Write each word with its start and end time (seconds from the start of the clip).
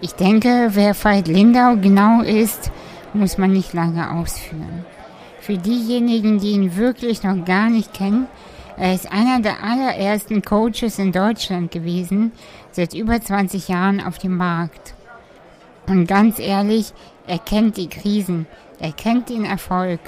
Ich 0.00 0.12
denke, 0.12 0.68
wer 0.74 0.94
Veit 0.94 1.26
Lindau 1.26 1.74
genau 1.76 2.22
ist, 2.22 2.70
muss 3.14 3.36
man 3.36 3.52
nicht 3.52 3.72
lange 3.72 4.12
ausführen. 4.12 4.84
Für 5.40 5.58
diejenigen, 5.58 6.38
die 6.38 6.52
ihn 6.52 6.76
wirklich 6.76 7.24
noch 7.24 7.44
gar 7.44 7.68
nicht 7.68 7.92
kennen, 7.92 8.28
er 8.76 8.94
ist 8.94 9.10
einer 9.10 9.40
der 9.40 9.64
allerersten 9.64 10.42
Coaches 10.42 11.00
in 11.00 11.10
Deutschland 11.10 11.72
gewesen, 11.72 12.30
seit 12.70 12.94
über 12.94 13.20
20 13.20 13.66
Jahren 13.66 14.00
auf 14.00 14.18
dem 14.18 14.36
Markt. 14.36 14.94
Und 15.88 16.06
ganz 16.06 16.38
ehrlich, 16.38 16.92
er 17.26 17.40
kennt 17.40 17.76
die 17.76 17.88
Krisen, 17.88 18.46
er 18.78 18.92
kennt 18.92 19.30
den 19.30 19.44
Erfolg, 19.44 19.98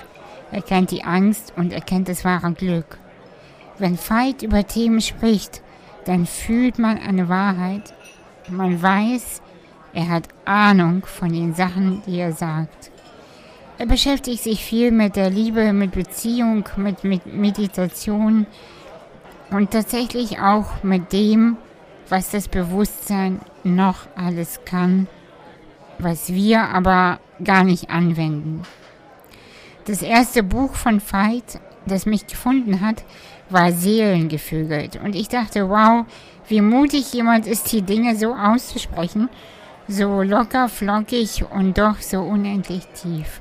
er 0.53 0.63
kennt 0.63 0.93
die 0.93 1.03
Angst 1.03 1.53
und 1.57 1.73
er 1.73 1.81
kennt 1.81 2.09
das 2.09 2.25
wahre 2.25 2.53
Glück. 2.53 2.99
Wenn 3.79 3.99
Veit 3.99 4.43
über 4.43 4.65
Themen 4.65 5.01
spricht, 5.01 5.63
dann 6.05 6.27
fühlt 6.27 6.79
man 6.79 6.97
eine 6.97 7.29
Wahrheit. 7.29 7.93
Man 8.49 8.81
weiß, 8.81 9.43
er 9.93 10.09
hat 10.09 10.29
Ahnung 10.45 11.05
von 11.05 11.33
den 11.33 11.55
Sachen, 11.55 12.03
die 12.07 12.19
er 12.19 12.33
sagt. 12.33 12.91
Er 13.79 13.87
beschäftigt 13.87 14.43
sich 14.43 14.65
viel 14.65 14.91
mit 14.91 15.17
der 15.17 15.31
Liebe, 15.31 15.73
mit 15.73 15.93
Beziehung, 15.93 16.69
mit, 16.77 17.03
mit 17.03 17.27
Meditation 17.27 18.47
und 19.51 19.71
tatsächlich 19.71 20.39
auch 20.39 20.83
mit 20.83 21.13
dem, 21.13 21.57
was 22.09 22.31
das 22.31 22.49
Bewusstsein 22.49 23.41
noch 23.65 24.07
alles 24.17 24.61
kann, 24.65 25.09
was 25.99 26.33
wir 26.33 26.61
aber 26.61 27.21
gar 27.43 27.65
nicht 27.65 27.91
anwenden. 27.91 28.63
Das 29.87 30.03
erste 30.03 30.43
Buch 30.43 30.75
von 30.75 31.01
Veit, 31.01 31.59
das 31.87 32.07
mich 32.07 32.27
gefunden 32.27 32.81
hat, 32.81 33.03
war 33.49 33.73
Seelengevögelt. 33.73 35.01
Und 35.03 35.17
ich 35.17 35.29
dachte, 35.29 35.69
wow, 35.69 36.05
wie 36.49 36.61
mutig 36.61 37.13
jemand 37.13 37.47
ist, 37.47 37.73
die 37.73 37.83
Dinge 37.83 38.15
so 38.17 38.35
auszusprechen 38.35 39.29
so 39.91 40.23
locker, 40.23 40.69
flockig 40.69 41.45
und 41.51 41.77
doch 41.77 42.01
so 42.01 42.21
unendlich 42.21 42.87
tief. 42.89 43.41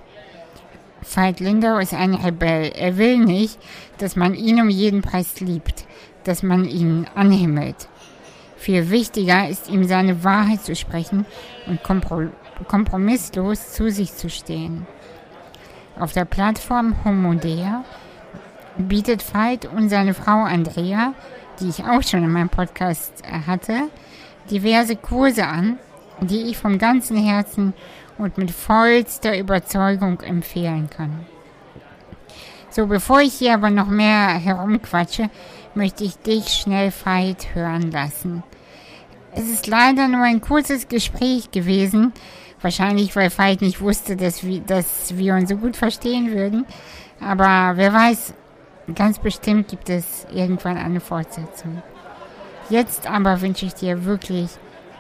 Veit 1.01 1.39
Lindau 1.39 1.77
ist 1.77 1.93
ein 1.93 2.13
Rebell. 2.13 2.71
Er 2.75 2.97
will 2.97 3.17
nicht, 3.19 3.59
dass 3.99 4.15
man 4.15 4.33
ihn 4.33 4.59
um 4.59 4.69
jeden 4.69 5.01
Preis 5.01 5.39
liebt, 5.39 5.85
dass 6.23 6.43
man 6.43 6.65
ihn 6.65 7.07
anhimmelt. 7.15 7.87
Viel 8.57 8.89
wichtiger 8.89 9.47
ist 9.47 9.69
ihm 9.69 9.85
seine 9.85 10.23
Wahrheit 10.23 10.61
zu 10.61 10.75
sprechen 10.75 11.25
und 11.67 11.81
kompromisslos 12.67 13.71
zu 13.71 13.89
sich 13.89 14.13
zu 14.13 14.29
stehen. 14.29 14.85
Auf 15.97 16.13
der 16.13 16.25
Plattform 16.25 16.95
Homodea 17.05 17.85
bietet 18.77 19.23
Veit 19.33 19.65
und 19.65 19.89
seine 19.89 20.13
Frau 20.13 20.43
Andrea, 20.43 21.13
die 21.59 21.69
ich 21.69 21.83
auch 21.83 22.03
schon 22.03 22.23
in 22.23 22.31
meinem 22.31 22.49
Podcast 22.49 23.23
hatte, 23.47 23.89
diverse 24.49 24.95
Kurse 24.95 25.45
an, 25.45 25.77
die 26.21 26.43
ich 26.43 26.57
vom 26.57 26.77
ganzen 26.77 27.17
Herzen 27.17 27.73
und 28.17 28.37
mit 28.37 28.51
vollster 28.51 29.37
Überzeugung 29.37 30.19
empfehlen 30.21 30.89
kann. 30.89 31.25
So, 32.69 32.85
bevor 32.85 33.21
ich 33.21 33.33
hier 33.33 33.55
aber 33.55 33.69
noch 33.69 33.87
mehr 33.87 34.29
herumquatsche, 34.29 35.29
möchte 35.73 36.03
ich 36.03 36.17
dich 36.17 36.49
schnell 36.49 36.91
Veit 36.91 37.55
hören 37.55 37.91
lassen. 37.91 38.43
Es 39.33 39.49
ist 39.49 39.67
leider 39.67 40.07
nur 40.07 40.23
ein 40.23 40.41
kurzes 40.41 40.87
Gespräch 40.87 41.51
gewesen, 41.51 42.13
wahrscheinlich 42.61 43.15
weil 43.15 43.35
Veit 43.35 43.61
nicht 43.61 43.81
wusste, 43.81 44.15
dass 44.15 44.43
wir, 44.43 44.59
dass 44.61 45.17
wir 45.17 45.35
uns 45.35 45.49
so 45.49 45.55
gut 45.55 45.75
verstehen 45.75 46.31
würden, 46.31 46.65
aber 47.21 47.77
wer 47.77 47.93
weiß, 47.93 48.33
ganz 48.95 49.19
bestimmt 49.19 49.67
gibt 49.67 49.89
es 49.89 50.25
irgendwann 50.33 50.77
eine 50.77 50.99
Fortsetzung. 50.99 51.81
Jetzt 52.69 53.07
aber 53.07 53.41
wünsche 53.41 53.65
ich 53.65 53.73
dir 53.73 54.05
wirklich 54.05 54.49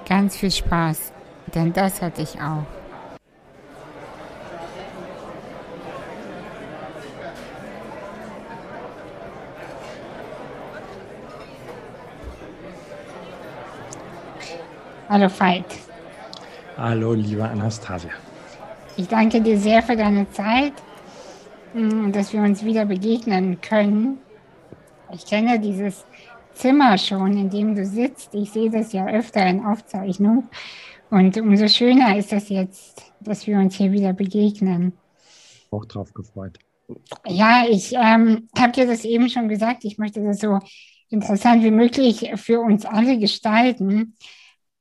Ganz 0.09 0.37
viel 0.37 0.49
Spaß, 0.49 1.13
denn 1.53 1.71
das 1.71 2.01
hatte 2.01 2.23
ich 2.23 2.33
auch. 2.41 2.65
Hallo 15.07 15.29
Veit. 15.29 15.65
Hallo, 16.75 17.13
liebe 17.13 17.43
Anastasia. 17.47 18.09
Ich 18.97 19.07
danke 19.07 19.39
dir 19.41 19.59
sehr 19.59 19.83
für 19.83 19.95
deine 19.95 20.27
Zeit, 20.31 20.73
mm, 21.75 22.11
dass 22.11 22.33
wir 22.33 22.41
uns 22.41 22.65
wieder 22.65 22.85
begegnen 22.85 23.61
können. 23.61 24.17
Ich 25.13 25.27
kenne 25.27 25.59
dieses 25.59 26.03
Zimmer 26.59 26.97
schon, 26.97 27.37
in 27.37 27.49
dem 27.49 27.73
du 27.73 27.85
sitzt. 27.85 28.35
Ich 28.35 28.51
sehe 28.51 28.69
das 28.69 28.91
ja 28.91 29.07
öfter 29.07 29.45
in 29.47 29.65
Aufzeichnung. 29.65 30.49
Und 31.09 31.37
umso 31.37 31.69
schöner 31.69 32.17
ist 32.17 32.33
das 32.33 32.49
jetzt, 32.49 33.13
dass 33.21 33.47
wir 33.47 33.57
uns 33.57 33.75
hier 33.75 33.91
wieder 33.93 34.11
begegnen. 34.11 34.93
Auch 35.71 35.85
drauf 35.85 36.13
gefreut. 36.13 36.59
Ja, 37.25 37.63
ich 37.69 37.93
ähm, 37.93 38.49
habe 38.57 38.73
dir 38.73 38.87
das 38.87 39.05
eben 39.05 39.29
schon 39.29 39.47
gesagt. 39.47 39.85
Ich 39.85 39.97
möchte 39.97 40.21
das 40.21 40.39
so 40.39 40.59
interessant 41.09 41.63
wie 41.63 41.71
möglich 41.71 42.29
für 42.35 42.59
uns 42.59 42.85
alle 42.85 43.17
gestalten 43.17 44.17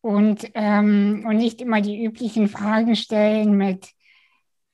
und, 0.00 0.50
ähm, 0.55 1.25
und 1.28 1.37
nicht 1.37 1.61
immer 1.61 1.81
die 1.81 2.05
üblichen 2.05 2.49
Fragen 2.49 2.97
stellen 2.97 3.56
mit, 3.56 3.88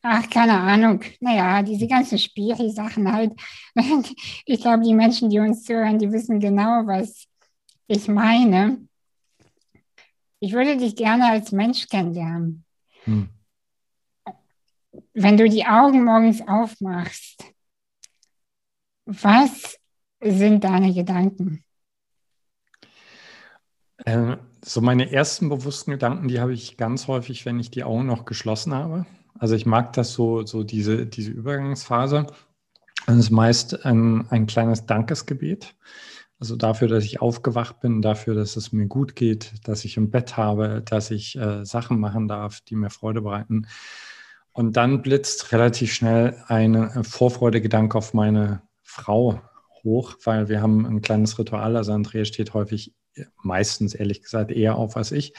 Ach, 0.06 0.28
keine 0.28 0.60
Ahnung. 0.60 1.02
Naja, 1.20 1.62
diese 1.62 1.86
ganzen 1.86 2.18
Spiri-Sachen 2.18 3.10
halt. 3.10 3.32
Ich 4.44 4.60
glaube, 4.60 4.84
die 4.84 4.92
Menschen, 4.92 5.30
die 5.30 5.38
uns 5.38 5.64
zuhören, 5.64 5.98
die 5.98 6.12
wissen 6.12 6.40
genau, 6.40 6.86
was 6.86 7.26
ich 7.86 8.06
meine. 8.06 8.86
Ich 10.40 10.52
würde 10.52 10.76
dich 10.76 10.94
gerne 10.94 11.30
als 11.30 11.52
Mensch 11.52 11.88
kennenlernen. 11.88 12.66
Hm. 13.04 13.30
Wenn 15.14 15.38
du 15.38 15.48
die 15.48 15.64
Augen 15.64 16.04
morgens 16.04 16.46
aufmachst, 16.46 17.42
was 19.06 19.78
sind 20.20 20.64
deine 20.64 20.92
Gedanken? 20.92 21.64
Äh, 24.04 24.36
so 24.62 24.82
meine 24.82 25.10
ersten 25.10 25.48
bewussten 25.48 25.92
Gedanken, 25.92 26.28
die 26.28 26.40
habe 26.40 26.52
ich 26.52 26.76
ganz 26.76 27.08
häufig, 27.08 27.46
wenn 27.46 27.58
ich 27.58 27.70
die 27.70 27.84
Augen 27.84 28.04
noch 28.04 28.26
geschlossen 28.26 28.74
habe. 28.74 29.06
Also 29.38 29.54
ich 29.54 29.66
mag 29.66 29.92
das 29.94 30.12
so, 30.12 30.46
so 30.46 30.62
diese, 30.62 31.06
diese 31.06 31.30
Übergangsphase. 31.30 32.26
Es 33.06 33.16
ist 33.16 33.30
meist 33.30 33.84
ein, 33.84 34.26
ein 34.30 34.46
kleines 34.46 34.86
Dankesgebet. 34.86 35.74
Also 36.38 36.56
dafür, 36.56 36.88
dass 36.88 37.04
ich 37.04 37.20
aufgewacht 37.20 37.80
bin, 37.80 38.02
dafür, 38.02 38.34
dass 38.34 38.56
es 38.56 38.72
mir 38.72 38.86
gut 38.86 39.16
geht, 39.16 39.52
dass 39.64 39.84
ich 39.84 39.96
ein 39.96 40.10
Bett 40.10 40.36
habe, 40.36 40.82
dass 40.84 41.10
ich 41.10 41.36
äh, 41.36 41.64
Sachen 41.64 42.00
machen 42.00 42.28
darf, 42.28 42.60
die 42.60 42.76
mir 42.76 42.90
Freude 42.90 43.22
bereiten. 43.22 43.66
Und 44.52 44.76
dann 44.76 45.02
blitzt 45.02 45.52
relativ 45.52 45.92
schnell 45.92 46.42
ein 46.48 46.74
äh, 46.74 47.04
Vorfreudegedanke 47.04 47.96
auf 47.96 48.14
meine 48.14 48.62
Frau 48.82 49.40
hoch, 49.82 50.16
weil 50.24 50.48
wir 50.48 50.60
haben 50.60 50.86
ein 50.86 51.02
kleines 51.02 51.38
Ritual. 51.38 51.76
Also 51.76 51.92
Andrea 51.92 52.24
steht 52.24 52.54
häufig 52.54 52.94
meistens 53.42 53.94
ehrlich 53.94 54.22
gesagt 54.22 54.50
eher 54.50 54.76
auf 54.76 54.96
als 54.96 55.12
ich. 55.12 55.34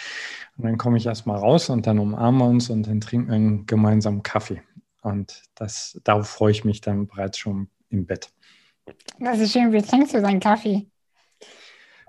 Und 0.58 0.66
dann 0.66 0.78
komme 0.78 0.98
ich 0.98 1.06
erstmal 1.06 1.38
raus 1.38 1.70
und 1.70 1.88
dann 1.88 2.00
umarmen 2.00 2.42
wir 2.42 2.48
uns 2.48 2.70
und 2.70 2.88
dann 2.88 3.02
trinken 3.02 3.28
wir 3.28 3.36
einen 3.36 3.66
gemeinsamen 3.66 4.24
Kaffee. 4.24 4.62
Und 5.02 5.44
das, 5.56 6.00
darauf 6.04 6.28
freue 6.28 6.52
ich 6.52 6.66
mich 6.66 6.82
dann 6.82 7.08
bereits 7.08 7.38
schon 7.38 7.70
im 7.90 8.06
Bett. 8.06 8.30
Das 9.20 9.40
ist 9.40 9.54
schön. 9.54 9.72
Wie 9.72 9.82
trinkst 9.82 10.14
du 10.14 10.22
deinen 10.22 10.40
Kaffee? 10.40 10.88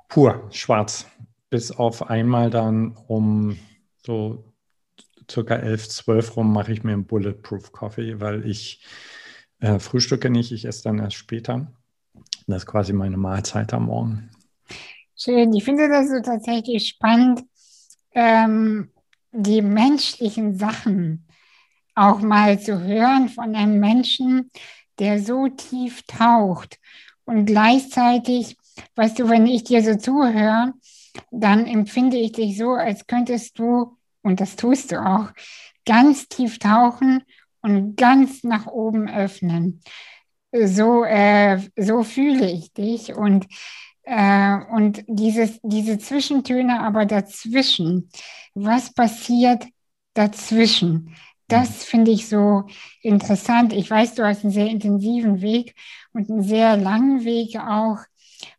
Pur, 0.08 0.48
schwarz. 0.50 1.06
Bis 1.50 1.70
auf 1.70 2.08
einmal 2.08 2.50
dann 2.50 2.96
um 3.06 3.58
so 4.04 4.52
circa 5.30 5.56
11, 5.56 5.88
12 5.88 6.36
rum 6.36 6.52
mache 6.52 6.72
ich 6.72 6.84
mir 6.84 6.92
einen 6.92 7.06
Bulletproof 7.06 7.72
Kaffee, 7.72 8.20
weil 8.20 8.46
ich 8.46 8.84
äh, 9.60 9.78
frühstücke 9.78 10.30
nicht, 10.30 10.52
ich 10.52 10.64
esse 10.64 10.84
dann 10.84 10.98
erst 10.98 11.16
später. 11.16 11.72
Das 12.46 12.62
ist 12.62 12.66
quasi 12.66 12.92
meine 12.92 13.16
Mahlzeit 13.16 13.72
am 13.74 13.86
Morgen. 13.86 14.30
Schön. 15.18 15.54
Ich 15.54 15.64
finde 15.64 15.88
das 15.88 16.08
so 16.10 16.20
tatsächlich 16.20 16.88
spannend, 16.88 17.42
ähm, 18.14 18.92
die 19.32 19.62
menschlichen 19.62 20.56
Sachen 20.58 21.26
auch 21.94 22.20
mal 22.20 22.60
zu 22.60 22.82
hören 22.82 23.30
von 23.30 23.54
einem 23.54 23.80
Menschen, 23.80 24.50
der 24.98 25.18
so 25.20 25.48
tief 25.48 26.02
taucht. 26.06 26.78
Und 27.24 27.46
gleichzeitig, 27.46 28.56
weißt 28.94 29.18
du, 29.18 29.28
wenn 29.30 29.46
ich 29.46 29.64
dir 29.64 29.82
so 29.82 29.96
zuhöre, 29.96 30.74
dann 31.30 31.66
empfinde 31.66 32.18
ich 32.18 32.32
dich 32.32 32.58
so, 32.58 32.72
als 32.72 33.06
könntest 33.06 33.58
du, 33.58 33.96
und 34.22 34.40
das 34.40 34.56
tust 34.56 34.92
du 34.92 35.02
auch, 35.02 35.30
ganz 35.86 36.28
tief 36.28 36.58
tauchen 36.58 37.22
und 37.62 37.96
ganz 37.96 38.44
nach 38.44 38.66
oben 38.66 39.08
öffnen. 39.08 39.80
So, 40.52 41.04
äh, 41.04 41.58
so 41.76 42.02
fühle 42.02 42.50
ich 42.50 42.72
dich. 42.74 43.14
Und 43.14 43.46
äh, 44.06 44.56
und 44.70 45.04
dieses, 45.08 45.58
diese 45.62 45.98
Zwischentöne 45.98 46.80
aber 46.80 47.04
dazwischen, 47.06 48.08
was 48.54 48.94
passiert 48.94 49.66
dazwischen? 50.14 51.14
Das 51.48 51.68
mhm. 51.68 51.82
finde 51.82 52.10
ich 52.12 52.28
so 52.28 52.64
interessant. 53.02 53.72
Ich 53.72 53.90
weiß, 53.90 54.14
du 54.14 54.24
hast 54.24 54.44
einen 54.44 54.52
sehr 54.52 54.68
intensiven 54.68 55.40
Weg 55.42 55.74
und 56.12 56.30
einen 56.30 56.42
sehr 56.42 56.76
langen 56.76 57.24
Weg 57.24 57.58
auch. 57.58 57.98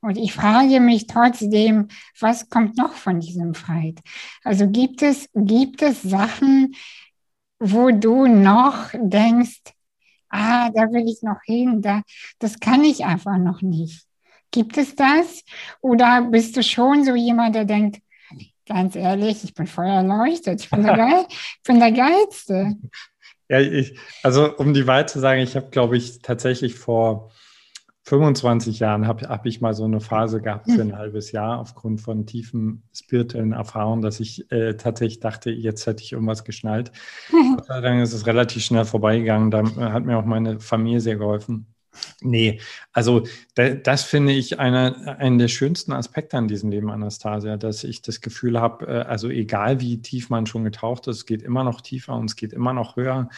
Und 0.01 0.17
ich 0.17 0.33
frage 0.33 0.79
mich 0.79 1.07
trotzdem, 1.07 1.87
was 2.19 2.49
kommt 2.49 2.77
noch 2.77 2.93
von 2.93 3.19
diesem 3.21 3.53
Fight? 3.53 3.99
Also 4.43 4.69
gibt 4.69 5.01
es, 5.01 5.29
gibt 5.33 5.81
es 5.81 6.01
Sachen, 6.01 6.75
wo 7.59 7.91
du 7.91 8.27
noch 8.27 8.89
denkst, 8.93 9.61
ah, 10.29 10.69
da 10.71 10.91
will 10.91 11.07
ich 11.07 11.21
noch 11.21 11.41
hin, 11.45 11.81
da, 11.81 12.01
das 12.39 12.59
kann 12.59 12.83
ich 12.83 13.05
einfach 13.05 13.37
noch 13.37 13.61
nicht. 13.61 14.06
Gibt 14.51 14.77
es 14.77 14.95
das? 14.95 15.43
Oder 15.81 16.21
bist 16.29 16.55
du 16.57 16.63
schon 16.63 17.03
so 17.03 17.15
jemand, 17.15 17.55
der 17.55 17.65
denkt, 17.65 18.01
ganz 18.67 18.95
ehrlich, 18.95 19.43
ich 19.43 19.53
bin 19.53 19.67
voll 19.67 19.85
erleuchtet, 19.85 20.61
ich 20.61 20.69
bin 20.69 20.83
der, 20.83 20.95
Geil, 20.97 21.25
ich 21.29 21.61
bin 21.63 21.79
der 21.79 21.91
Geilste. 21.91 22.75
Ja, 23.49 23.61
ich, 23.61 23.97
also 24.23 24.57
um 24.57 24.73
die 24.73 24.87
Wahrheit 24.87 25.09
zu 25.09 25.21
sagen, 25.21 25.39
ich 25.39 25.55
habe, 25.55 25.69
glaube 25.69 25.95
ich, 25.95 26.19
tatsächlich 26.21 26.75
vor 26.75 27.31
25 28.07 28.79
Jahren 28.79 29.05
habe 29.05 29.27
hab 29.27 29.45
ich 29.45 29.59
mal 29.59 29.73
so 29.73 29.83
eine 29.83 29.99
Phase 29.99 30.41
gehabt 30.41 30.71
für 30.71 30.81
ein 30.81 30.97
halbes 30.97 31.31
Jahr 31.33 31.59
aufgrund 31.59 31.99
von 31.99 32.25
tiefen 32.25 32.83
spirituellen 32.93 33.51
Erfahrungen, 33.51 34.01
dass 34.01 34.21
ich 34.21 34.51
äh, 34.51 34.75
tatsächlich 34.75 35.19
dachte, 35.19 35.49
jetzt 35.49 35.87
hätte 35.87 36.03
ich 36.03 36.13
irgendwas 36.13 36.45
geschnallt. 36.45 36.91
Dann 37.67 37.99
ist 37.99 38.13
es 38.13 38.25
relativ 38.25 38.63
schnell 38.63 38.85
vorbeigegangen. 38.85 39.51
Da 39.51 39.63
hat 39.93 40.05
mir 40.05 40.17
auch 40.17 40.25
meine 40.25 40.59
Familie 40.59 41.01
sehr 41.01 41.17
geholfen. 41.17 41.73
Nee, 42.21 42.59
also 42.91 43.23
da, 43.55 43.69
das 43.69 44.03
finde 44.03 44.33
ich 44.33 44.59
einer, 44.59 45.17
einen 45.19 45.37
der 45.37 45.47
schönsten 45.47 45.93
Aspekte 45.93 46.37
an 46.37 46.47
diesem 46.47 46.69
Leben, 46.69 46.89
Anastasia, 46.89 47.57
dass 47.57 47.83
ich 47.83 48.01
das 48.01 48.21
Gefühl 48.21 48.59
habe, 48.59 48.87
äh, 48.87 49.01
also 49.01 49.29
egal 49.29 49.79
wie 49.81 50.01
tief 50.01 50.29
man 50.29 50.45
schon 50.45 50.63
getaucht 50.63 51.07
ist, 51.07 51.17
es 51.17 51.25
geht 51.25 51.41
immer 51.41 51.63
noch 51.63 51.81
tiefer 51.81 52.15
und 52.15 52.25
es 52.25 52.35
geht 52.35 52.53
immer 52.53 52.73
noch 52.73 52.95
höher. 52.95 53.29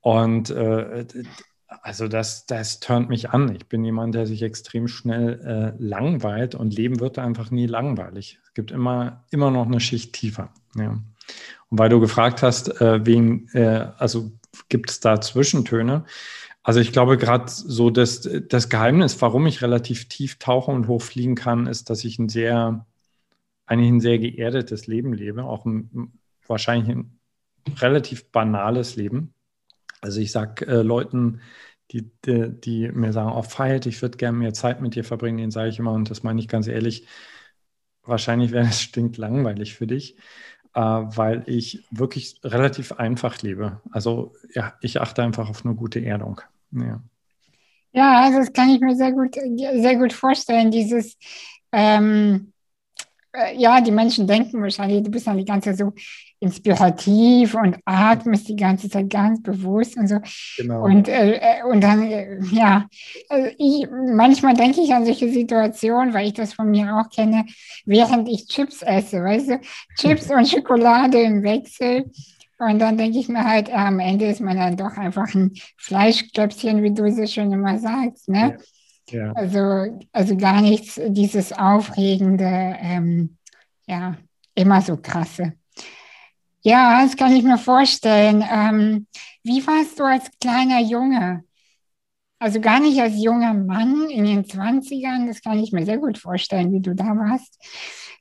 Und 0.00 0.50
äh, 0.50 1.04
also 1.82 2.08
das, 2.08 2.46
das 2.46 2.80
turnt 2.80 3.08
mich 3.08 3.30
an. 3.30 3.54
Ich 3.54 3.66
bin 3.66 3.84
jemand, 3.84 4.14
der 4.14 4.26
sich 4.26 4.42
extrem 4.42 4.88
schnell 4.88 5.74
äh, 5.78 5.82
langweilt 5.82 6.54
und 6.54 6.74
Leben 6.74 7.00
wird 7.00 7.18
einfach 7.18 7.50
nie 7.50 7.66
langweilig. 7.66 8.38
Es 8.44 8.54
gibt 8.54 8.70
immer, 8.70 9.24
immer 9.30 9.50
noch 9.50 9.66
eine 9.66 9.80
Schicht 9.80 10.12
tiefer. 10.12 10.50
Ja. 10.76 10.90
Und 11.70 11.78
weil 11.78 11.88
du 11.88 12.00
gefragt 12.00 12.42
hast, 12.42 12.80
äh, 12.80 13.04
wen, 13.04 13.48
äh, 13.52 13.88
also 13.98 14.32
gibt 14.68 14.90
es 14.90 15.00
da 15.00 15.20
Zwischentöne? 15.20 16.04
Also 16.66 16.80
ich 16.80 16.90
glaube 16.90 17.16
gerade 17.16 17.44
so, 17.46 17.90
dass 17.90 18.28
das 18.48 18.68
Geheimnis, 18.68 19.22
warum 19.22 19.46
ich 19.46 19.62
relativ 19.62 20.08
tief 20.08 20.40
tauche 20.40 20.72
und 20.72 20.88
hochfliegen 20.88 21.36
kann, 21.36 21.68
ist, 21.68 21.90
dass 21.90 22.02
ich 22.02 22.18
ein 22.18 22.28
sehr, 22.28 22.84
eigentlich 23.66 23.92
ein 23.92 24.00
sehr 24.00 24.18
geerdetes 24.18 24.88
Leben 24.88 25.12
lebe, 25.12 25.44
auch 25.44 25.64
ein, 25.64 26.18
wahrscheinlich 26.48 26.88
ein 26.88 27.20
relativ 27.76 28.32
banales 28.32 28.96
Leben. 28.96 29.32
Also 30.00 30.20
ich 30.20 30.32
sage 30.32 30.66
äh, 30.66 30.82
Leuten, 30.82 31.40
die, 31.92 32.10
die, 32.24 32.50
die, 32.60 32.88
mir 32.90 33.12
sagen, 33.12 33.30
oh 33.30 33.42
Fight, 33.42 33.86
ich 33.86 34.02
würde 34.02 34.18
gerne 34.18 34.36
mehr 34.36 34.52
Zeit 34.52 34.80
mit 34.80 34.96
dir 34.96 35.04
verbringen, 35.04 35.38
denen 35.38 35.52
sage 35.52 35.68
ich 35.68 35.78
immer, 35.78 35.92
und 35.92 36.10
das 36.10 36.24
meine 36.24 36.40
ich 36.40 36.48
ganz 36.48 36.66
ehrlich, 36.66 37.06
wahrscheinlich 38.02 38.50
wäre 38.50 38.66
es 38.66 38.82
stinklangweilig 38.82 39.74
für 39.74 39.86
dich, 39.86 40.16
äh, 40.74 40.80
weil 40.80 41.44
ich 41.46 41.86
wirklich 41.92 42.40
relativ 42.42 42.90
einfach 42.90 43.40
lebe. 43.42 43.80
Also 43.92 44.34
ja, 44.52 44.74
ich 44.80 45.00
achte 45.00 45.22
einfach 45.22 45.48
auf 45.48 45.64
eine 45.64 45.76
gute 45.76 46.04
Erdung. 46.04 46.40
Ja. 46.72 47.00
Ja, 47.92 48.24
also 48.24 48.40
das 48.40 48.52
kann 48.52 48.68
ich 48.70 48.80
mir 48.80 48.94
sehr 48.94 49.12
gut, 49.12 49.34
sehr 49.34 49.96
gut 49.96 50.12
vorstellen, 50.12 50.70
dieses 50.70 51.16
ähm, 51.72 52.52
äh, 53.36 53.56
ja, 53.56 53.80
die 53.80 53.90
Menschen 53.90 54.26
denken 54.26 54.62
wahrscheinlich, 54.62 55.02
du 55.02 55.10
bist 55.10 55.26
dann 55.26 55.36
die 55.36 55.44
ganze 55.44 55.70
Zeit 55.70 55.78
so 55.78 55.92
inspirativ 56.40 57.54
und 57.54 57.76
atmest 57.84 58.48
die 58.48 58.56
ganze 58.56 58.88
Zeit 58.88 59.10
ganz 59.10 59.42
bewusst 59.42 59.96
und 59.96 60.08
so. 60.08 60.18
Genau. 60.56 60.84
Und, 60.84 61.08
äh, 61.08 61.36
äh 61.36 61.62
und 61.64 61.82
dann, 61.82 62.02
äh, 62.02 62.38
ja, 62.52 62.86
also 63.28 63.48
ich, 63.58 63.86
manchmal 63.90 64.54
denke 64.54 64.80
ich 64.80 64.92
an 64.92 65.04
solche 65.04 65.30
Situationen, 65.30 66.14
weil 66.14 66.26
ich 66.26 66.34
das 66.34 66.54
von 66.54 66.70
mir 66.70 66.94
auch 66.96 67.10
kenne, 67.10 67.46
während 67.84 68.28
ich 68.28 68.46
Chips 68.46 68.82
esse, 68.82 69.22
weißt 69.22 69.50
du, 69.50 69.60
Chips 69.98 70.30
und 70.30 70.48
Schokolade 70.48 71.20
im 71.20 71.42
Wechsel. 71.42 72.10
Und 72.58 72.78
dann 72.78 72.96
denke 72.96 73.18
ich 73.18 73.28
mir 73.28 73.44
halt, 73.44 73.72
am 73.72 74.00
Ende 74.00 74.26
ist 74.26 74.40
man 74.40 74.56
dann 74.56 74.76
doch 74.76 74.96
einfach 74.96 75.34
ein 75.34 75.52
Fleischklöpfchen, 75.76 76.82
wie 76.82 76.94
du 76.94 77.10
so 77.12 77.26
schon 77.26 77.52
immer 77.52 77.78
sagst, 77.78 78.28
ne? 78.28 78.56
Ja. 78.58 78.64
Ja. 79.10 79.32
Also, 79.34 79.98
also 80.12 80.36
gar 80.36 80.60
nichts, 80.60 81.00
dieses 81.08 81.52
Aufregende, 81.52 82.76
ähm, 82.80 83.36
ja, 83.86 84.16
immer 84.54 84.80
so 84.82 84.96
krasse. 84.96 85.52
Ja, 86.62 87.02
das 87.02 87.16
kann 87.16 87.32
ich 87.36 87.44
mir 87.44 87.58
vorstellen. 87.58 88.44
Ähm, 88.50 89.06
wie 89.44 89.64
warst 89.66 90.00
du 90.00 90.04
als 90.04 90.28
kleiner 90.40 90.80
Junge? 90.80 91.44
Also 92.38 92.60
gar 92.60 92.80
nicht 92.80 93.00
als 93.00 93.22
junger 93.22 93.54
Mann 93.54 94.10
in 94.10 94.24
den 94.24 94.44
20ern, 94.44 95.26
das 95.28 95.40
kann 95.40 95.58
ich 95.58 95.72
mir 95.72 95.86
sehr 95.86 95.98
gut 95.98 96.18
vorstellen, 96.18 96.72
wie 96.72 96.80
du 96.80 96.94
da 96.94 97.04
warst. 97.04 97.56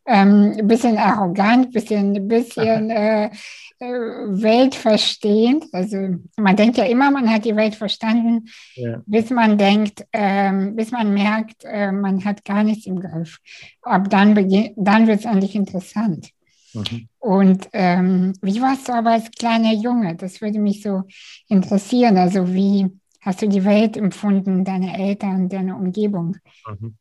Ähm, 0.06 0.56
ein 0.58 0.68
bisschen 0.68 0.98
arrogant, 0.98 1.72
bisschen, 1.74 2.28
bisschen 2.28 2.90
äh, 2.92 3.31
äh, 3.80 3.88
weltverstehend. 3.88 5.66
Also 5.72 5.98
man 6.38 6.56
denkt 6.56 6.77
ja 6.77 6.86
immer, 6.86 7.12
man 7.12 7.30
hat 7.30 7.45
die 7.45 7.56
Welt 7.56 7.75
verstanden, 7.75 8.48
ja. 8.75 9.01
bis 9.06 9.30
man 9.30 9.57
denkt, 9.57 10.06
ähm, 10.13 10.75
bis 10.75 10.92
man 10.92 11.13
merkt, 11.13 11.63
äh, 11.66 11.92
man 11.92 12.24
hat 12.24 12.45
gar 12.45 12.63
nichts 12.63 12.86
im 12.86 13.00
Griff. 13.00 13.39
Ab 13.81 14.10
dann, 14.10 14.36
dann 14.75 15.07
wird 15.07 15.19
es 15.19 15.25
eigentlich 15.25 15.56
interessant. 15.56 16.30
Mhm. 16.74 17.07
Und 17.19 17.69
ähm, 17.74 18.33
wie 18.42 18.62
warst 18.62 18.88
du 18.88 18.94
aber 18.94 19.12
als 19.12 19.31
kleiner 19.31 19.74
Junge? 19.74 20.16
Das 20.16 20.42
würde 20.42 20.60
mich 20.60 20.81
so 20.81 21.04
interessieren. 21.48 22.18
Also 22.18 22.54
wie 22.54 22.88
hast 23.21 23.42
du 23.42 23.48
die 23.48 23.66
Welt 23.66 23.98
empfunden, 23.98 24.63
deine 24.63 24.98
Eltern, 24.98 25.50
deine 25.50 25.75
Umgebung? 25.75 26.38
Mhm. 26.68 26.95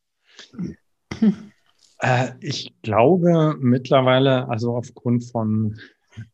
Äh, 2.00 2.32
ich 2.40 2.74
glaube 2.82 3.56
mittlerweile, 3.60 4.48
also 4.48 4.76
aufgrund 4.76 5.24
von 5.24 5.76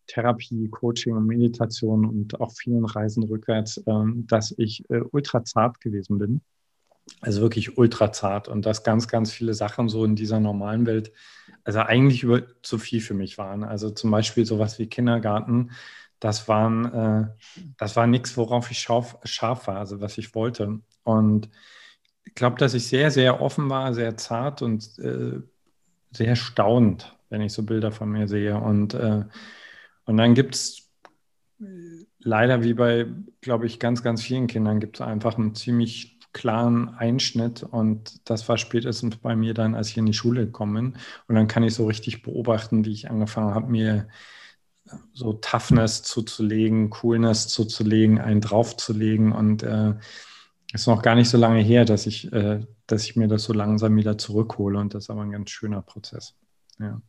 Therapie, 0.06 0.68
Coaching 0.68 1.14
und 1.14 1.26
Meditation 1.26 2.06
und 2.06 2.40
auch 2.40 2.52
vielen 2.52 2.84
Reisen 2.84 3.22
rückwärts, 3.24 3.82
ähm, 3.86 4.26
dass 4.26 4.54
ich 4.56 4.88
äh, 4.90 5.00
ultra 5.12 5.44
zart 5.44 5.80
gewesen 5.80 6.18
bin. 6.18 6.40
Also 7.20 7.40
wirklich 7.40 7.76
ultra 7.76 8.12
zart 8.12 8.48
und 8.48 8.66
dass 8.66 8.84
ganz, 8.84 9.08
ganz 9.08 9.32
viele 9.32 9.54
Sachen 9.54 9.88
so 9.88 10.04
in 10.04 10.16
dieser 10.16 10.38
normalen 10.38 10.86
Welt, 10.86 11.12
also 11.64 11.80
eigentlich 11.80 12.22
über 12.22 12.42
zu 12.62 12.78
viel 12.78 13.00
für 13.00 13.14
mich 13.14 13.36
waren. 13.36 13.64
Also 13.64 13.90
zum 13.90 14.10
Beispiel 14.10 14.46
sowas 14.46 14.78
wie 14.78 14.86
Kindergarten, 14.86 15.70
das 16.20 16.48
waren, 16.48 16.84
äh, 16.92 17.28
das 17.78 17.96
war 17.96 18.06
nichts, 18.06 18.36
worauf 18.36 18.70
ich 18.70 18.78
scharf, 18.78 19.16
scharf 19.24 19.66
war, 19.66 19.78
also 19.78 20.00
was 20.00 20.18
ich 20.18 20.34
wollte. 20.34 20.80
Und 21.02 21.48
ich 22.24 22.34
glaube, 22.34 22.58
dass 22.58 22.74
ich 22.74 22.86
sehr, 22.86 23.10
sehr 23.10 23.40
offen 23.40 23.68
war, 23.70 23.94
sehr 23.94 24.16
zart 24.16 24.62
und 24.62 24.98
äh, 24.98 25.40
sehr 26.12 26.36
staunend, 26.36 27.16
wenn 27.30 27.40
ich 27.40 27.52
so 27.52 27.62
Bilder 27.62 27.90
von 27.90 28.10
mir 28.10 28.28
sehe. 28.28 28.56
Und 28.58 28.94
äh, 28.94 29.24
und 30.10 30.16
dann 30.16 30.34
gibt 30.34 30.56
es 30.56 30.90
leider, 32.18 32.64
wie 32.64 32.74
bei, 32.74 33.06
glaube 33.40 33.66
ich, 33.66 33.78
ganz, 33.78 34.02
ganz 34.02 34.22
vielen 34.22 34.48
Kindern, 34.48 34.80
gibt 34.80 34.96
es 34.96 35.06
einfach 35.06 35.38
einen 35.38 35.54
ziemlich 35.54 36.18
klaren 36.32 36.88
Einschnitt 36.88 37.62
und 37.62 38.28
das 38.28 38.48
war 38.48 38.58
spätestens 38.58 39.18
bei 39.18 39.36
mir 39.36 39.54
dann, 39.54 39.76
als 39.76 39.90
ich 39.90 39.98
in 39.98 40.06
die 40.06 40.12
Schule 40.12 40.46
gekommen 40.46 40.74
bin. 40.74 41.02
Und 41.28 41.36
dann 41.36 41.46
kann 41.46 41.62
ich 41.62 41.74
so 41.74 41.86
richtig 41.86 42.22
beobachten, 42.22 42.84
wie 42.84 42.92
ich 42.92 43.08
angefangen 43.08 43.54
habe, 43.54 43.70
mir 43.70 44.08
so 45.12 45.34
Toughness 45.34 46.02
zuzulegen, 46.02 46.90
Coolness 46.90 47.46
zuzulegen, 47.46 48.20
einen 48.20 48.40
draufzulegen 48.40 49.30
und 49.30 49.62
es 49.62 49.70
äh, 49.70 49.94
ist 50.72 50.88
noch 50.88 51.02
gar 51.02 51.14
nicht 51.14 51.28
so 51.28 51.38
lange 51.38 51.60
her, 51.60 51.84
dass 51.84 52.06
ich, 52.06 52.32
äh, 52.32 52.66
dass 52.88 53.04
ich 53.04 53.14
mir 53.14 53.28
das 53.28 53.44
so 53.44 53.52
langsam 53.52 53.94
wieder 53.94 54.18
zurückhole 54.18 54.76
und 54.80 54.92
das 54.92 55.04
ist 55.04 55.10
aber 55.10 55.22
ein 55.22 55.30
ganz 55.30 55.50
schöner 55.50 55.82
Prozess. 55.82 56.34
Ja. 56.80 57.00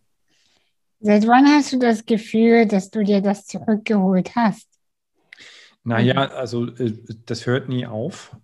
Seit 1.04 1.26
wann 1.28 1.48
hast 1.48 1.74
du 1.74 1.80
das 1.80 2.06
Gefühl, 2.06 2.68
dass 2.68 2.92
du 2.92 3.04
dir 3.04 3.22
das 3.22 3.48
zurückgeholt 3.48 4.36
hast? 4.36 4.68
Naja, 5.84 6.28
also 6.28 6.68
äh, 6.68 6.94
das 7.26 7.48
hört 7.48 7.70
nie 7.70 7.88
auf. 7.88 8.36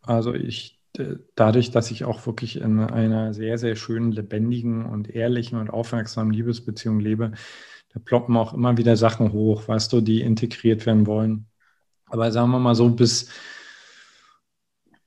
Also 0.00 0.32
ich, 0.32 0.80
dadurch, 1.34 1.70
dass 1.70 1.90
ich 1.90 2.04
auch 2.04 2.26
wirklich 2.26 2.56
in 2.56 2.80
einer 2.80 3.34
sehr, 3.34 3.58
sehr 3.58 3.76
schönen, 3.76 4.12
lebendigen 4.12 4.86
und 4.86 5.10
ehrlichen 5.10 5.58
und 5.58 5.68
aufmerksamen 5.68 6.32
Liebesbeziehung 6.32 7.00
lebe, 7.00 7.32
da 7.92 8.00
ploppen 8.00 8.36
auch 8.36 8.54
immer 8.54 8.78
wieder 8.78 8.96
Sachen 8.96 9.32
hoch, 9.32 9.68
weißt 9.68 9.92
du, 9.92 10.00
die 10.00 10.22
integriert 10.22 10.86
werden 10.86 11.06
wollen. 11.06 11.46
Aber 12.06 12.32
sagen 12.32 12.50
wir 12.50 12.58
mal 12.58 12.74
so, 12.74 12.88
bis 12.88 13.28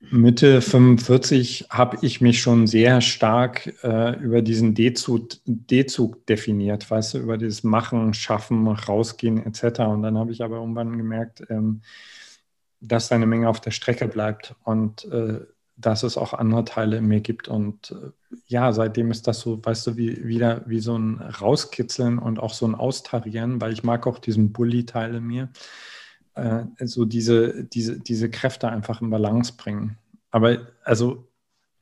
Mitte 0.00 0.62
45 0.62 1.66
habe 1.68 1.98
ich 2.00 2.22
mich 2.22 2.40
schon 2.40 2.66
sehr 2.66 3.02
stark 3.02 3.74
äh, 3.84 4.18
über 4.18 4.40
diesen 4.40 4.74
D-Zug, 4.74 6.26
definiert, 6.26 6.90
weißt 6.90 7.14
du, 7.14 7.18
über 7.18 7.36
dieses 7.36 7.64
Machen, 7.64 8.14
Schaffen, 8.14 8.66
Rausgehen 8.66 9.44
etc. 9.44 9.80
Und 9.80 10.02
dann 10.02 10.16
habe 10.16 10.32
ich 10.32 10.42
aber 10.42 10.56
irgendwann 10.56 10.96
gemerkt, 10.96 11.44
ähm, 11.50 11.82
dass 12.80 13.08
da 13.08 13.16
eine 13.16 13.26
Menge 13.26 13.48
auf 13.48 13.60
der 13.60 13.72
Strecke 13.72 14.08
bleibt 14.08 14.54
und 14.64 15.04
äh, 15.04 15.40
dass 15.76 16.02
es 16.02 16.16
auch 16.16 16.32
andere 16.32 16.64
Teile 16.64 16.96
in 16.96 17.06
mir 17.06 17.20
gibt. 17.20 17.48
Und 17.48 17.90
äh, 17.90 18.36
ja, 18.46 18.72
seitdem 18.72 19.10
ist 19.10 19.26
das 19.26 19.40
so, 19.40 19.62
weißt 19.62 19.86
du, 19.88 19.96
wie, 19.98 20.26
wieder 20.26 20.62
wie 20.66 20.80
so 20.80 20.96
ein 20.96 21.18
Rauskitzeln 21.18 22.18
und 22.18 22.38
auch 22.38 22.54
so 22.54 22.66
ein 22.66 22.74
Austarieren, 22.74 23.60
weil 23.60 23.74
ich 23.74 23.84
mag 23.84 24.06
auch 24.06 24.18
diesen 24.18 24.52
Bully-Teil 24.52 25.14
in 25.16 25.24
mir 25.24 25.50
äh, 26.34 26.64
so 26.80 27.04
diese, 27.04 27.64
diese, 27.64 28.00
diese 28.00 28.30
Kräfte 28.30 28.68
einfach 28.68 29.00
in 29.00 29.10
Balance 29.10 29.52
bringen. 29.56 29.96
Aber 30.30 30.58
also 30.84 31.26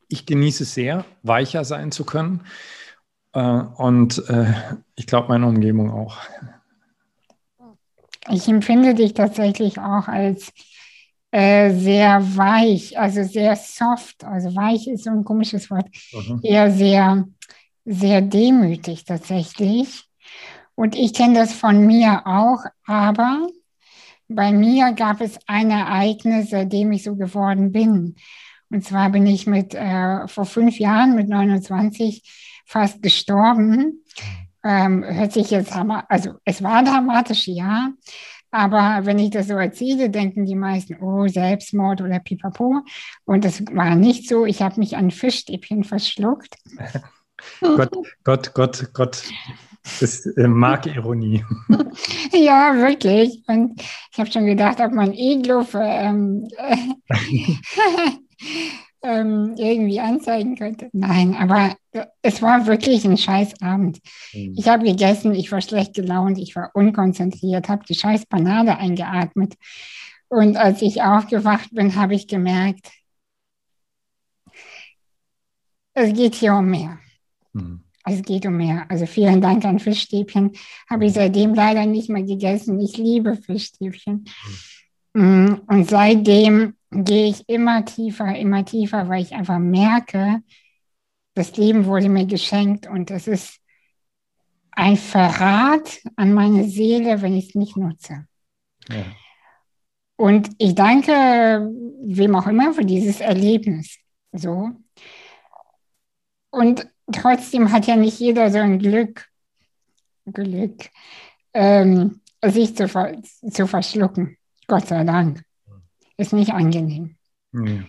ich 0.08 0.26
genieße 0.26 0.64
es 0.64 0.74
sehr, 0.74 1.04
weicher 1.22 1.64
sein 1.64 1.92
zu 1.92 2.04
können. 2.04 2.42
Äh, 3.32 3.40
und 3.40 4.28
äh, 4.28 4.52
ich 4.96 5.06
glaube, 5.06 5.28
meine 5.28 5.46
Umgebung 5.46 5.90
auch. 5.90 6.16
Ich 8.30 8.48
empfinde 8.48 8.94
dich 8.94 9.14
tatsächlich 9.14 9.78
auch 9.78 10.08
als 10.08 10.52
äh, 11.30 11.74
sehr 11.74 12.36
weich, 12.36 12.98
also 12.98 13.22
sehr 13.22 13.56
soft. 13.56 14.24
Also 14.24 14.54
weich 14.54 14.86
ist 14.88 15.04
so 15.04 15.10
ein 15.10 15.24
komisches 15.24 15.70
Wort. 15.70 15.88
Mhm. 16.12 16.40
Eher 16.42 16.70
sehr, 16.70 17.26
sehr 17.84 18.22
demütig 18.22 19.04
tatsächlich. 19.04 20.04
Und 20.74 20.94
ich 20.94 21.12
kenne 21.12 21.34
das 21.34 21.52
von 21.52 21.86
mir 21.86 22.22
auch, 22.26 22.64
aber 22.86 23.48
bei 24.28 24.52
mir 24.52 24.92
gab 24.92 25.20
es 25.20 25.38
ein 25.46 25.70
Ereignis, 25.70 26.50
seitdem 26.50 26.92
ich 26.92 27.02
so 27.02 27.16
geworden 27.16 27.72
bin. 27.72 28.16
Und 28.70 28.84
zwar 28.84 29.10
bin 29.10 29.26
ich 29.26 29.46
mit 29.46 29.74
äh, 29.74 30.28
vor 30.28 30.44
fünf 30.44 30.78
Jahren 30.78 31.14
mit 31.14 31.28
29 31.28 32.62
fast 32.66 33.02
gestorben. 33.02 34.04
Ähm, 34.62 35.04
hört 35.04 35.32
sich 35.32 35.50
jetzt 35.50 35.72
also 35.74 36.34
es 36.44 36.62
war 36.62 36.84
dramatisch, 36.84 37.46
ja. 37.48 37.90
Aber 38.50 39.04
wenn 39.04 39.18
ich 39.18 39.30
das 39.30 39.48
so 39.48 39.54
erzähle, 39.54 40.10
denken 40.10 40.46
die 40.46 40.54
meisten, 40.54 40.96
oh, 41.02 41.26
Selbstmord 41.28 42.00
oder 42.00 42.18
Pipapo. 42.18 42.82
Und 43.24 43.44
das 43.44 43.62
war 43.72 43.94
nicht 43.94 44.28
so. 44.28 44.46
Ich 44.46 44.62
habe 44.62 44.80
mich 44.80 44.96
an 44.96 45.10
Fischstäbchen 45.10 45.84
verschluckt. 45.84 46.54
Gott, 47.60 47.92
Gott, 48.24 48.54
Gott, 48.54 48.90
Gott. 48.94 49.22
Das 50.00 50.26
äh, 50.26 50.48
mag 50.48 50.86
Ironie. 50.86 51.44
ja, 52.32 52.74
wirklich. 52.76 53.42
Und 53.46 53.80
ich 54.12 54.18
habe 54.18 54.30
schon 54.30 54.46
gedacht, 54.46 54.80
ob 54.80 54.92
man 54.92 55.12
Iglo 55.12 55.62
für, 55.62 55.82
ähm, 55.82 56.48
ähm, 59.02 59.54
irgendwie 59.56 60.00
anzeigen 60.00 60.56
könnte. 60.56 60.90
Nein, 60.92 61.34
aber 61.34 61.76
es 62.22 62.42
war 62.42 62.66
wirklich 62.66 63.04
ein 63.04 63.16
scheiß 63.16 63.60
Abend. 63.62 64.00
Mhm. 64.32 64.54
Ich 64.56 64.68
habe 64.68 64.84
gegessen, 64.84 65.34
ich 65.34 65.50
war 65.52 65.60
schlecht 65.60 65.94
gelaunt, 65.94 66.38
ich 66.38 66.54
war 66.56 66.70
unkonzentriert, 66.74 67.68
habe 67.68 67.84
die 67.88 67.94
scheiß 67.94 68.26
Panade 68.26 68.76
eingeatmet. 68.76 69.54
Und 70.28 70.56
als 70.56 70.82
ich 70.82 71.02
aufgewacht 71.02 71.70
bin, 71.72 71.94
habe 71.94 72.14
ich 72.14 72.26
gemerkt, 72.28 72.90
es 75.94 76.12
geht 76.14 76.34
hier 76.34 76.54
um 76.54 76.66
mehr. 76.66 76.98
Mhm. 77.52 77.87
Es 78.10 78.22
geht 78.22 78.46
um 78.46 78.56
mehr. 78.56 78.86
Also 78.88 79.06
vielen 79.06 79.40
Dank 79.40 79.64
an 79.64 79.78
Fischstäbchen. 79.78 80.52
Habe 80.88 81.06
ich 81.06 81.12
seitdem 81.12 81.54
leider 81.54 81.86
nicht 81.86 82.08
mehr 82.08 82.22
gegessen. 82.22 82.80
Ich 82.80 82.96
liebe 82.96 83.36
Fischstäbchen. 83.36 84.24
Mhm. 85.14 85.62
Und 85.66 85.88
seitdem 85.88 86.74
gehe 86.90 87.28
ich 87.28 87.48
immer 87.48 87.84
tiefer, 87.84 88.36
immer 88.36 88.64
tiefer, 88.64 89.08
weil 89.08 89.22
ich 89.22 89.34
einfach 89.34 89.58
merke, 89.58 90.42
das 91.34 91.56
Leben 91.56 91.84
wurde 91.84 92.08
mir 92.08 92.26
geschenkt 92.26 92.86
und 92.86 93.10
es 93.10 93.28
ist 93.28 93.60
ein 94.72 94.96
Verrat 94.96 96.00
an 96.16 96.32
meine 96.32 96.68
Seele, 96.68 97.20
wenn 97.22 97.36
ich 97.36 97.50
es 97.50 97.54
nicht 97.54 97.76
nutze. 97.76 98.26
Ja. 98.88 99.04
Und 100.16 100.50
ich 100.58 100.74
danke 100.74 101.70
wem 102.02 102.34
auch 102.34 102.46
immer 102.46 102.72
für 102.72 102.84
dieses 102.84 103.20
Erlebnis. 103.20 103.98
So. 104.32 104.70
Und 106.50 106.88
trotzdem 107.12 107.72
hat 107.72 107.86
ja 107.86 107.96
nicht 107.96 108.18
jeder 108.18 108.50
so 108.50 108.58
ein 108.58 108.78
Glück, 108.78 109.28
Glück, 110.26 110.90
ähm, 111.54 112.20
sich 112.44 112.76
zu, 112.76 112.86
zu 113.50 113.66
verschlucken. 113.66 114.36
Gott 114.66 114.86
sei 114.88 115.04
Dank. 115.04 115.42
Ist 116.16 116.32
nicht 116.32 116.52
angenehm. 116.52 117.16
Ja. 117.52 117.84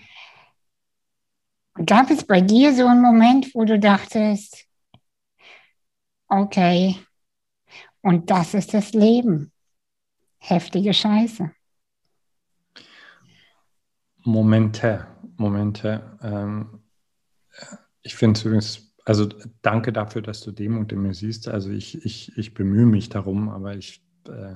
Gab 1.86 2.10
es 2.10 2.24
bei 2.24 2.42
dir 2.42 2.74
so 2.74 2.86
einen 2.86 3.02
Moment, 3.02 3.54
wo 3.54 3.64
du 3.66 3.80
dachtest, 3.80 4.66
okay, 6.28 6.96
und 8.02 8.30
das 8.30 8.54
ist 8.54 8.74
das 8.74 8.94
Leben. 8.94 9.52
Heftige 10.40 10.94
Scheiße. 10.94 11.52
Momente, 14.24 15.08
Momente. 15.38 16.18
Ähm, 16.22 16.84
ich 18.02 18.16
finde 18.16 18.38
es 18.38 18.46
übrigens 18.46 18.89
also 19.10 19.28
danke 19.64 19.92
dafür, 19.92 20.22
dass 20.22 20.42
du 20.42 20.52
Demut 20.52 20.92
in 20.92 21.02
mir 21.02 21.16
siehst. 21.16 21.48
Also 21.48 21.72
ich, 21.72 22.06
ich, 22.06 22.38
ich 22.38 22.54
bemühe 22.54 22.86
mich 22.86 23.10
darum, 23.10 23.50
aber 23.50 23.76
ich, 23.76 24.04
äh, 24.28 24.56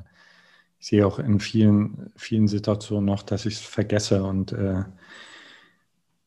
sehe 0.80 1.08
auch 1.08 1.18
in 1.18 1.40
vielen, 1.40 2.12
vielen 2.16 2.48
Situationen 2.48 3.06
noch, 3.06 3.24
dass 3.24 3.48
ich 3.48 3.56
es 3.56 3.62
vergesse 3.62 4.24
und 4.24 4.52
äh, 4.52 4.84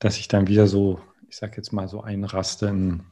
dass 0.01 0.19
ich 0.19 0.27
dann 0.27 0.49
wieder 0.49 0.67
so, 0.67 0.99
ich 1.29 1.37
sag 1.37 1.57
jetzt 1.57 1.73
mal 1.73 1.87
so 1.87 2.01
einraste 2.01 2.67
in, 2.67 3.05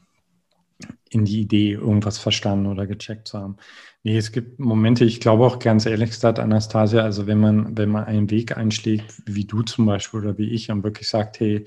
in 1.11 1.25
die 1.25 1.43
Idee, 1.43 1.73
irgendwas 1.75 2.19
verstanden 2.19 2.67
oder 2.67 2.87
gecheckt 2.89 3.29
zu 3.29 3.39
haben. 3.39 3.57
Nee, 4.03 4.17
es 4.17 4.33
gibt 4.33 4.59
Momente, 4.59 5.05
ich 5.05 5.21
glaube 5.21 5.45
auch 5.45 5.61
ganz 5.61 5.87
ehrlich 5.87 6.11
gesagt, 6.11 6.41
Anastasia, 6.41 7.03
also 7.03 7.29
wenn 7.29 7.39
man, 7.39 7.79
wenn 7.79 7.91
man 7.91 8.05
einen 8.05 8.31
Weg 8.31 8.57
einschlägt, 8.57 9.23
wie 9.27 9.45
du 9.45 9.63
zum 9.63 9.87
Beispiel 9.87 10.21
oder 10.21 10.39
wie 10.39 10.51
ich, 10.51 10.73
und 10.73 10.83
wirklich 10.83 11.09
sagt, 11.09 11.39
hey, 11.39 11.67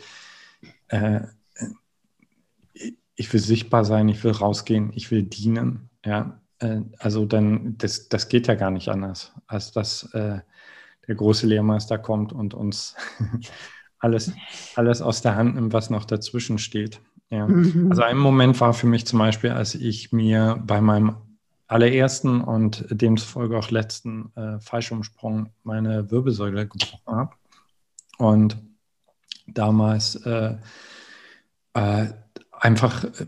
äh, 0.90 1.22
ich 3.18 3.34
will 3.34 3.42
sichtbar 3.42 3.84
sein, 3.84 4.08
ich 4.08 4.24
will 4.24 4.32
rausgehen, 4.32 4.92
ich 4.94 5.12
will 5.12 5.24
dienen. 5.24 5.90
Ja, 6.06 6.40
äh, 6.60 6.82
also 7.00 7.26
dann, 7.26 7.78
das, 7.78 8.08
das 8.08 8.30
geht 8.30 8.48
ja 8.48 8.56
gar 8.56 8.72
nicht 8.72 8.88
anders, 8.88 9.34
als 9.48 9.72
dass 9.74 10.04
äh, 10.14 10.40
der 11.08 11.16
große 11.16 11.48
Lehrmeister 11.48 11.98
kommt 11.98 12.32
und 12.32 12.54
uns 12.54 12.96
alles, 14.00 14.32
alles 14.76 15.02
aus 15.02 15.22
der 15.22 15.36
Hand 15.36 15.56
nimmt, 15.56 15.74
was 15.74 15.90
noch 15.90 16.06
dazwischen 16.06 16.60
steht. 16.60 17.02
Ja. 17.30 17.48
Mhm. 17.48 17.88
Also 17.90 18.04
ein 18.04 18.18
Moment 18.18 18.62
war 18.62 18.74
für 18.74 18.88
mich 18.88 19.06
zum 19.06 19.20
Beispiel, 19.20 19.50
als 19.50 19.76
ich 19.76 20.14
mir 20.14 20.64
bei 20.66 20.80
meinem 20.80 21.18
allerersten 21.68 22.40
und 22.40 22.86
demzufolge 22.90 23.58
auch 23.58 23.72
letzten 23.72 24.32
äh, 24.36 24.60
Fallschirmsprung 24.60 25.50
meine 25.64 26.10
Wirbelsäule 26.12 26.68
gebrochen 26.68 27.16
habe. 27.16 27.36
Und 28.18 28.58
damals 29.48 30.16
äh, 30.16 30.56
äh, 31.74 32.08
einfach 32.58 33.04
äh, 33.04 33.28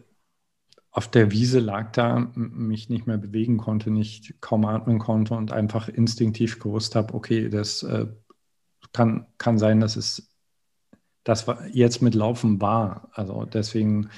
auf 0.91 1.07
der 1.07 1.31
Wiese 1.31 1.59
lag 1.59 1.91
da, 1.91 2.31
mich 2.35 2.89
nicht 2.89 3.07
mehr 3.07 3.17
bewegen 3.17 3.57
konnte, 3.57 3.91
nicht 3.91 4.41
kaum 4.41 4.65
atmen 4.65 4.99
konnte 4.99 5.35
und 5.35 5.51
einfach 5.51 5.87
instinktiv 5.87 6.59
gewusst 6.59 6.95
habe, 6.95 7.13
okay, 7.13 7.49
das 7.49 7.83
äh, 7.83 8.07
kann, 8.91 9.27
kann 9.37 9.59
sein, 9.59 9.79
dass 9.79 9.95
es 9.95 10.33
das 11.23 11.45
jetzt 11.71 12.01
mit 12.01 12.15
Laufen 12.15 12.59
war. 12.59 13.09
Also 13.13 13.45
deswegen 13.45 14.09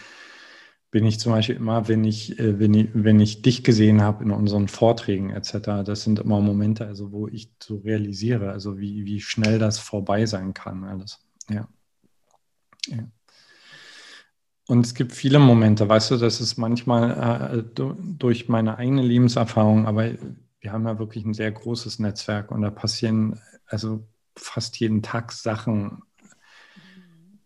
bin 0.91 1.05
ich 1.05 1.19
zum 1.19 1.31
Beispiel 1.31 1.55
immer, 1.55 1.87
wenn 1.87 2.03
ich, 2.03 2.39
äh, 2.39 2.59
wenn 2.59 2.73
ich, 2.73 2.89
wenn 2.93 3.19
ich 3.19 3.41
dich 3.41 3.63
gesehen 3.63 4.01
habe 4.01 4.23
in 4.23 4.31
unseren 4.31 4.67
Vorträgen 4.67 5.29
etc., 5.31 5.83
das 5.85 6.03
sind 6.03 6.19
immer 6.19 6.41
Momente, 6.41 6.85
also 6.85 7.11
wo 7.11 7.27
ich 7.27 7.53
so 7.61 7.77
realisiere, 7.77 8.51
also 8.51 8.77
wie, 8.77 9.05
wie 9.05 9.21
schnell 9.21 9.59
das 9.59 9.79
vorbei 9.79 10.25
sein 10.25 10.53
kann, 10.53 10.83
alles. 10.83 11.25
Ja. 11.49 11.67
ja. 12.87 13.07
Und 14.67 14.85
es 14.85 14.93
gibt 14.93 15.11
viele 15.11 15.39
Momente, 15.39 15.89
weißt 15.89 16.11
du, 16.11 16.17
das 16.17 16.39
ist 16.39 16.57
manchmal 16.57 17.65
äh, 17.75 17.83
durch 18.17 18.47
meine 18.47 18.77
eigene 18.77 19.01
Lebenserfahrung, 19.01 19.85
aber 19.87 20.11
wir 20.59 20.71
haben 20.71 20.85
ja 20.85 20.99
wirklich 20.99 21.25
ein 21.25 21.33
sehr 21.33 21.51
großes 21.51 21.99
Netzwerk 21.99 22.51
und 22.51 22.61
da 22.61 22.69
passieren 22.69 23.39
also 23.65 24.07
fast 24.35 24.79
jeden 24.79 25.01
Tag 25.01 25.31
Sachen, 25.31 26.03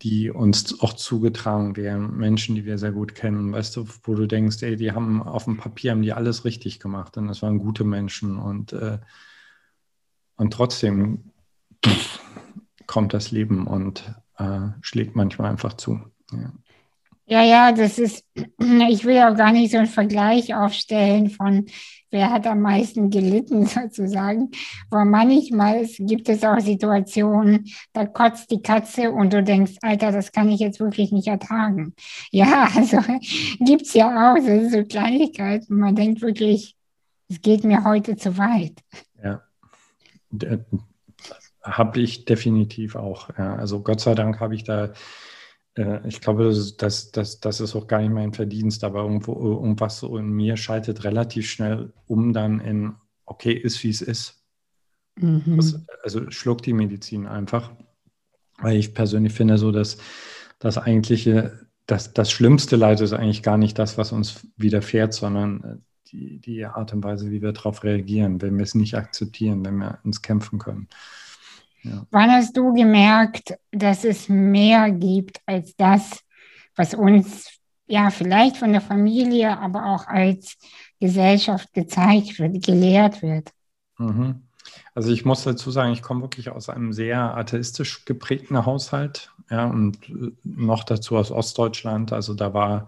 die 0.01 0.29
uns 0.29 0.79
auch 0.81 0.93
zugetragen 0.93 1.77
werden, 1.77 2.17
Menschen, 2.17 2.55
die 2.55 2.65
wir 2.65 2.77
sehr 2.77 2.91
gut 2.91 3.15
kennen, 3.15 3.53
weißt 3.53 3.77
du, 3.77 3.87
wo 4.03 4.13
du 4.13 4.27
denkst, 4.27 4.61
ey, 4.61 4.75
die 4.75 4.91
haben 4.91 5.23
auf 5.23 5.45
dem 5.45 5.57
Papier 5.57 5.91
haben 5.91 6.01
die 6.01 6.13
alles 6.13 6.45
richtig 6.45 6.79
gemacht 6.79 7.17
und 7.17 7.27
das 7.27 7.41
waren 7.41 7.59
gute 7.59 7.85
Menschen 7.85 8.37
und, 8.37 8.73
äh, 8.73 8.99
und 10.35 10.53
trotzdem 10.53 11.31
kommt 12.87 13.13
das 13.13 13.31
Leben 13.31 13.67
und 13.67 14.13
äh, 14.37 14.67
schlägt 14.81 15.15
manchmal 15.15 15.49
einfach 15.49 15.73
zu. 15.73 15.99
Ja. 16.31 16.51
Ja, 17.27 17.43
ja, 17.43 17.71
das 17.71 17.97
ist, 17.97 18.23
ich 18.89 19.05
will 19.05 19.19
auch 19.19 19.35
gar 19.35 19.51
nicht 19.51 19.71
so 19.71 19.77
einen 19.77 19.87
Vergleich 19.87 20.53
aufstellen 20.53 21.29
von, 21.29 21.65
wer 22.11 22.29
hat 22.29 22.45
am 22.45 22.61
meisten 22.61 23.09
gelitten 23.09 23.65
sozusagen. 23.65 24.51
Aber 24.91 25.05
manchmal 25.05 25.85
gibt 25.99 26.29
es 26.29 26.43
auch 26.43 26.59
Situationen, 26.59 27.65
da 27.93 28.05
kotzt 28.05 28.51
die 28.51 28.61
Katze 28.61 29.11
und 29.11 29.33
du 29.33 29.43
denkst, 29.43 29.73
Alter, 29.81 30.11
das 30.11 30.31
kann 30.31 30.49
ich 30.49 30.59
jetzt 30.59 30.79
wirklich 30.79 31.11
nicht 31.11 31.27
ertragen. 31.27 31.93
Ja, 32.31 32.69
also 32.75 32.97
gibt's 33.59 33.93
ja 33.93 34.33
auch, 34.33 34.37
ist 34.37 34.71
so 34.71 34.83
Kleinigkeiten. 34.83 35.77
Man 35.77 35.95
denkt 35.95 36.21
wirklich, 36.21 36.75
es 37.29 37.41
geht 37.41 37.63
mir 37.63 37.83
heute 37.83 38.17
zu 38.17 38.37
weit. 38.37 38.73
Ja, 39.23 39.41
habe 41.63 42.01
ich 42.01 42.25
definitiv 42.25 42.95
auch. 42.95 43.29
Ja. 43.37 43.55
Also 43.55 43.81
Gott 43.81 44.01
sei 44.01 44.15
Dank 44.15 44.39
habe 44.39 44.55
ich 44.55 44.63
da 44.63 44.85
äh, 44.85 44.93
ich 46.05 46.21
glaube, 46.21 46.45
das, 46.45 46.77
das, 46.77 47.11
das, 47.11 47.39
das 47.41 47.59
ist 47.59 47.75
auch 47.75 47.87
gar 47.87 47.99
nicht 47.99 48.11
mein 48.11 48.33
Verdienst, 48.33 48.83
aber 48.85 49.01
irgendwo, 49.03 49.33
irgendwas 49.33 49.99
so 49.99 50.17
in 50.17 50.29
mir 50.29 50.55
schaltet 50.55 51.03
relativ 51.03 51.49
schnell 51.49 51.91
um 52.07 52.31
dann 52.31 52.61
in, 52.61 52.95
okay, 53.25 53.51
ist 53.51 53.83
wie 53.83 53.89
es 53.89 54.01
ist. 54.01 54.45
Mhm. 55.17 55.57
Das, 55.57 55.81
also 56.03 56.31
schluckt 56.31 56.65
die 56.65 56.73
Medizin 56.73 57.27
einfach. 57.27 57.71
Weil 58.57 58.77
ich 58.77 58.93
persönlich 58.93 59.33
finde 59.33 59.57
so, 59.57 59.73
dass 59.73 59.97
das 60.59 60.77
eigentliche, 60.77 61.67
das, 61.87 62.13
das 62.13 62.31
schlimmste 62.31 62.77
Leid 62.77 63.01
ist 63.01 63.11
eigentlich 63.11 63.43
gar 63.43 63.57
nicht 63.57 63.77
das, 63.77 63.97
was 63.97 64.13
uns 64.13 64.47
widerfährt, 64.55 65.13
sondern 65.13 65.63
äh, 65.63 65.77
die, 66.11 66.39
die 66.39 66.65
Art 66.65 66.93
und 66.93 67.03
Weise, 67.03 67.31
wie 67.31 67.41
wir 67.41 67.51
darauf 67.51 67.83
reagieren, 67.83 68.41
wenn 68.41 68.55
wir 68.55 68.63
es 68.63 68.75
nicht 68.75 68.95
akzeptieren, 68.95 69.65
wenn 69.65 69.77
wir 69.77 69.99
uns 70.03 70.21
kämpfen 70.21 70.57
können. 70.57 70.87
Ja. 71.85 72.05
Wann 72.11 72.31
hast 72.31 72.57
du 72.57 72.73
gemerkt, 72.73 73.53
dass 73.71 74.03
es 74.03 74.27
mehr 74.27 74.91
gibt 74.91 75.39
als 75.45 75.75
das, 75.75 76.19
was 76.75 76.93
uns 76.93 77.59
ja 77.87 78.09
vielleicht 78.09 78.57
von 78.57 78.71
der 78.71 78.81
Familie, 78.81 79.57
aber 79.57 79.85
auch 79.85 80.07
als 80.07 80.57
Gesellschaft 80.99 81.71
gezeigt 81.73 82.39
wird, 82.39 82.65
gelehrt 82.65 83.21
wird? 83.21 83.51
Mhm. 83.97 84.41
Also 84.95 85.11
ich 85.11 85.25
muss 85.25 85.43
dazu 85.43 85.69
sagen, 85.69 85.93
ich 85.93 86.01
komme 86.01 86.21
wirklich 86.21 86.49
aus 86.49 86.69
einem 86.69 86.91
sehr 86.91 87.37
atheistisch 87.37 88.05
geprägten 88.05 88.65
Haushalt, 88.65 89.31
ja, 89.51 89.65
und 89.65 90.09
äh, 90.09 90.31
noch 90.43 90.83
dazu 90.83 91.17
aus 91.17 91.31
Ostdeutschland. 91.31 92.11
Also 92.11 92.33
da 92.33 92.53
war 92.53 92.87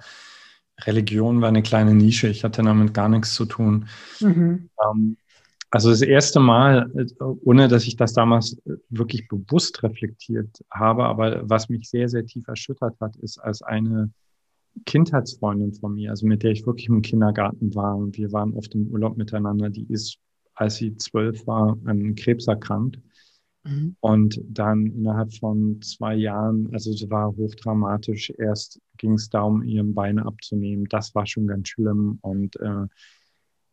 Religion 0.82 1.42
war 1.42 1.50
eine 1.50 1.64
kleine 1.64 1.94
Nische. 1.94 2.28
Ich 2.28 2.44
hatte 2.44 2.62
damit 2.64 2.94
gar 2.94 3.10
nichts 3.10 3.34
zu 3.34 3.46
tun. 3.46 3.88
Mhm. 4.20 4.70
Ähm, 4.84 5.18
also 5.70 5.90
das 5.90 6.02
erste 6.02 6.40
Mal, 6.40 6.90
äh, 6.96 7.24
ohne 7.44 7.68
dass 7.68 7.86
ich 7.86 7.96
das 7.96 8.14
damals 8.14 8.58
äh, 8.66 8.78
wirklich 8.90 9.28
bewusst 9.28 9.84
reflektiert 9.84 10.64
habe, 10.72 11.06
aber 11.06 11.50
was 11.50 11.70
mich 11.70 11.90
sehr, 11.90 12.08
sehr 12.10 12.26
tief 12.26 12.48
erschüttert 12.48 12.96
hat, 13.00 13.16
ist 13.18 13.38
als 13.38 13.62
eine 13.62 14.12
Kindheitsfreundin 14.86 15.74
von 15.74 15.96
mir, 15.96 16.12
also 16.12 16.26
mit 16.28 16.44
der 16.44 16.52
ich 16.52 16.66
wirklich 16.66 16.88
im 16.88 17.02
Kindergarten 17.02 17.74
war 17.76 17.98
und 17.98 18.18
wir 18.18 18.32
waren 18.32 18.54
oft 18.54 18.74
im 18.76 18.88
Urlaub 18.88 19.18
miteinander, 19.18 19.70
die 19.70 19.86
ist, 19.90 20.18
als 20.54 20.76
sie 20.76 20.96
zwölf 20.96 21.46
war, 21.48 21.78
an 21.86 22.16
Krebs 22.16 22.48
erkrankt. 22.48 23.00
Mhm. 23.64 23.96
Und 24.00 24.42
dann 24.48 24.88
innerhalb 24.88 25.34
von 25.34 25.82
zwei 25.82 26.16
Jahren, 26.16 26.70
also 26.74 26.92
es 26.92 27.10
war 27.10 27.36
hochdramatisch, 27.36 28.32
erst 28.38 28.80
ging 28.98 29.14
es 29.14 29.30
darum, 29.30 29.64
ihren 29.64 29.94
Beine 29.94 30.26
abzunehmen. 30.26 30.86
Das 30.90 31.14
war 31.16 31.26
schon 31.26 31.48
ganz 31.48 31.70
schlimm. 31.70 32.20
Und 32.22 32.56
äh, 32.60 32.86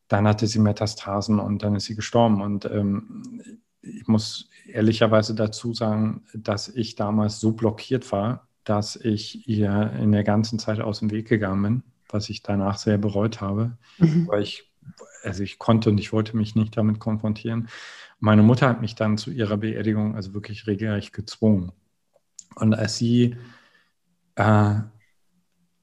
dann 0.08 0.28
hatte 0.28 0.46
sie 0.46 0.58
Metastasen 0.58 1.38
und 1.38 1.62
dann 1.62 1.76
ist 1.76 1.84
sie 1.84 1.94
gestorben. 1.94 2.42
Und 2.42 2.64
ähm, 2.66 3.60
ich 3.82 4.06
muss 4.06 4.48
ehrlicherweise 4.66 5.34
dazu 5.34 5.74
sagen, 5.74 6.24
dass 6.34 6.68
ich 6.68 6.94
damals 6.94 7.40
so 7.40 7.52
blockiert 7.52 8.10
war, 8.12 8.48
dass 8.64 8.96
ich 8.96 9.48
ihr 9.48 9.92
in 9.98 10.12
der 10.12 10.24
ganzen 10.24 10.58
Zeit 10.58 10.80
aus 10.80 11.00
dem 11.00 11.10
Weg 11.10 11.28
gegangen 11.28 11.62
bin, 11.62 11.82
was 12.08 12.30
ich 12.30 12.42
danach 12.42 12.78
sehr 12.78 12.98
bereut 12.98 13.40
habe, 13.40 13.76
mhm. 13.98 14.26
weil 14.26 14.42
ich, 14.42 14.72
also 15.22 15.42
ich 15.42 15.58
konnte 15.58 15.90
und 15.90 15.98
ich 15.98 16.12
wollte 16.12 16.36
mich 16.36 16.54
nicht 16.54 16.76
damit 16.76 16.98
konfrontieren. 16.98 17.68
Meine 18.20 18.42
Mutter 18.42 18.68
hat 18.68 18.80
mich 18.80 18.94
dann 18.94 19.18
zu 19.18 19.30
ihrer 19.30 19.58
Beerdigung 19.58 20.14
also 20.14 20.32
wirklich 20.32 20.66
regelrecht 20.66 21.12
gezwungen. 21.12 21.72
Und 22.54 22.74
als 22.74 22.96
sie, 22.96 23.36
äh, 24.36 24.74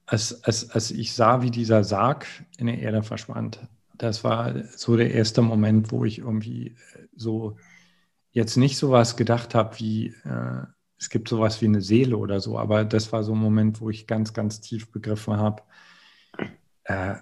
als, 0.06 0.42
als, 0.42 0.70
als 0.70 0.90
ich 0.90 1.12
sah, 1.12 1.42
wie 1.42 1.50
dieser 1.50 1.84
Sarg 1.84 2.26
in 2.58 2.66
der 2.66 2.78
Erde 2.78 3.02
verschwand, 3.02 3.60
das 4.02 4.24
war 4.24 4.54
so 4.76 4.96
der 4.96 5.12
erste 5.12 5.42
Moment, 5.42 5.92
wo 5.92 6.04
ich 6.04 6.18
irgendwie 6.18 6.76
so 7.14 7.56
jetzt 8.30 8.56
nicht 8.56 8.76
so 8.76 8.90
was 8.90 9.16
gedacht 9.16 9.54
habe 9.54 9.78
wie, 9.78 10.08
äh, 10.24 10.66
es 10.98 11.10
gibt 11.10 11.28
sowas 11.28 11.60
wie 11.60 11.66
eine 11.66 11.82
Seele 11.82 12.16
oder 12.16 12.40
so, 12.40 12.58
aber 12.58 12.84
das 12.84 13.12
war 13.12 13.24
so 13.24 13.32
ein 13.32 13.38
Moment, 13.38 13.80
wo 13.80 13.90
ich 13.90 14.06
ganz, 14.06 14.32
ganz 14.32 14.60
tief 14.60 14.90
begriffen 14.90 15.36
habe, 15.36 15.62
äh, 16.84 17.16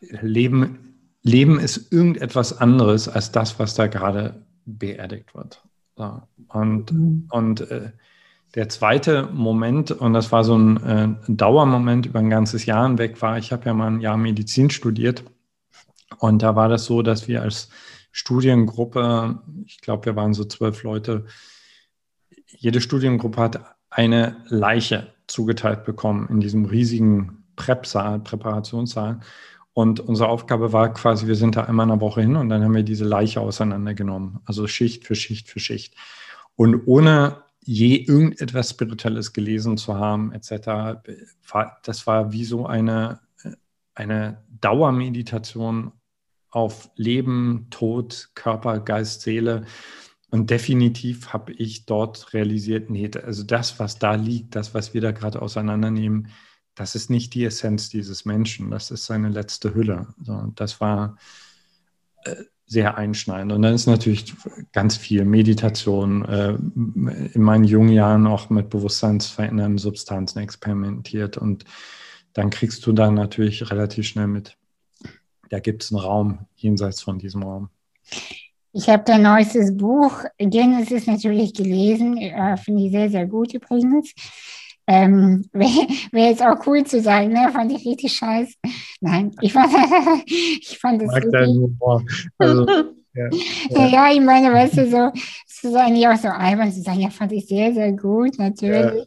Leben 0.00 0.90
Leben 1.22 1.58
ist 1.58 1.92
irgendetwas 1.92 2.58
anderes 2.58 3.08
als 3.08 3.32
das, 3.32 3.58
was 3.58 3.74
da 3.74 3.86
gerade 3.86 4.42
beerdigt 4.64 5.34
wird. 5.34 5.62
So. 5.96 6.22
Und, 6.48 6.92
mhm. 6.92 7.26
und 7.30 7.60
äh, 7.70 7.90
der 8.54 8.68
zweite 8.68 9.28
Moment, 9.32 9.90
und 9.90 10.12
das 10.12 10.32
war 10.32 10.44
so 10.44 10.56
ein 10.56 10.82
äh, 10.82 11.08
Dauermoment 11.28 12.06
über 12.06 12.18
ein 12.20 12.30
ganzes 12.30 12.66
Jahr 12.66 12.86
hinweg, 12.86 13.20
war, 13.22 13.38
ich 13.38 13.52
habe 13.52 13.66
ja 13.66 13.74
mal 13.74 13.88
ein 13.88 14.00
Jahr 14.00 14.16
Medizin 14.16 14.70
studiert. 14.70 15.24
Und 16.18 16.42
da 16.42 16.56
war 16.56 16.68
das 16.68 16.84
so, 16.84 17.02
dass 17.02 17.28
wir 17.28 17.42
als 17.42 17.68
Studiengruppe, 18.12 19.40
ich 19.66 19.80
glaube, 19.80 20.06
wir 20.06 20.16
waren 20.16 20.34
so 20.34 20.44
zwölf 20.44 20.82
Leute, 20.82 21.26
jede 22.46 22.80
Studiengruppe 22.80 23.40
hat 23.40 23.76
eine 23.90 24.36
Leiche 24.48 25.12
zugeteilt 25.26 25.84
bekommen 25.84 26.28
in 26.28 26.40
diesem 26.40 26.64
riesigen 26.64 27.44
Prep-Saal, 27.56 28.20
Präparationssaal. 28.20 29.20
Und 29.72 30.00
unsere 30.00 30.28
Aufgabe 30.28 30.72
war 30.72 30.92
quasi, 30.92 31.26
wir 31.26 31.36
sind 31.36 31.56
da 31.56 31.64
einmal 31.64 31.84
in 31.84 31.90
der 31.90 32.00
Woche 32.00 32.22
hin 32.22 32.36
und 32.36 32.48
dann 32.48 32.62
haben 32.64 32.74
wir 32.74 32.82
diese 32.82 33.04
Leiche 33.04 33.40
auseinandergenommen. 33.40 34.40
Also 34.44 34.66
Schicht 34.66 35.06
für 35.06 35.14
Schicht 35.14 35.48
für 35.48 35.60
Schicht. 35.60 35.94
Und 36.56 36.82
ohne 36.86 37.44
je 37.62 37.96
irgendetwas 37.96 38.70
Spirituelles 38.70 39.32
gelesen 39.32 39.76
zu 39.76 39.94
haben, 39.94 40.32
etc., 40.32 41.00
das 41.84 42.06
war 42.06 42.32
wie 42.32 42.44
so 42.44 42.66
eine, 42.66 43.20
eine 43.94 44.42
Dauermeditation 44.60 45.92
auf 46.50 46.90
Leben, 46.96 47.66
Tod, 47.70 48.30
Körper, 48.34 48.80
Geist, 48.80 49.22
Seele. 49.22 49.64
Und 50.30 50.50
definitiv 50.50 51.32
habe 51.32 51.52
ich 51.52 51.86
dort 51.86 52.32
realisiert, 52.32 52.90
nee, 52.90 53.10
also 53.22 53.42
das, 53.42 53.78
was 53.78 53.98
da 53.98 54.14
liegt, 54.14 54.54
das, 54.54 54.74
was 54.74 54.94
wir 54.94 55.00
da 55.00 55.10
gerade 55.10 55.42
auseinandernehmen, 55.42 56.28
das 56.74 56.94
ist 56.94 57.10
nicht 57.10 57.34
die 57.34 57.44
Essenz 57.44 57.88
dieses 57.88 58.24
Menschen, 58.24 58.70
das 58.70 58.90
ist 58.90 59.06
seine 59.06 59.28
letzte 59.28 59.74
Hülle. 59.74 60.14
So, 60.22 60.52
das 60.54 60.80
war 60.80 61.16
äh, 62.24 62.36
sehr 62.70 62.96
einschneidend. 62.96 63.52
Und 63.52 63.62
dann 63.62 63.74
ist 63.74 63.86
natürlich 63.86 64.32
ganz 64.70 64.96
viel 64.96 65.24
Meditation, 65.24 66.24
äh, 66.24 66.54
in 66.54 67.42
meinen 67.42 67.64
jungen 67.64 67.88
Jahren 67.88 68.28
auch 68.28 68.48
mit 68.48 68.70
bewusstseinsverändernden 68.70 69.78
Substanzen 69.78 70.38
experimentiert. 70.38 71.36
Und 71.36 71.64
dann 72.32 72.50
kriegst 72.50 72.86
du 72.86 72.92
dann 72.92 73.14
natürlich 73.14 73.72
relativ 73.72 74.06
schnell 74.06 74.28
mit, 74.28 74.56
da 75.50 75.58
gibt 75.58 75.82
es 75.82 75.92
einen 75.92 76.00
Raum 76.00 76.38
jenseits 76.56 77.02
von 77.02 77.18
diesem 77.18 77.42
Raum. 77.42 77.68
Ich 78.72 78.88
habe 78.88 79.02
dein 79.04 79.22
neuestes 79.22 79.76
Buch 79.76 80.24
Genesis 80.38 81.06
natürlich 81.06 81.52
gelesen, 81.54 82.16
äh, 82.16 82.56
finde 82.56 82.84
ich 82.84 82.92
sehr, 82.92 83.10
sehr 83.10 83.26
gut 83.26 83.52
übrigens. 83.52 84.14
Ähm, 84.86 85.44
Wäre 85.52 85.88
wär 86.12 86.30
jetzt 86.30 86.42
auch 86.42 86.66
cool 86.66 86.84
zu 86.84 87.00
sagen, 87.00 87.32
ne? 87.32 87.50
Fand 87.52 87.72
ich 87.72 87.84
richtig 87.84 88.12
scheiße. 88.12 88.54
Nein, 89.00 89.32
ich 89.40 89.52
fand, 89.52 89.72
ich 90.26 90.78
fand 90.80 91.02
das. 91.02 91.08
Mag 91.08 91.30
deinen 91.30 91.58
Humor. 91.58 92.04
Also, 92.38 92.66
ja, 93.14 93.28
ja. 93.70 93.86
ja, 93.86 94.12
ich 94.12 94.20
meine, 94.20 94.52
weißt 94.52 94.78
du, 94.78 94.90
so, 94.90 95.10
es 95.48 95.64
ist 95.64 95.74
eigentlich 95.74 96.06
auch 96.06 96.16
so 96.16 96.28
albern 96.28 96.72
zu 96.72 96.80
sagen, 96.80 97.00
ja, 97.00 97.10
fand 97.10 97.32
ich 97.32 97.46
sehr, 97.46 97.74
sehr 97.74 97.92
gut, 97.92 98.38
natürlich. 98.38 99.00
Ja. 99.00 99.04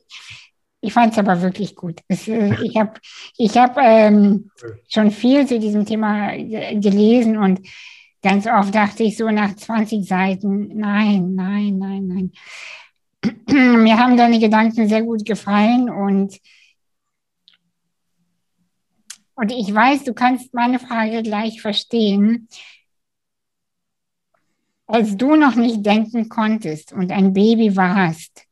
Ich 0.85 0.91
fand 0.91 1.13
es 1.13 1.17
aber 1.17 1.41
wirklich 1.41 1.77
gut. 1.77 2.01
Es, 2.09 2.27
äh, 2.27 2.53
ich 2.61 2.75
habe 2.75 2.99
ich 3.37 3.57
hab, 3.57 3.77
ähm, 3.77 4.51
schon 4.89 5.11
viel 5.11 5.47
zu 5.47 5.57
diesem 5.57 5.85
Thema 5.85 6.35
gelesen 6.35 7.37
und 7.37 7.61
ganz 8.21 8.45
oft 8.47 8.75
dachte 8.75 9.03
ich 9.03 9.15
so 9.15 9.29
nach 9.31 9.55
20 9.55 10.05
Seiten, 10.05 10.77
nein, 10.77 11.35
nein, 11.35 11.77
nein, 11.77 12.07
nein. 12.07 12.31
mir 13.81 13.97
haben 13.97 14.17
deine 14.17 14.39
Gedanken 14.39 14.89
sehr 14.89 15.03
gut 15.03 15.23
gefallen 15.25 15.89
und, 15.89 16.37
und 19.35 19.51
ich 19.53 19.73
weiß, 19.73 20.03
du 20.03 20.13
kannst 20.13 20.53
meine 20.53 20.79
Frage 20.79 21.23
gleich 21.23 21.61
verstehen. 21.61 22.49
Als 24.85 25.15
du 25.15 25.37
noch 25.37 25.55
nicht 25.55 25.85
denken 25.85 26.27
konntest 26.27 26.91
und 26.91 27.09
ein 27.13 27.31
Baby 27.31 27.77
warst, 27.77 28.45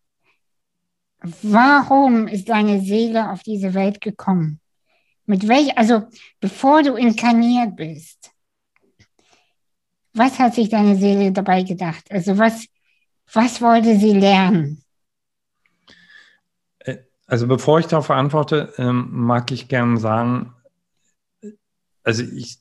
warum 1.21 2.27
ist 2.27 2.49
deine 2.49 2.81
Seele 2.81 3.31
auf 3.31 3.43
diese 3.43 3.73
Welt 3.73 4.01
gekommen? 4.01 4.59
Mit 5.25 5.47
welch, 5.47 5.77
also 5.77 6.07
bevor 6.39 6.83
du 6.83 6.95
inkarniert 6.95 7.75
bist, 7.75 8.31
was 10.13 10.39
hat 10.39 10.55
sich 10.55 10.69
deine 10.69 10.95
Seele 10.97 11.31
dabei 11.31 11.63
gedacht? 11.63 12.11
Also 12.11 12.37
was, 12.37 12.65
was 13.31 13.61
wollte 13.61 13.97
sie 13.97 14.13
lernen? 14.13 14.83
Äh, 16.79 16.97
also 17.27 17.47
bevor 17.47 17.79
ich 17.79 17.85
darauf 17.85 18.09
antworte, 18.09 18.73
ähm, 18.77 19.07
mag 19.11 19.51
ich 19.51 19.67
gerne 19.69 19.97
sagen, 19.97 20.53
also 22.03 22.23
ich, 22.23 22.59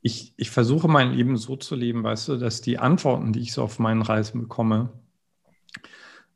ich, 0.00 0.34
ich 0.36 0.50
versuche 0.50 0.86
mein 0.86 1.12
Leben 1.12 1.36
so 1.36 1.56
zu 1.56 1.74
leben, 1.74 2.04
weißt 2.04 2.28
du, 2.28 2.36
dass 2.36 2.60
die 2.60 2.78
Antworten, 2.78 3.32
die 3.32 3.40
ich 3.40 3.52
so 3.52 3.62
auf 3.62 3.78
meinen 3.78 4.02
Reisen 4.02 4.42
bekomme, 4.42 4.92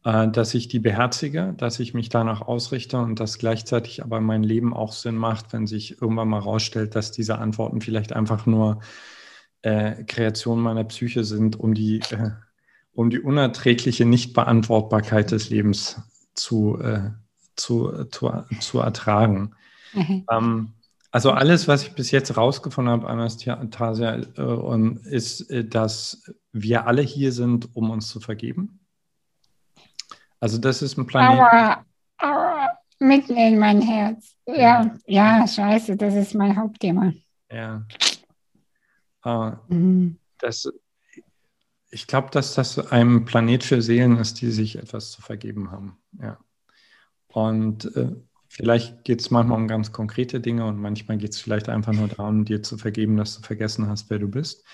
dass 0.03 0.55
ich 0.55 0.69
die 0.69 0.79
beherzige, 0.79 1.53
dass 1.59 1.79
ich 1.79 1.93
mich 1.93 2.09
danach 2.09 2.41
ausrichte 2.41 2.99
und 2.99 3.21
dass 3.21 3.37
gleichzeitig 3.37 4.03
aber 4.03 4.21
mein 4.21 4.43
Leben 4.43 4.73
auch 4.73 4.93
Sinn 4.93 5.17
macht, 5.17 5.53
wenn 5.53 5.67
sich 5.67 6.01
irgendwann 6.01 6.29
mal 6.29 6.39
rausstellt, 6.39 6.95
dass 6.95 7.13
diese 7.13 7.39
Antworten 7.39 7.83
vielleicht 7.83 8.15
einfach 8.15 8.47
nur 8.47 8.81
äh, 9.61 10.03
Kreationen 10.05 10.65
meiner 10.65 10.85
Psyche 10.85 11.25
sind, 11.25 11.61
um 11.61 11.75
die 11.75 12.01
äh, 12.13 12.31
um 12.93 13.11
die 13.11 13.21
unerträgliche 13.21 14.05
Nichtbeantwortbarkeit 14.05 15.31
des 15.31 15.51
Lebens 15.51 16.03
zu, 16.35 16.79
äh, 16.81 17.11
zu, 17.57 18.05
zu, 18.11 18.33
zu 18.61 18.81
ertragen. 18.81 19.53
Mhm. 19.93 20.27
Ähm, 20.31 20.73
also 21.11 21.33
alles, 21.33 21.67
was 21.67 21.83
ich 21.83 21.93
bis 21.95 22.11
jetzt 22.11 22.37
rausgefunden 22.37 22.93
habe, 22.93 23.09
Anastasia, 23.09 24.17
äh, 24.17 25.09
ist, 25.09 25.51
äh, 25.51 25.65
dass 25.65 26.31
wir 26.53 26.87
alle 26.87 27.03
hier 27.03 27.33
sind, 27.33 27.75
um 27.75 27.91
uns 27.91 28.09
zu 28.09 28.21
vergeben. 28.21 28.80
Also 30.41 30.59
das 30.59 30.83
ist 30.83 30.97
ein 30.97 31.07
Planet. 31.07 31.39
Aua, 31.39 31.85
aua. 32.19 32.71
Mitten 32.99 33.37
in 33.37 33.59
mein 33.59 33.81
Herz. 33.81 34.35
Ja, 34.47 34.95
ja, 35.07 35.47
scheiße, 35.47 35.97
das 35.97 36.15
ist 36.15 36.35
mein 36.35 36.57
Hauptthema. 36.57 37.13
Ja. 37.51 37.87
Uh, 39.25 39.53
mhm. 39.69 40.19
das, 40.39 40.71
ich 41.91 42.07
glaube, 42.07 42.29
dass 42.31 42.55
das 42.55 42.79
ein 42.91 43.25
Planet 43.25 43.65
für 43.65 43.83
Seelen 43.83 44.17
ist, 44.17 44.41
die 44.41 44.51
sich 44.51 44.77
etwas 44.77 45.13
zu 45.13 45.23
vergeben 45.23 45.71
haben. 45.71 45.99
Ja. 46.23 46.39
Und 47.29 47.95
äh, 47.97 48.17
vielleicht 48.49 49.05
geht 49.05 49.21
es 49.21 49.31
manchmal 49.31 49.59
um 49.59 49.69
ganz 49.69 49.93
konkrete 49.93 50.41
Dinge 50.41 50.67
und 50.67 50.79
manchmal 50.79 51.19
geht 51.19 51.33
es 51.33 51.41
vielleicht 51.41 51.69
einfach 51.69 51.93
nur 51.93 52.09
darum, 52.09 52.45
dir 52.45 52.63
zu 52.63 52.79
vergeben, 52.79 53.17
dass 53.17 53.37
du 53.37 53.43
vergessen 53.43 53.89
hast, 53.89 54.11
wer 54.11 54.19
du 54.19 54.29
bist. 54.29 54.65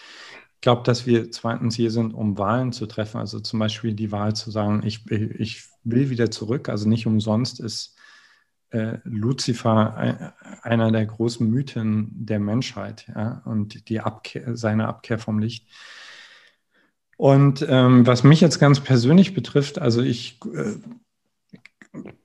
Ich 0.56 0.62
glaube, 0.62 0.82
dass 0.82 1.06
wir 1.06 1.30
zweitens 1.30 1.76
hier 1.76 1.90
sind, 1.90 2.12
um 2.12 2.38
Wahlen 2.38 2.72
zu 2.72 2.86
treffen. 2.86 3.18
Also 3.18 3.40
zum 3.40 3.58
Beispiel 3.58 3.94
die 3.94 4.10
Wahl 4.10 4.34
zu 4.34 4.50
sagen, 4.50 4.82
ich, 4.84 5.08
ich 5.10 5.62
will 5.84 6.10
wieder 6.10 6.30
zurück. 6.30 6.68
Also 6.68 6.88
nicht 6.88 7.06
umsonst 7.06 7.60
ist 7.60 7.96
äh, 8.70 8.98
Luzifer 9.04 10.34
einer 10.62 10.90
der 10.90 11.06
großen 11.06 11.48
Mythen 11.48 12.10
der 12.12 12.40
Menschheit 12.40 13.06
ja? 13.14 13.42
und 13.44 13.88
die 13.88 14.00
Abkehr, 14.00 14.56
seine 14.56 14.88
Abkehr 14.88 15.18
vom 15.18 15.38
Licht. 15.38 15.68
Und 17.16 17.64
ähm, 17.68 18.06
was 18.06 18.24
mich 18.24 18.40
jetzt 18.40 18.58
ganz 18.58 18.80
persönlich 18.80 19.34
betrifft, 19.34 19.78
also 19.78 20.02
ich 20.02 20.40
äh, 20.52 20.74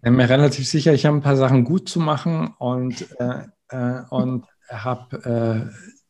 bin 0.02 0.16
mir 0.16 0.30
relativ 0.30 0.68
sicher, 0.68 0.94
ich 0.94 1.06
habe 1.06 1.18
ein 1.18 1.22
paar 1.22 1.38
Sachen 1.38 1.64
gut 1.64 1.88
zu 1.88 2.00
machen 2.00 2.54
und, 2.58 3.08
äh, 3.20 3.44
äh, 3.70 4.02
und 4.10 4.46
habe 4.68 5.72
äh, 5.72 6.01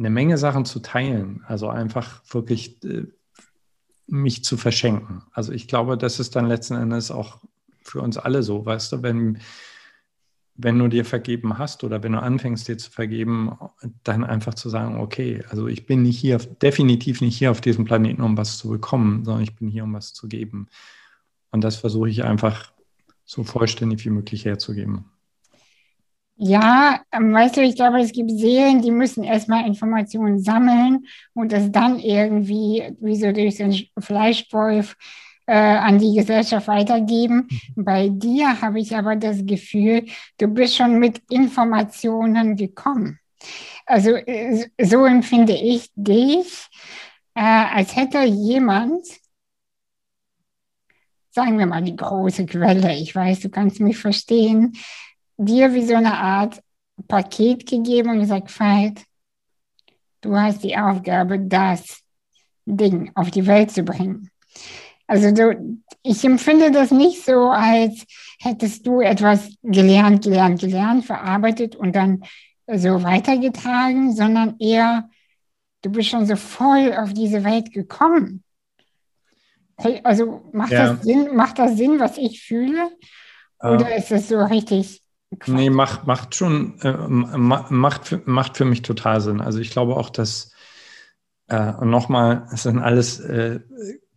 eine 0.00 0.10
Menge 0.10 0.38
Sachen 0.38 0.64
zu 0.64 0.80
teilen. 0.80 1.44
Also 1.46 1.68
einfach 1.68 2.22
wirklich 2.32 2.82
äh, 2.84 3.06
mich 4.06 4.42
zu 4.42 4.56
verschenken. 4.56 5.22
Also 5.32 5.52
ich 5.52 5.68
glaube, 5.68 5.96
das 5.96 6.18
ist 6.18 6.34
dann 6.34 6.48
letzten 6.48 6.74
Endes 6.74 7.10
auch 7.10 7.38
für 7.82 8.00
uns 8.00 8.16
alle 8.16 8.42
so, 8.42 8.64
weißt 8.64 8.92
du, 8.92 9.02
wenn, 9.02 9.38
wenn 10.54 10.78
du 10.78 10.88
dir 10.88 11.04
vergeben 11.04 11.58
hast 11.58 11.84
oder 11.84 12.02
wenn 12.02 12.12
du 12.12 12.22
anfängst, 12.22 12.66
dir 12.66 12.78
zu 12.78 12.90
vergeben, 12.90 13.56
dann 14.02 14.24
einfach 14.24 14.54
zu 14.54 14.68
sagen, 14.68 14.98
okay, 14.98 15.44
also 15.50 15.68
ich 15.68 15.86
bin 15.86 16.02
nicht 16.02 16.18
hier, 16.18 16.38
definitiv 16.38 17.20
nicht 17.20 17.36
hier 17.36 17.50
auf 17.50 17.60
diesem 17.60 17.84
Planeten, 17.84 18.22
um 18.22 18.36
was 18.36 18.58
zu 18.58 18.68
bekommen, 18.68 19.24
sondern 19.24 19.44
ich 19.44 19.54
bin 19.54 19.68
hier, 19.68 19.84
um 19.84 19.94
was 19.94 20.12
zu 20.14 20.28
geben. 20.28 20.68
Und 21.50 21.62
das 21.62 21.76
versuche 21.76 22.08
ich 22.08 22.24
einfach 22.24 22.72
so 23.24 23.44
vollständig 23.44 24.04
wie 24.04 24.10
möglich 24.10 24.44
herzugeben. 24.44 25.04
Ja, 26.42 27.02
ähm, 27.12 27.34
weißt 27.34 27.58
du, 27.58 27.60
ich 27.60 27.76
glaube, 27.76 28.00
es 28.00 28.12
gibt 28.12 28.30
Seelen, 28.30 28.80
die 28.80 28.90
müssen 28.90 29.24
erstmal 29.24 29.66
Informationen 29.66 30.38
sammeln 30.40 31.06
und 31.34 31.52
das 31.52 31.70
dann 31.70 31.98
irgendwie, 31.98 32.96
wie 32.98 33.16
so 33.16 33.30
durch 33.30 33.62
einen 33.62 33.76
Fleischwolf, 33.98 34.96
äh, 35.46 35.52
an 35.52 35.98
die 35.98 36.14
Gesellschaft 36.14 36.66
weitergeben. 36.66 37.46
Mhm. 37.76 37.84
Bei 37.84 38.08
dir 38.08 38.58
habe 38.62 38.80
ich 38.80 38.96
aber 38.96 39.16
das 39.16 39.44
Gefühl, 39.44 40.06
du 40.38 40.48
bist 40.48 40.76
schon 40.76 40.98
mit 40.98 41.20
Informationen 41.28 42.56
gekommen. 42.56 43.18
Also 43.84 44.12
äh, 44.12 44.66
so 44.80 45.04
empfinde 45.04 45.52
ich 45.52 45.90
dich, 45.94 46.68
äh, 47.34 47.40
als 47.42 47.96
hätte 47.96 48.22
jemand, 48.22 49.04
sagen 51.32 51.58
wir 51.58 51.66
mal 51.66 51.82
die 51.82 51.96
große 51.96 52.46
Quelle, 52.46 52.94
ich 52.96 53.14
weiß, 53.14 53.40
du 53.40 53.50
kannst 53.50 53.80
mich 53.80 53.98
verstehen, 53.98 54.72
dir 55.40 55.72
wie 55.74 55.86
so 55.86 55.94
eine 55.94 56.16
Art 56.18 56.62
Paket 57.08 57.66
gegeben 57.66 58.10
und 58.10 58.20
gesagt, 58.20 58.50
Veit, 58.58 59.02
du 60.20 60.36
hast 60.36 60.62
die 60.62 60.76
Aufgabe, 60.76 61.38
das 61.38 62.00
Ding 62.66 63.10
auf 63.14 63.30
die 63.30 63.46
Welt 63.46 63.70
zu 63.70 63.82
bringen. 63.82 64.30
Also 65.06 65.32
du, 65.32 65.80
ich 66.02 66.24
empfinde 66.24 66.70
das 66.70 66.90
nicht 66.90 67.24
so, 67.24 67.50
als 67.50 68.04
hättest 68.38 68.86
du 68.86 69.00
etwas 69.00 69.50
gelernt, 69.62 70.22
gelernt, 70.22 70.60
gelernt, 70.60 71.04
verarbeitet 71.04 71.74
und 71.74 71.96
dann 71.96 72.22
so 72.66 73.02
weitergetragen, 73.02 74.14
sondern 74.14 74.56
eher, 74.58 75.08
du 75.82 75.90
bist 75.90 76.10
schon 76.10 76.26
so 76.26 76.36
voll 76.36 76.92
auf 76.94 77.12
diese 77.12 77.42
Welt 77.44 77.72
gekommen. 77.72 78.44
Also 80.04 80.42
macht, 80.52 80.72
ja. 80.72 80.92
das, 80.92 81.02
Sinn, 81.02 81.34
macht 81.34 81.58
das 81.58 81.76
Sinn, 81.76 81.98
was 81.98 82.18
ich 82.18 82.42
fühle? 82.42 82.90
Oder 83.58 83.90
äh, 83.90 83.98
ist 83.98 84.12
es 84.12 84.28
so 84.28 84.38
richtig? 84.38 85.02
Quatsch? 85.38 85.48
Nee, 85.48 85.70
macht, 85.70 86.06
macht 86.06 86.34
schon, 86.34 86.78
äh, 86.80 86.92
macht, 87.08 88.26
macht 88.26 88.56
für 88.56 88.64
mich 88.64 88.82
total 88.82 89.20
Sinn. 89.20 89.40
Also 89.40 89.60
ich 89.60 89.70
glaube 89.70 89.96
auch, 89.96 90.10
dass, 90.10 90.52
äh, 91.46 91.72
und 91.74 91.90
nochmal, 91.90 92.48
es 92.52 92.64
sind 92.64 92.78
alles 92.78 93.20
äh, 93.20 93.60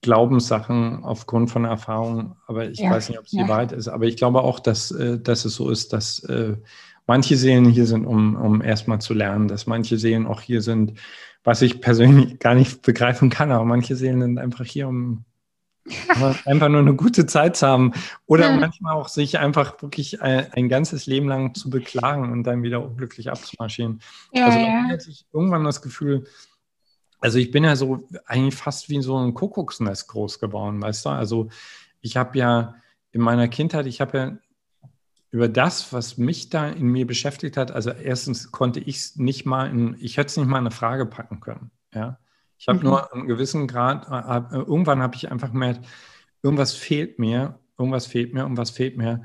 Glaubenssachen 0.01 1.03
aufgrund 1.03 1.49
von 1.49 1.65
Erfahrungen, 1.65 2.35
aber 2.47 2.69
ich 2.69 2.79
ja, 2.79 2.91
weiß 2.91 3.09
nicht, 3.09 3.19
ob 3.19 3.25
es 3.25 3.31
die 3.31 3.37
ja. 3.37 3.47
Wahrheit 3.47 3.71
ist. 3.71 3.87
Aber 3.87 4.05
ich 4.05 4.17
glaube 4.17 4.41
auch, 4.41 4.59
dass, 4.59 4.91
äh, 4.91 5.19
dass 5.19 5.45
es 5.45 5.55
so 5.55 5.69
ist, 5.69 5.93
dass 5.93 6.19
äh, 6.25 6.57
manche 7.05 7.37
Seelen 7.37 7.65
hier 7.65 7.85
sind, 7.85 8.05
um, 8.05 8.35
um 8.35 8.61
erstmal 8.61 8.99
zu 8.99 9.13
lernen, 9.13 9.47
dass 9.47 9.67
manche 9.67 9.97
Seelen 9.97 10.25
auch 10.25 10.41
hier 10.41 10.61
sind, 10.61 10.99
was 11.43 11.61
ich 11.61 11.81
persönlich 11.81 12.39
gar 12.39 12.55
nicht 12.55 12.81
begreifen 12.81 13.29
kann, 13.29 13.51
aber 13.51 13.65
manche 13.65 13.95
Seelen 13.95 14.21
sind 14.21 14.39
einfach 14.39 14.65
hier, 14.65 14.87
um 14.87 15.25
einfach 16.45 16.69
nur 16.69 16.79
eine 16.79 16.95
gute 16.95 17.25
Zeit 17.25 17.57
zu 17.57 17.67
haben 17.67 17.93
oder 18.25 18.49
ja. 18.49 18.55
manchmal 18.55 18.95
auch 18.95 19.09
sich 19.09 19.39
einfach 19.39 19.81
wirklich 19.81 20.21
ein, 20.21 20.51
ein, 20.53 20.69
ganzes 20.69 21.07
Leben 21.07 21.27
lang 21.27 21.53
zu 21.55 21.69
beklagen 21.69 22.31
und 22.31 22.43
dann 22.43 22.63
wieder 22.63 22.83
unglücklich 22.83 23.29
abzumarschieren. 23.29 23.99
Ja, 24.31 24.45
also 24.45 24.59
ja. 24.59 24.83
hatte 24.89 25.09
ich 25.09 25.25
irgendwann 25.33 25.63
das 25.65 25.81
Gefühl, 25.81 26.25
also 27.19 27.37
ich 27.37 27.51
bin 27.51 27.63
ja 27.63 27.75
so 27.75 28.07
eigentlich 28.25 28.55
fast 28.55 28.89
wie 28.89 29.01
so 29.01 29.17
ein 29.17 29.33
Kuckucksnest 29.33 30.07
groß 30.07 30.39
geworden, 30.39 30.81
weißt 30.81 31.05
du? 31.05 31.09
Also 31.09 31.49
ich 32.01 32.17
habe 32.17 32.37
ja 32.37 32.75
in 33.11 33.21
meiner 33.21 33.47
Kindheit, 33.47 33.85
ich 33.85 34.01
habe 34.01 34.17
ja 34.17 34.37
über 35.31 35.49
das, 35.49 35.91
was 35.91 36.17
mich 36.17 36.49
da 36.49 36.67
in 36.67 36.87
mir 36.87 37.07
beschäftigt 37.07 37.57
hat, 37.57 37.71
also 37.71 37.89
erstens 37.89 38.51
konnte 38.51 38.79
ich 38.79 38.97
es 38.97 39.15
nicht 39.15 39.45
mal 39.45 39.69
in, 39.69 39.97
ich 39.99 40.17
hätte 40.17 40.27
es 40.27 40.37
nicht 40.37 40.47
mal 40.47 40.59
in 40.59 40.67
eine 40.67 40.71
Frage 40.71 41.05
packen 41.05 41.39
können, 41.39 41.71
ja. 41.93 42.19
Ich 42.63 42.69
habe 42.69 42.79
mhm. 42.79 42.85
nur 42.85 43.13
einen 43.13 43.27
gewissen 43.27 43.67
Grad, 43.67 44.07
äh, 44.07 44.55
irgendwann 44.55 45.01
habe 45.01 45.17
ich 45.17 45.29
einfach 45.29 45.51
gemerkt, 45.51 45.85
irgendwas 46.41 46.73
fehlt 46.73 47.19
mir, 47.19 47.59
irgendwas 47.77 48.07
fehlt 48.07 48.33
mir, 48.33 48.43
irgendwas 48.43 48.69
fehlt 48.69 48.95
mir. 48.95 49.23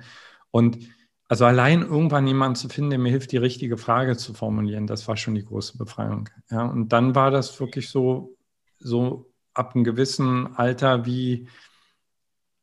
Und 0.50 0.88
also 1.28 1.44
allein 1.44 1.82
irgendwann 1.82 2.26
jemanden 2.26 2.56
zu 2.56 2.68
finden, 2.68 2.90
der 2.90 2.98
mir 2.98 3.10
hilft, 3.10 3.30
die 3.30 3.36
richtige 3.36 3.76
Frage 3.76 4.16
zu 4.16 4.34
formulieren, 4.34 4.88
das 4.88 5.06
war 5.06 5.16
schon 5.16 5.36
die 5.36 5.44
große 5.44 5.78
Befreiung. 5.78 6.28
Ja, 6.50 6.64
und 6.64 6.88
dann 6.88 7.14
war 7.14 7.30
das 7.30 7.60
wirklich 7.60 7.90
so, 7.90 8.36
so 8.80 9.30
ab 9.54 9.76
einem 9.76 9.84
gewissen 9.84 10.56
Alter 10.56 11.06
wie, 11.06 11.46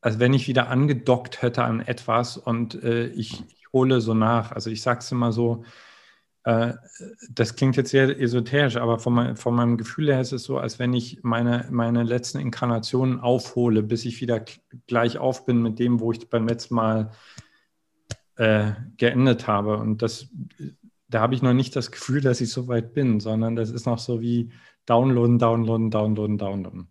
als 0.01 0.19
wenn 0.19 0.33
ich 0.33 0.49
wieder 0.49 0.67
angedockt 0.67 1.41
hätte 1.41 1.63
an 1.63 1.79
etwas 1.79 2.35
und 2.35 2.83
äh, 2.83 3.07
ich, 3.07 3.45
ich, 3.47 3.65
hole 3.71 4.01
so 4.01 4.13
nach. 4.13 4.51
Also 4.51 4.69
ich 4.69 4.81
sage 4.81 4.99
es 4.99 5.11
immer 5.11 5.31
so, 5.31 5.63
äh, 6.45 6.73
das 7.31 7.55
klingt 7.55 7.75
jetzt 7.75 7.89
sehr 7.89 8.19
esoterisch, 8.21 8.77
aber 8.77 8.99
von, 8.99 9.13
mein, 9.13 9.35
von, 9.35 9.55
meinem 9.55 9.77
Gefühl 9.77 10.13
her 10.13 10.21
ist 10.21 10.31
es 10.31 10.43
so, 10.43 10.59
als 10.59 10.77
wenn 10.77 10.93
ich 10.93 11.19
meine, 11.23 11.67
meine 11.71 12.03
letzten 12.03 12.39
Inkarnationen 12.39 13.19
aufhole, 13.19 13.81
bis 13.81 14.05
ich 14.05 14.21
wieder 14.21 14.45
gleich 14.85 15.17
auf 15.17 15.47
bin 15.47 15.63
mit 15.63 15.79
dem, 15.79 15.99
wo 15.99 16.11
ich 16.11 16.29
beim 16.29 16.47
letzten 16.47 16.75
Mal 16.75 17.11
äh, 18.35 18.73
geendet 18.97 19.47
habe. 19.47 19.77
Und 19.77 20.03
das, 20.03 20.27
da 21.07 21.19
habe 21.19 21.33
ich 21.33 21.41
noch 21.41 21.53
nicht 21.53 21.75
das 21.75 21.91
Gefühl, 21.91 22.21
dass 22.21 22.41
ich 22.41 22.51
so 22.51 22.67
weit 22.67 22.93
bin, 22.93 23.19
sondern 23.19 23.55
das 23.55 23.71
ist 23.71 23.87
noch 23.87 23.99
so 23.99 24.21
wie 24.21 24.51
downloaden, 24.85 25.39
downloaden, 25.39 25.89
downloaden, 25.89 26.37
downloaden. 26.37 26.87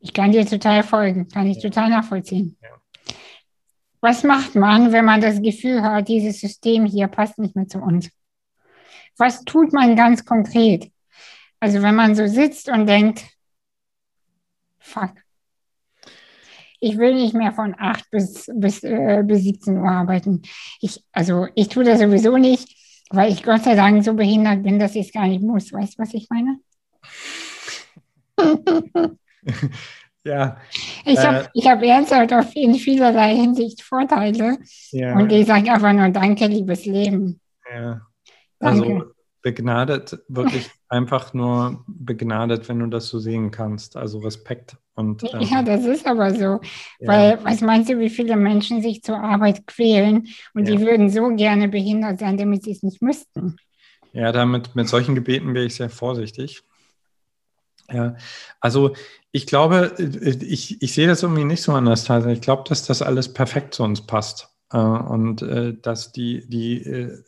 Ich 0.00 0.12
kann 0.12 0.32
dir 0.32 0.44
total 0.44 0.82
folgen, 0.82 1.28
kann 1.28 1.46
ich 1.46 1.62
total 1.62 1.90
nachvollziehen. 1.90 2.56
Ja. 2.60 3.14
Was 4.00 4.24
macht 4.24 4.56
man, 4.56 4.92
wenn 4.92 5.04
man 5.04 5.20
das 5.20 5.40
Gefühl 5.40 5.82
hat, 5.82 6.08
dieses 6.08 6.40
System 6.40 6.86
hier 6.86 7.06
passt 7.06 7.38
nicht 7.38 7.54
mehr 7.54 7.68
zu 7.68 7.78
uns? 7.78 8.10
Was 9.20 9.44
tut 9.44 9.72
man 9.72 9.96
ganz 9.96 10.24
konkret? 10.24 10.90
Also 11.60 11.82
wenn 11.82 11.94
man 11.94 12.14
so 12.14 12.26
sitzt 12.26 12.70
und 12.70 12.86
denkt, 12.86 13.22
fuck, 14.78 15.12
ich 16.80 16.96
will 16.96 17.14
nicht 17.14 17.34
mehr 17.34 17.52
von 17.52 17.74
8 17.78 18.10
bis, 18.10 18.50
bis, 18.54 18.82
äh, 18.82 19.22
bis 19.24 19.42
17 19.42 19.76
Uhr 19.76 19.90
arbeiten. 19.90 20.40
Ich, 20.80 21.04
also 21.12 21.46
ich 21.54 21.68
tue 21.68 21.84
das 21.84 22.00
sowieso 22.00 22.38
nicht, 22.38 22.66
weil 23.10 23.30
ich 23.30 23.42
Gott 23.42 23.64
sei 23.64 23.74
Dank 23.74 24.02
so 24.02 24.14
behindert 24.14 24.62
bin, 24.62 24.78
dass 24.78 24.94
ich 24.94 25.08
es 25.08 25.12
gar 25.12 25.26
nicht 25.26 25.42
muss. 25.42 25.70
Weißt 25.70 25.98
du, 25.98 26.02
was 26.02 26.14
ich 26.14 26.28
meine? 26.30 26.58
ja. 30.24 30.56
Ich 31.04 31.18
äh, 31.18 31.22
habe 31.22 31.50
hab 31.54 31.82
ernsthaft 31.82 32.32
auf 32.32 32.56
in 32.56 32.74
vielerlei 32.74 33.36
Hinsicht 33.36 33.82
Vorteile. 33.82 34.56
Ja. 34.92 35.14
Und 35.18 35.30
ich 35.30 35.46
sage 35.46 35.70
einfach 35.70 35.92
nur 35.92 36.08
Danke, 36.08 36.46
liebes 36.46 36.86
Leben. 36.86 37.38
Ja. 37.70 38.00
Also 38.60 38.84
Danke 38.84 39.14
begnadet, 39.42 40.18
wirklich 40.28 40.70
einfach 40.88 41.32
nur 41.34 41.84
begnadet, 41.86 42.68
wenn 42.68 42.80
du 42.80 42.86
das 42.86 43.08
so 43.08 43.18
sehen 43.18 43.50
kannst. 43.50 43.96
Also 43.96 44.18
Respekt. 44.18 44.76
Und, 44.94 45.22
ähm, 45.32 45.40
ja, 45.40 45.62
das 45.62 45.84
ist 45.84 46.06
aber 46.06 46.32
so. 46.32 46.38
Ja. 46.38 46.60
Weil, 47.00 47.44
was 47.44 47.60
meinst 47.60 47.90
du, 47.90 47.98
wie 47.98 48.10
viele 48.10 48.36
Menschen 48.36 48.82
sich 48.82 49.02
zur 49.02 49.18
Arbeit 49.18 49.66
quälen 49.66 50.28
und 50.54 50.68
ja. 50.68 50.76
die 50.76 50.84
würden 50.84 51.10
so 51.10 51.34
gerne 51.34 51.68
behindert 51.68 52.18
sein, 52.18 52.36
damit 52.36 52.64
sie 52.64 52.72
es 52.72 52.82
nicht 52.82 53.00
müssten? 53.00 53.56
Ja, 54.12 54.32
damit, 54.32 54.74
mit 54.74 54.88
solchen 54.88 55.14
Gebeten 55.14 55.54
wäre 55.54 55.64
ich 55.64 55.76
sehr 55.76 55.90
vorsichtig. 55.90 56.62
Ja, 57.90 58.16
also 58.60 58.94
ich 59.32 59.46
glaube, 59.46 59.94
ich, 59.98 60.80
ich 60.82 60.94
sehe 60.94 61.08
das 61.08 61.22
irgendwie 61.22 61.44
nicht 61.44 61.62
so 61.62 61.72
anders. 61.72 62.08
Ich 62.08 62.40
glaube, 62.40 62.64
dass 62.68 62.84
das 62.84 63.02
alles 63.02 63.32
perfekt 63.32 63.74
zu 63.74 63.84
uns 63.84 64.06
passt. 64.06 64.48
Äh, 64.72 64.78
und 64.78 65.42
äh, 65.42 65.74
dass 65.80 66.12
die, 66.12 66.48
die, 66.48 66.82
äh, 66.82 67.22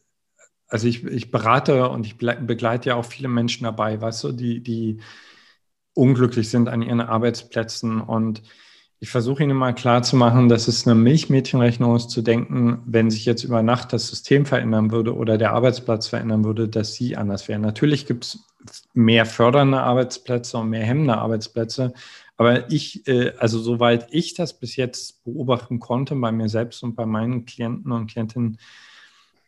also 0.73 0.89
ich, 0.89 1.05
ich 1.05 1.31
berate 1.31 1.89
und 1.91 2.07
ich 2.07 2.17
begleite 2.17 2.91
ja 2.91 2.97
auch 2.97 3.05
viele 3.05 3.29
Menschen 3.29 3.65
dabei, 3.65 4.01
weißt 4.01 4.25
du, 4.25 4.33
die, 4.33 4.63
die 4.63 5.01
unglücklich 5.93 6.49
sind 6.49 6.69
an 6.69 6.81
ihren 6.81 7.03
Arbeitsplätzen 7.03 8.01
und 8.01 8.43
ich 8.99 9.11
versuche 9.11 9.43
Ihnen 9.43 9.57
mal 9.57 9.75
klarzumachen, 9.75 10.49
dass 10.49 10.69
es 10.69 10.87
eine 10.87 10.95
Milchmädchenrechnung 10.95 11.97
ist, 11.97 12.11
zu 12.11 12.23
denken, 12.23 12.83
wenn 12.87 13.11
sich 13.11 13.25
jetzt 13.25 13.43
über 13.43 13.61
Nacht 13.61 13.93
das 13.93 14.07
System 14.07 14.47
verändern 14.47 14.93
würde 14.93 15.17
oder 15.17 15.37
der 15.39 15.53
Arbeitsplatz 15.53 16.07
verändern 16.07 16.45
würde, 16.45 16.69
dass 16.69 16.95
Sie 16.95 17.17
anders 17.17 17.49
wären. 17.49 17.63
Natürlich 17.63 18.07
gibt 18.07 18.25
es 18.25 18.39
mehr 18.95 19.27
fördernde 19.27 19.81
Arbeitsplätze 19.81 20.57
und 20.57 20.71
mehr 20.71 20.85
hemmende 20.85 21.19
Arbeitsplätze. 21.19 21.95
Aber 22.37 22.71
ich, 22.71 23.07
äh, 23.09 23.33
also 23.39 23.59
soweit 23.59 24.07
ich 24.13 24.35
das 24.35 24.59
bis 24.59 24.77
jetzt 24.77 25.25
beobachten 25.25 25.81
konnte 25.81 26.15
bei 26.15 26.31
mir 26.31 26.49
selbst 26.49 26.85
und 26.85 26.95
bei 26.95 27.05
meinen 27.05 27.45
Klienten 27.45 27.91
und 27.91 28.07
Klientinnen, 28.09 28.59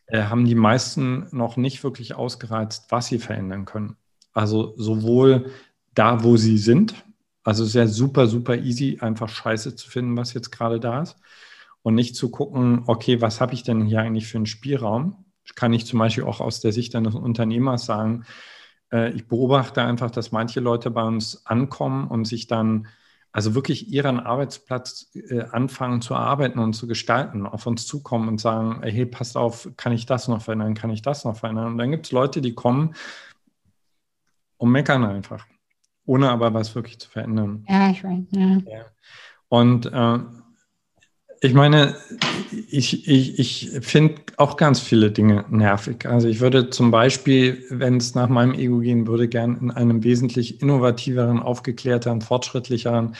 äh, 0.06 0.24
haben 0.24 0.44
die 0.44 0.54
meisten 0.54 1.26
noch 1.32 1.56
nicht 1.56 1.82
wirklich 1.84 2.14
ausgereizt, 2.14 2.86
was 2.90 3.06
sie 3.06 3.18
verändern 3.18 3.64
können. 3.64 3.96
Also 4.32 4.74
sowohl 4.76 5.50
da, 5.94 6.24
wo 6.24 6.36
sie 6.36 6.58
sind, 6.58 6.94
also 7.44 7.64
sehr 7.64 7.88
super, 7.88 8.26
super 8.26 8.56
easy, 8.56 8.98
einfach 9.00 9.28
Scheiße 9.28 9.76
zu 9.76 9.88
finden, 9.88 10.16
was 10.16 10.34
jetzt 10.34 10.50
gerade 10.50 10.80
da 10.80 11.02
ist. 11.02 11.16
Und 11.82 11.94
nicht 11.94 12.16
zu 12.16 12.30
gucken, 12.30 12.82
okay, 12.86 13.20
was 13.20 13.40
habe 13.40 13.52
ich 13.52 13.62
denn 13.62 13.84
hier 13.84 14.00
eigentlich 14.00 14.26
für 14.26 14.38
einen 14.38 14.46
Spielraum? 14.46 15.26
Kann 15.54 15.74
ich 15.74 15.84
zum 15.84 15.98
Beispiel 15.98 16.24
auch 16.24 16.40
aus 16.40 16.60
der 16.60 16.72
Sicht 16.72 16.94
eines 16.94 17.14
Unternehmers 17.14 17.84
sagen, 17.84 18.24
äh, 18.90 19.10
ich 19.12 19.28
beobachte 19.28 19.82
einfach, 19.82 20.10
dass 20.10 20.32
manche 20.32 20.60
Leute 20.60 20.90
bei 20.90 21.02
uns 21.02 21.44
ankommen 21.46 22.08
und 22.08 22.24
sich 22.24 22.46
dann 22.46 22.88
also 23.34 23.54
wirklich 23.54 23.92
ihren 23.92 24.20
Arbeitsplatz 24.20 25.10
äh, 25.14 25.42
anfangen 25.50 26.00
zu 26.00 26.14
arbeiten 26.14 26.58
und 26.58 26.72
zu 26.72 26.86
gestalten, 26.86 27.46
auf 27.46 27.66
uns 27.66 27.86
zukommen 27.86 28.28
und 28.28 28.40
sagen, 28.40 28.80
hey, 28.82 29.04
passt 29.04 29.36
auf, 29.36 29.68
kann 29.76 29.92
ich 29.92 30.06
das 30.06 30.28
noch 30.28 30.40
verändern, 30.40 30.74
kann 30.74 30.90
ich 30.90 31.02
das 31.02 31.24
noch 31.24 31.36
verändern? 31.36 31.72
Und 31.72 31.78
dann 31.78 31.90
gibt 31.90 32.06
es 32.06 32.12
Leute, 32.12 32.40
die 32.40 32.54
kommen 32.54 32.94
und 34.56 34.70
meckern 34.70 35.04
einfach 35.04 35.46
ohne 36.06 36.30
aber 36.30 36.52
was 36.54 36.74
wirklich 36.74 36.98
zu 36.98 37.08
verändern. 37.08 37.64
Ja, 37.68 37.90
ich 37.90 38.04
weiß. 38.04 38.24
Ja. 38.30 38.84
Und 39.48 39.86
äh, 39.86 40.18
ich 41.44 41.52
meine, 41.52 41.94
ich, 42.70 43.06
ich, 43.06 43.38
ich 43.38 43.70
finde 43.82 44.22
auch 44.38 44.56
ganz 44.56 44.80
viele 44.80 45.10
Dinge 45.10 45.44
nervig. 45.50 46.06
Also 46.06 46.26
ich 46.26 46.40
würde 46.40 46.70
zum 46.70 46.90
Beispiel, 46.90 47.62
wenn 47.68 47.98
es 47.98 48.14
nach 48.14 48.30
meinem 48.30 48.54
Ego 48.54 48.78
gehen 48.78 49.06
würde, 49.06 49.28
gern 49.28 49.58
in 49.58 49.70
einem 49.70 50.02
wesentlich 50.04 50.62
innovativeren, 50.62 51.40
aufgeklärteren, 51.40 52.22
fortschrittlicheren, 52.22 53.14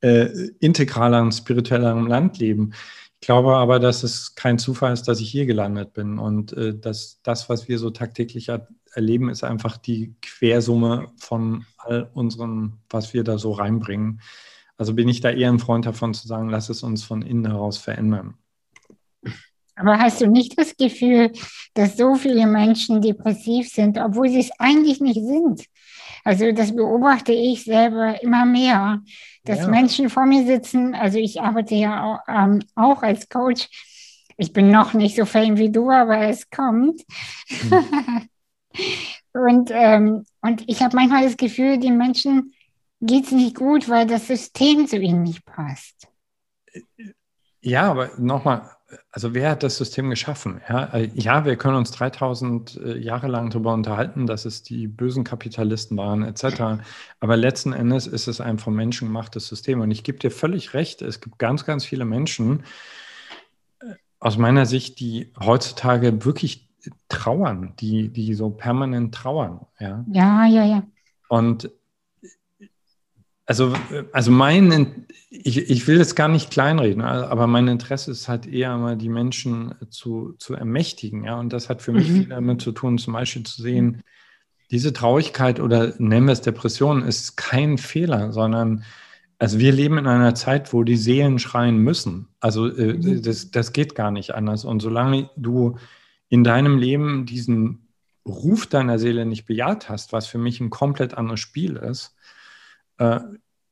äh, 0.00 0.30
integraleren, 0.58 1.30
spirituelleren 1.30 2.08
Land 2.08 2.38
leben. 2.38 2.72
Ich 3.20 3.26
glaube 3.26 3.54
aber, 3.54 3.78
dass 3.78 4.02
es 4.02 4.34
kein 4.34 4.58
Zufall 4.58 4.92
ist, 4.92 5.04
dass 5.04 5.20
ich 5.20 5.30
hier 5.30 5.46
gelandet 5.46 5.92
bin 5.92 6.18
und 6.18 6.52
äh, 6.54 6.76
dass 6.76 7.20
das, 7.22 7.48
was 7.48 7.68
wir 7.68 7.78
so 7.78 7.90
tagtäglich 7.90 8.50
erleben, 8.94 9.28
ist 9.28 9.44
einfach 9.44 9.76
die 9.76 10.16
Quersumme 10.22 11.12
von 11.18 11.66
all 11.78 12.10
unserem, 12.14 12.78
was 12.88 13.14
wir 13.14 13.22
da 13.22 13.38
so 13.38 13.52
reinbringen. 13.52 14.20
Also 14.80 14.94
bin 14.94 15.08
ich 15.10 15.20
da 15.20 15.28
eher 15.28 15.50
ein 15.50 15.58
Freund 15.58 15.84
davon 15.84 16.14
zu 16.14 16.26
sagen, 16.26 16.48
lass 16.48 16.70
es 16.70 16.82
uns 16.82 17.04
von 17.04 17.20
innen 17.20 17.46
heraus 17.46 17.76
verändern. 17.76 18.38
Aber 19.76 19.98
hast 19.98 20.22
du 20.22 20.26
nicht 20.26 20.58
das 20.58 20.74
Gefühl, 20.74 21.32
dass 21.74 21.98
so 21.98 22.14
viele 22.14 22.46
Menschen 22.46 23.02
depressiv 23.02 23.68
sind, 23.68 23.98
obwohl 23.98 24.30
sie 24.30 24.40
es 24.40 24.50
eigentlich 24.58 25.02
nicht 25.02 25.20
sind? 25.22 25.66
Also 26.24 26.52
das 26.52 26.74
beobachte 26.74 27.32
ich 27.32 27.64
selber 27.64 28.22
immer 28.22 28.46
mehr, 28.46 29.02
dass 29.44 29.58
ja. 29.58 29.68
Menschen 29.68 30.08
vor 30.08 30.24
mir 30.24 30.46
sitzen. 30.46 30.94
Also 30.94 31.18
ich 31.18 31.42
arbeite 31.42 31.74
ja 31.74 32.02
auch, 32.02 32.20
ähm, 32.26 32.60
auch 32.74 33.02
als 33.02 33.28
Coach. 33.28 33.68
Ich 34.38 34.54
bin 34.54 34.70
noch 34.70 34.94
nicht 34.94 35.14
so 35.14 35.26
fame 35.26 35.58
wie 35.58 35.70
du, 35.70 35.90
aber 35.90 36.22
es 36.22 36.48
kommt. 36.48 37.02
Hm. 37.48 38.28
Und, 39.32 39.70
ähm, 39.72 40.24
und 40.42 40.64
ich 40.66 40.82
habe 40.82 40.96
manchmal 40.96 41.22
das 41.22 41.36
Gefühl, 41.36 41.78
den 41.78 41.96
Menschen 41.96 42.52
geht 43.00 43.26
es 43.26 43.32
nicht 43.32 43.56
gut, 43.56 43.88
weil 43.88 44.06
das 44.06 44.26
System 44.26 44.86
zu 44.86 44.98
ihnen 44.98 45.22
nicht 45.22 45.44
passt. 45.44 46.08
Ja, 47.62 47.90
aber 47.90 48.10
nochmal, 48.18 48.70
also 49.10 49.34
wer 49.34 49.50
hat 49.50 49.62
das 49.62 49.76
System 49.76 50.08
geschaffen? 50.10 50.60
Ja, 50.68 50.96
ja, 50.96 51.44
wir 51.44 51.56
können 51.56 51.76
uns 51.76 51.90
3000 51.90 52.76
äh, 52.76 52.98
Jahre 52.98 53.28
lang 53.28 53.50
darüber 53.50 53.74
unterhalten, 53.74 54.26
dass 54.26 54.44
es 54.44 54.62
die 54.62 54.86
bösen 54.86 55.24
Kapitalisten 55.24 55.96
waren, 55.96 56.22
etc. 56.22 56.82
Aber 57.20 57.36
letzten 57.36 57.72
Endes 57.72 58.06
ist 58.06 58.28
es 58.28 58.40
ein 58.40 58.58
vom 58.58 58.74
Menschen 58.74 59.08
gemachtes 59.08 59.48
System. 59.48 59.80
Und 59.80 59.90
ich 59.90 60.04
gebe 60.04 60.18
dir 60.18 60.30
völlig 60.30 60.74
recht, 60.74 61.02
es 61.02 61.20
gibt 61.20 61.38
ganz, 61.38 61.64
ganz 61.64 61.84
viele 61.84 62.04
Menschen, 62.04 62.64
äh, 63.80 63.94
aus 64.20 64.38
meiner 64.38 64.64
Sicht, 64.64 65.00
die 65.00 65.32
heutzutage 65.38 66.24
wirklich 66.24 66.70
trauern, 67.08 67.74
die, 67.78 68.08
die 68.08 68.32
so 68.34 68.50
permanent 68.50 69.14
trauern. 69.14 69.66
Ja, 69.78 70.04
ja, 70.10 70.46
ja. 70.46 70.64
ja. 70.64 70.82
Und 71.28 71.70
also, 73.50 73.74
also 74.12 74.30
mein, 74.30 75.06
ich, 75.28 75.68
ich 75.68 75.88
will 75.88 75.98
das 75.98 76.14
gar 76.14 76.28
nicht 76.28 76.52
kleinreden, 76.52 77.02
aber 77.02 77.48
mein 77.48 77.66
Interesse 77.66 78.12
ist 78.12 78.28
halt 78.28 78.46
eher 78.46 78.76
mal 78.76 78.96
die 78.96 79.08
Menschen 79.08 79.74
zu, 79.90 80.34
zu 80.38 80.54
ermächtigen. 80.54 81.24
Ja, 81.24 81.34
und 81.40 81.52
das 81.52 81.68
hat 81.68 81.82
für 81.82 81.90
mich 81.90 82.08
mhm. 82.08 82.14
viel 82.14 82.28
damit 82.28 82.62
zu 82.62 82.70
tun, 82.70 82.96
zum 82.96 83.14
Beispiel 83.14 83.42
zu 83.42 83.60
sehen, 83.60 84.04
diese 84.70 84.92
Traurigkeit 84.92 85.58
oder 85.58 85.94
nennen 85.98 86.26
wir 86.28 86.32
es 86.32 86.42
Depression 86.42 87.02
ist 87.02 87.36
kein 87.36 87.76
Fehler, 87.76 88.30
sondern 88.30 88.84
also 89.40 89.58
wir 89.58 89.72
leben 89.72 89.98
in 89.98 90.06
einer 90.06 90.36
Zeit, 90.36 90.72
wo 90.72 90.84
die 90.84 90.96
Seelen 90.96 91.40
schreien 91.40 91.78
müssen. 91.78 92.28
Also 92.38 92.68
äh, 92.68 92.92
mhm. 92.92 93.20
das, 93.20 93.50
das 93.50 93.72
geht 93.72 93.96
gar 93.96 94.12
nicht 94.12 94.32
anders. 94.32 94.64
Und 94.64 94.78
solange 94.78 95.28
du 95.34 95.76
in 96.28 96.44
deinem 96.44 96.78
Leben 96.78 97.26
diesen 97.26 97.88
Ruf 98.24 98.68
deiner 98.68 99.00
Seele 99.00 99.26
nicht 99.26 99.46
bejaht 99.46 99.88
hast, 99.88 100.12
was 100.12 100.28
für 100.28 100.38
mich 100.38 100.60
ein 100.60 100.70
komplett 100.70 101.14
anderes 101.14 101.40
Spiel 101.40 101.74
ist, 101.74 102.14
äh, 103.00 103.20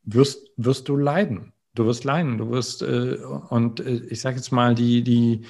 wirst, 0.04 0.50
wirst 0.56 0.88
du 0.88 0.96
leiden. 0.96 1.52
Du 1.74 1.86
wirst 1.86 2.04
leiden. 2.04 2.38
Du 2.38 2.50
wirst, 2.50 2.82
äh, 2.82 3.18
und 3.50 3.80
äh, 3.80 4.00
ich 4.08 4.20
sage 4.20 4.36
jetzt 4.36 4.50
mal, 4.50 4.74
die, 4.74 5.02
die 5.04 5.42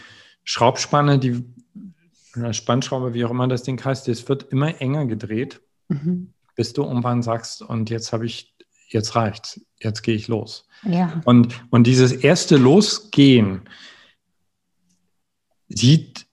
Schraubspanne, 0.45 1.19
die 1.19 1.45
Spannschraube, 2.53 3.14
wie 3.14 3.25
auch 3.25 3.31
immer 3.31 3.49
das 3.49 3.62
Ding 3.62 3.83
heißt, 3.83 4.09
das 4.09 4.29
wird 4.29 4.45
immer 4.53 4.81
enger 4.81 5.07
gedreht, 5.07 5.61
mhm. 5.88 6.35
bis 6.55 6.73
du 6.73 6.83
irgendwann 6.83 7.23
sagst, 7.23 7.62
und 7.62 7.88
jetzt 7.88 8.12
habe 8.12 8.27
ich, 8.27 8.55
jetzt 8.88 9.14
reicht's, 9.14 9.61
jetzt 9.81 10.03
gehe 10.03 10.14
ich 10.14 10.29
los. 10.29 10.69
Ja. 10.85 11.21
Und, 11.25 11.64
und 11.71 11.87
dieses 11.87 12.12
erste 12.12 12.57
Losgehen 12.57 13.62
sieht 15.69 16.27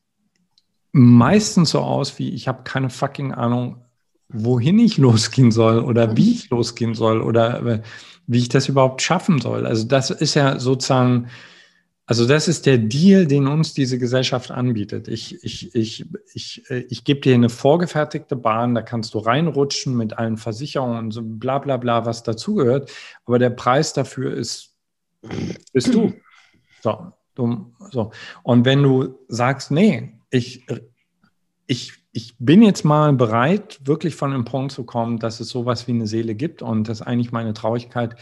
meistens 0.91 1.71
so 1.71 1.81
aus 1.81 2.17
wie, 2.19 2.29
ich 2.29 2.47
habe 2.47 2.63
keine 2.63 2.89
fucking 2.89 3.33
Ahnung, 3.33 3.84
wohin 4.29 4.79
ich 4.79 4.97
losgehen 4.97 5.51
soll 5.51 5.79
oder 5.79 6.17
wie 6.17 6.31
ich 6.31 6.49
losgehen 6.49 6.93
soll 6.93 7.21
oder 7.21 7.65
äh, 7.65 7.81
wie 8.27 8.39
ich 8.39 8.49
das 8.49 8.67
überhaupt 8.67 9.01
schaffen 9.01 9.39
soll. 9.39 9.65
Also 9.65 9.85
das 9.85 10.09
ist 10.09 10.33
ja 10.33 10.59
sozusagen, 10.59 11.27
also 12.07 12.27
das 12.27 12.47
ist 12.47 12.65
der 12.65 12.77
Deal, 12.77 13.27
den 13.27 13.47
uns 13.47 13.73
diese 13.73 13.97
Gesellschaft 13.97 14.51
anbietet. 14.51 15.07
Ich, 15.07 15.43
ich, 15.43 15.73
ich, 15.75 16.05
ich, 16.33 16.69
äh, 16.69 16.85
ich 16.89 17.03
gebe 17.03 17.21
dir 17.21 17.35
eine 17.35 17.49
vorgefertigte 17.49 18.35
Bahn, 18.35 18.75
da 18.75 18.81
kannst 18.81 19.13
du 19.13 19.19
reinrutschen 19.19 19.95
mit 19.95 20.17
allen 20.17 20.37
Versicherungen 20.37 20.97
und 20.97 21.11
so 21.11 21.21
bla 21.23 21.59
bla 21.59 21.77
bla, 21.77 22.05
was 22.05 22.23
dazugehört. 22.23 22.91
Aber 23.25 23.39
der 23.39 23.51
Preis 23.51 23.93
dafür 23.93 24.33
ist, 24.33 24.75
bist 25.73 25.93
du. 25.93 26.13
So, 26.81 27.11
du, 27.33 27.73
so. 27.91 28.11
Und 28.43 28.65
wenn 28.65 28.83
du 28.83 29.19
sagst, 29.27 29.71
nee, 29.71 30.19
ich, 30.29 30.65
ich, 31.65 31.93
ich 32.15 32.37
bin 32.39 32.61
jetzt 32.61 32.85
mal 32.85 33.11
bereit, 33.11 33.81
wirklich 33.83 34.15
von 34.15 34.31
dem 34.31 34.45
Punkt 34.45 34.71
zu 34.71 34.85
kommen, 34.85 35.19
dass 35.19 35.41
es 35.41 35.49
sowas 35.49 35.85
wie 35.85 35.91
eine 35.91 36.07
Seele 36.07 36.33
gibt 36.33 36.61
und 36.61 36.87
dass 36.87 37.01
eigentlich 37.01 37.33
meine 37.33 37.53
Traurigkeit 37.53 38.15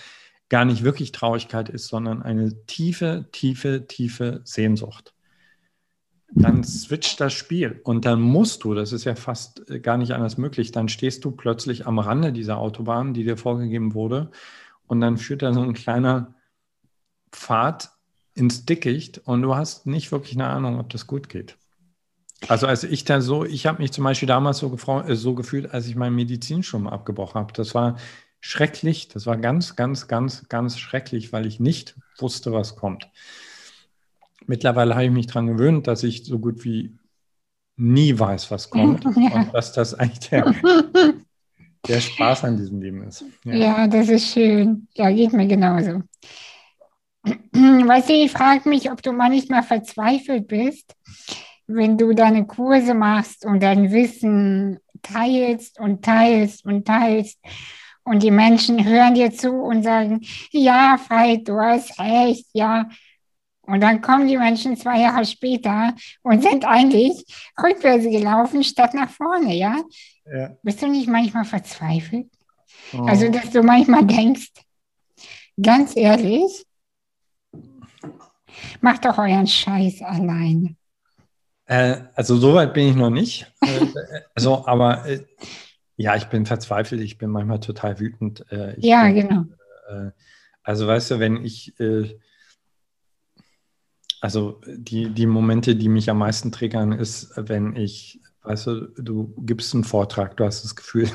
gar 0.49 0.65
nicht 0.65 0.83
wirklich 0.83 1.11
Traurigkeit 1.11 1.69
ist, 1.69 1.89
sondern 1.89 2.23
eine 2.23 2.65
tiefe, 2.65 3.29
tiefe, 3.31 3.85
tiefe 3.85 4.41
Sehnsucht. 4.45 5.13
Dann 6.31 6.63
switcht 6.63 7.21
das 7.21 7.33
Spiel 7.33 7.81
und 7.83 8.05
dann 8.05 8.19
musst 8.19 8.63
du, 8.63 8.73
das 8.73 8.93
ist 8.93 9.03
ja 9.03 9.13
fast 9.13 9.69
äh, 9.69 9.79
gar 9.79 9.97
nicht 9.97 10.13
anders 10.13 10.39
möglich, 10.39 10.71
dann 10.71 10.89
stehst 10.89 11.23
du 11.23 11.29
plötzlich 11.29 11.85
am 11.85 11.99
Rande 11.99 12.33
dieser 12.33 12.57
Autobahn, 12.57 13.13
die 13.13 13.23
dir 13.23 13.37
vorgegeben 13.37 13.93
wurde 13.93 14.31
und 14.87 15.01
dann 15.01 15.17
führt 15.17 15.43
da 15.43 15.53
so 15.53 15.61
ein 15.61 15.73
kleiner 15.73 16.33
Pfad 17.31 17.91
ins 18.33 18.65
Dickicht 18.65 19.19
und 19.19 19.43
du 19.43 19.55
hast 19.55 19.85
nicht 19.85 20.11
wirklich 20.11 20.33
eine 20.33 20.47
Ahnung, 20.47 20.79
ob 20.79 20.89
das 20.89 21.05
gut 21.05 21.29
geht. 21.29 21.57
Also 22.47 22.67
als 22.67 22.83
ich 22.83 23.05
da 23.05 23.21
so, 23.21 23.45
ich 23.45 23.65
habe 23.65 23.81
mich 23.81 23.91
zum 23.91 24.03
Beispiel 24.03 24.27
damals 24.27 24.59
so, 24.59 24.75
äh, 25.07 25.15
so 25.15 25.33
gefühlt, 25.33 25.73
als 25.73 25.87
ich 25.87 25.95
mein 25.95 26.13
Medizinstudium 26.13 26.87
abgebrochen 26.87 27.39
habe. 27.39 27.53
Das 27.53 27.73
war 27.73 27.97
schrecklich, 28.41 29.07
das 29.07 29.25
war 29.25 29.37
ganz, 29.37 29.75
ganz, 29.75 30.07
ganz, 30.07 30.47
ganz 30.49 30.77
schrecklich, 30.77 31.31
weil 31.31 31.45
ich 31.45 31.59
nicht 31.59 31.95
wusste, 32.17 32.51
was 32.51 32.75
kommt. 32.75 33.09
Mittlerweile 34.45 34.95
habe 34.95 35.05
ich 35.05 35.11
mich 35.11 35.27
daran 35.27 35.47
gewöhnt, 35.47 35.87
dass 35.87 36.03
ich 36.03 36.25
so 36.25 36.39
gut 36.39 36.65
wie 36.65 36.97
nie 37.77 38.17
weiß, 38.17 38.51
was 38.51 38.69
kommt 38.69 39.05
und 39.05 39.53
dass 39.53 39.71
das 39.71 39.93
eigentlich 39.93 40.29
der, 40.29 40.53
der 41.87 42.01
Spaß 42.01 42.43
an 42.43 42.57
diesem 42.57 42.81
Leben 42.81 43.03
ist. 43.03 43.23
Ja. 43.45 43.53
ja, 43.53 43.87
das 43.87 44.09
ist 44.09 44.33
schön. 44.33 44.87
Ja, 44.93 45.09
geht 45.09 45.31
mir 45.31 45.47
genauso. 45.47 46.01
Weißt 47.23 48.09
du, 48.09 48.13
ich 48.13 48.31
frage 48.31 48.67
mich, 48.67 48.91
ob 48.91 49.01
du 49.01 49.13
manchmal 49.13 49.63
verzweifelt 49.63 50.47
bist, 50.49 50.93
wenn 51.75 51.97
du 51.97 52.13
deine 52.13 52.45
Kurse 52.45 52.93
machst 52.93 53.45
und 53.45 53.61
dein 53.61 53.91
Wissen 53.91 54.79
teilst 55.01 55.79
und 55.79 56.03
teilst 56.03 56.65
und 56.65 56.85
teilst 56.85 57.39
und 58.03 58.21
die 58.21 58.31
Menschen 58.31 58.83
hören 58.83 59.15
dir 59.15 59.31
zu 59.31 59.51
und 59.51 59.83
sagen, 59.83 60.21
ja, 60.51 60.99
Veit, 61.07 61.47
du 61.47 61.59
hast 61.59 61.99
recht, 61.99 62.47
ja. 62.53 62.89
Und 63.65 63.79
dann 63.79 64.01
kommen 64.01 64.27
die 64.27 64.37
Menschen 64.37 64.75
zwei 64.75 64.99
Jahre 64.99 65.25
später 65.25 65.95
und 66.21 66.43
sind 66.43 66.65
eigentlich 66.65 67.25
rückwärts 67.61 68.03
gelaufen 68.03 68.63
statt 68.63 68.93
nach 68.93 69.09
vorne, 69.09 69.55
ja? 69.55 69.77
ja. 70.25 70.57
Bist 70.63 70.81
du 70.81 70.87
nicht 70.87 71.07
manchmal 71.07 71.45
verzweifelt? 71.45 72.27
Oh. 72.93 73.03
Also, 73.03 73.29
dass 73.29 73.51
du 73.51 73.63
manchmal 73.63 74.05
denkst, 74.05 74.51
ganz 75.61 75.95
ehrlich, 75.95 76.65
macht 78.81 79.05
doch 79.05 79.17
euren 79.17 79.47
Scheiß 79.47 80.01
allein. 80.01 80.75
Äh, 81.65 82.01
also, 82.15 82.37
soweit 82.37 82.73
bin 82.73 82.89
ich 82.89 82.95
noch 82.95 83.09
nicht. 83.09 83.51
Äh, 83.61 83.85
also, 84.35 84.65
aber 84.65 85.05
äh, 85.05 85.25
ja, 85.95 86.15
ich 86.15 86.25
bin 86.25 86.45
verzweifelt, 86.45 87.01
ich 87.01 87.17
bin 87.17 87.29
manchmal 87.29 87.59
total 87.59 87.99
wütend. 87.99 88.45
Äh, 88.51 88.75
ja, 88.79 89.03
bin, 89.05 89.15
genau. 89.15 89.45
Äh, 89.89 90.11
also, 90.63 90.87
weißt 90.87 91.11
du, 91.11 91.19
wenn 91.19 91.43
ich 91.43 91.73
also 94.23 94.61
die, 94.65 95.09
die 95.09 95.25
Momente, 95.25 95.75
die 95.75 95.89
mich 95.89 96.09
am 96.09 96.19
meisten 96.19 96.53
triggern, 96.53 96.93
ist, 96.93 97.33
wenn 97.35 97.75
ich, 97.75 98.21
weißt 98.43 98.67
du, 98.67 98.87
du 98.95 99.35
gibst 99.39 99.73
einen 99.73 99.83
Vortrag, 99.83 100.37
du 100.37 100.45
hast 100.45 100.63
das 100.63 100.77
Gefühl, 100.77 101.11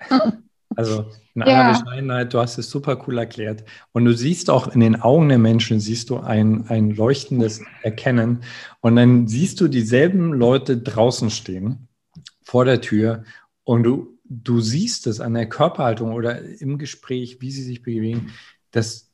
also 0.76 1.10
in 1.34 1.42
aller. 1.42 1.78
Bescheidenheit, 1.78 2.32
du 2.32 2.38
hast 2.38 2.58
es 2.58 2.70
super 2.70 3.02
cool 3.06 3.18
erklärt. 3.18 3.64
Und 3.92 4.04
du 4.04 4.12
siehst 4.12 4.50
auch 4.50 4.68
in 4.68 4.80
den 4.80 5.00
Augen 5.00 5.28
der 5.28 5.38
Menschen, 5.38 5.80
siehst 5.80 6.10
du 6.10 6.18
ein, 6.18 6.66
ein 6.68 6.90
leuchtendes 6.90 7.60
Erkennen. 7.82 8.42
Und 8.80 8.96
dann 8.96 9.26
siehst 9.26 9.60
du 9.60 9.68
dieselben 9.68 10.32
Leute 10.32 10.78
draußen 10.78 11.30
stehen, 11.30 11.88
vor 12.42 12.64
der 12.64 12.80
Tür. 12.80 13.24
Und 13.64 13.82
du, 13.82 14.18
du 14.24 14.60
siehst 14.60 15.06
es 15.06 15.20
an 15.20 15.34
der 15.34 15.48
Körperhaltung 15.48 16.12
oder 16.12 16.40
im 16.40 16.78
Gespräch, 16.78 17.40
wie 17.40 17.50
sie 17.50 17.62
sich 17.62 17.82
bewegen, 17.82 18.32
dass, 18.70 19.10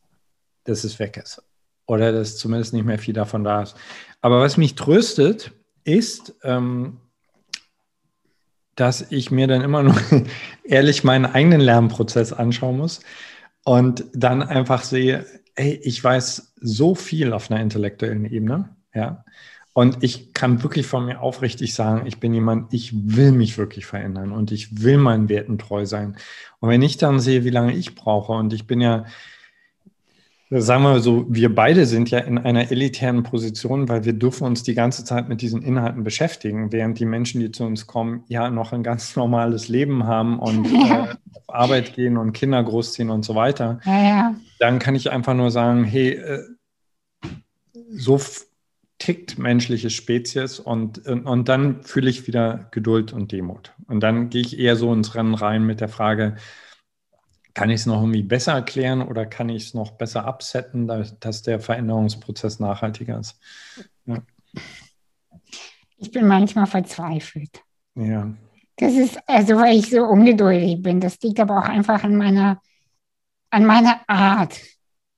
dass 0.65 0.85
es 0.85 0.99
weg 0.99 1.17
ist 1.17 1.43
oder 1.87 2.13
dass 2.13 2.37
zumindest 2.37 2.73
nicht 2.73 2.87
mehr 2.87 2.99
viel 2.99 3.15
davon 3.15 3.43
da 3.45 3.63
ist. 3.63 3.77
Aber 4.21 4.41
was 4.41 4.57
mich 4.57 4.77
tröstet, 4.77 5.53
ist, 5.85 6.35
ähm, 6.45 6.99
dass 8.77 9.11
ich 9.11 9.31
mir 9.31 9.47
dann 9.47 9.63
immer 9.63 9.83
nur 9.83 9.97
ehrlich 10.65 11.05
meinen 11.05 11.27
eigenen 11.27 11.61
Lernprozess 11.61 12.33
anschauen 12.33 12.79
muss 12.79 13.01
und 13.65 14.05
dann 14.15 14.43
einfach 14.43 14.83
sehe, 14.83 15.27
hey, 15.57 15.79
ich 15.83 16.03
weiß 16.03 16.55
so 16.61 16.95
viel 16.95 17.33
auf 17.33 17.51
einer 17.51 17.61
intellektuellen 17.61 18.25
Ebene, 18.25 18.71
ja. 18.95 19.25
Und 19.73 20.03
ich 20.03 20.35
kann 20.35 20.65
wirklich 20.65 20.87
von 20.87 21.07
mir 21.07 21.21
aufrichtig 21.21 21.75
sagen, 21.75 22.05
ich 22.07 22.19
bin 22.19 22.35
jemand, 22.35 22.75
ich 22.75 22.93
will 22.93 23.31
mich 23.31 23.57
wirklich 23.57 23.87
verändern 23.87 24.33
und 24.33 24.51
ich 24.51 24.83
will 24.83 24.99
meinen 24.99 25.29
Werten 25.29 25.59
treu 25.59 25.87
sein. 25.87 26.17
Und 26.59 26.69
wenn 26.69 26.83
ich 26.83 26.97
dann 26.97 27.21
sehe, 27.21 27.45
wie 27.45 27.51
lange 27.51 27.75
ich 27.75 27.95
brauche, 27.95 28.33
und 28.33 28.53
ich 28.53 28.67
bin 28.67 28.81
ja, 28.81 29.05
Sagen 30.53 30.83
wir 30.83 30.99
so, 30.99 31.27
wir 31.29 31.55
beide 31.55 31.87
sind 31.87 32.11
ja 32.11 32.19
in 32.19 32.37
einer 32.37 32.73
elitären 32.73 33.23
Position, 33.23 33.89
weil 33.89 34.05
wir 34.05 34.15
dürfen 34.15 34.49
uns 34.49 34.65
die 34.65 34.75
ganze 34.75 35.05
Zeit 35.05 35.29
mit 35.29 35.43
diesen 35.43 35.63
Inhalten 35.63 36.03
beschäftigen, 36.03 36.73
während 36.73 36.99
die 36.99 37.05
Menschen, 37.05 37.41
die 37.41 37.53
zu 37.53 37.63
uns 37.63 37.87
kommen, 37.87 38.25
ja 38.27 38.51
noch 38.51 38.73
ein 38.73 38.83
ganz 38.83 39.15
normales 39.17 39.69
Leben 39.69 40.09
haben 40.09 40.41
und 40.41 40.67
äh, 40.73 41.15
auf 41.35 41.55
Arbeit 41.55 41.95
gehen 41.95 42.17
und 42.17 42.33
Kinder 42.33 42.63
großziehen 42.65 43.11
und 43.11 43.25
so 43.25 43.37
weiter. 43.37 43.79
Ja, 43.85 44.03
ja. 44.03 44.35
Dann 44.59 44.81
kann 44.81 44.97
ich 44.97 45.13
einfach 45.13 45.35
nur 45.35 45.53
sagen, 45.53 45.85
hey, 45.85 46.15
äh, 46.15 46.43
so 47.93 48.21
tickt 48.99 49.39
menschliche 49.39 49.89
Spezies 49.89 50.59
und, 50.59 51.07
und, 51.07 51.27
und 51.27 51.49
dann 51.49 51.85
fühle 51.85 52.11
ich 52.11 52.27
wieder 52.27 52.69
Geduld 52.73 53.13
und 53.13 53.31
Demut. 53.31 53.73
Und 53.87 54.01
dann 54.01 54.31
gehe 54.31 54.43
ich 54.43 54.59
eher 54.59 54.75
so 54.75 54.93
ins 54.93 55.15
Rennen 55.15 55.35
rein 55.35 55.65
mit 55.65 55.81
der 55.81 55.89
Frage, 55.89 56.35
kann 57.55 57.71
ich 57.71 57.81
es 57.81 57.87
noch 57.87 58.01
irgendwie 58.01 58.23
besser 58.23 58.53
erklären 58.53 59.03
oder 59.03 59.27
kann 59.27 59.49
ich 59.49 59.67
es 59.67 59.75
noch 59.75 59.93
besser 59.93 60.25
absetzen, 60.25 60.87
dass 60.87 61.43
der 61.43 61.61
Veränderungsprozess 61.61 62.61
nachhaltiger 62.61 63.19
ist? 63.19 63.39
Ja. 64.07 64.23
Ich 65.99 66.11
bin 66.11 66.27
manchmal 66.27 66.67
verzweifelt. 66.67 67.63
Ja. 67.95 68.33
Das 68.77 68.95
ist, 68.95 69.19
also 69.27 69.57
weil 69.57 69.77
ich 69.77 69.91
so 69.91 70.05
ungeduldig 70.05 70.83
bin. 70.83 71.01
Das 71.01 71.21
liegt 71.21 71.39
aber 71.41 71.59
auch 71.59 71.69
einfach 71.69 72.03
an 72.03 72.17
meiner, 72.17 72.61
an 73.51 73.67
meiner 73.67 74.01
Art. 74.09 74.59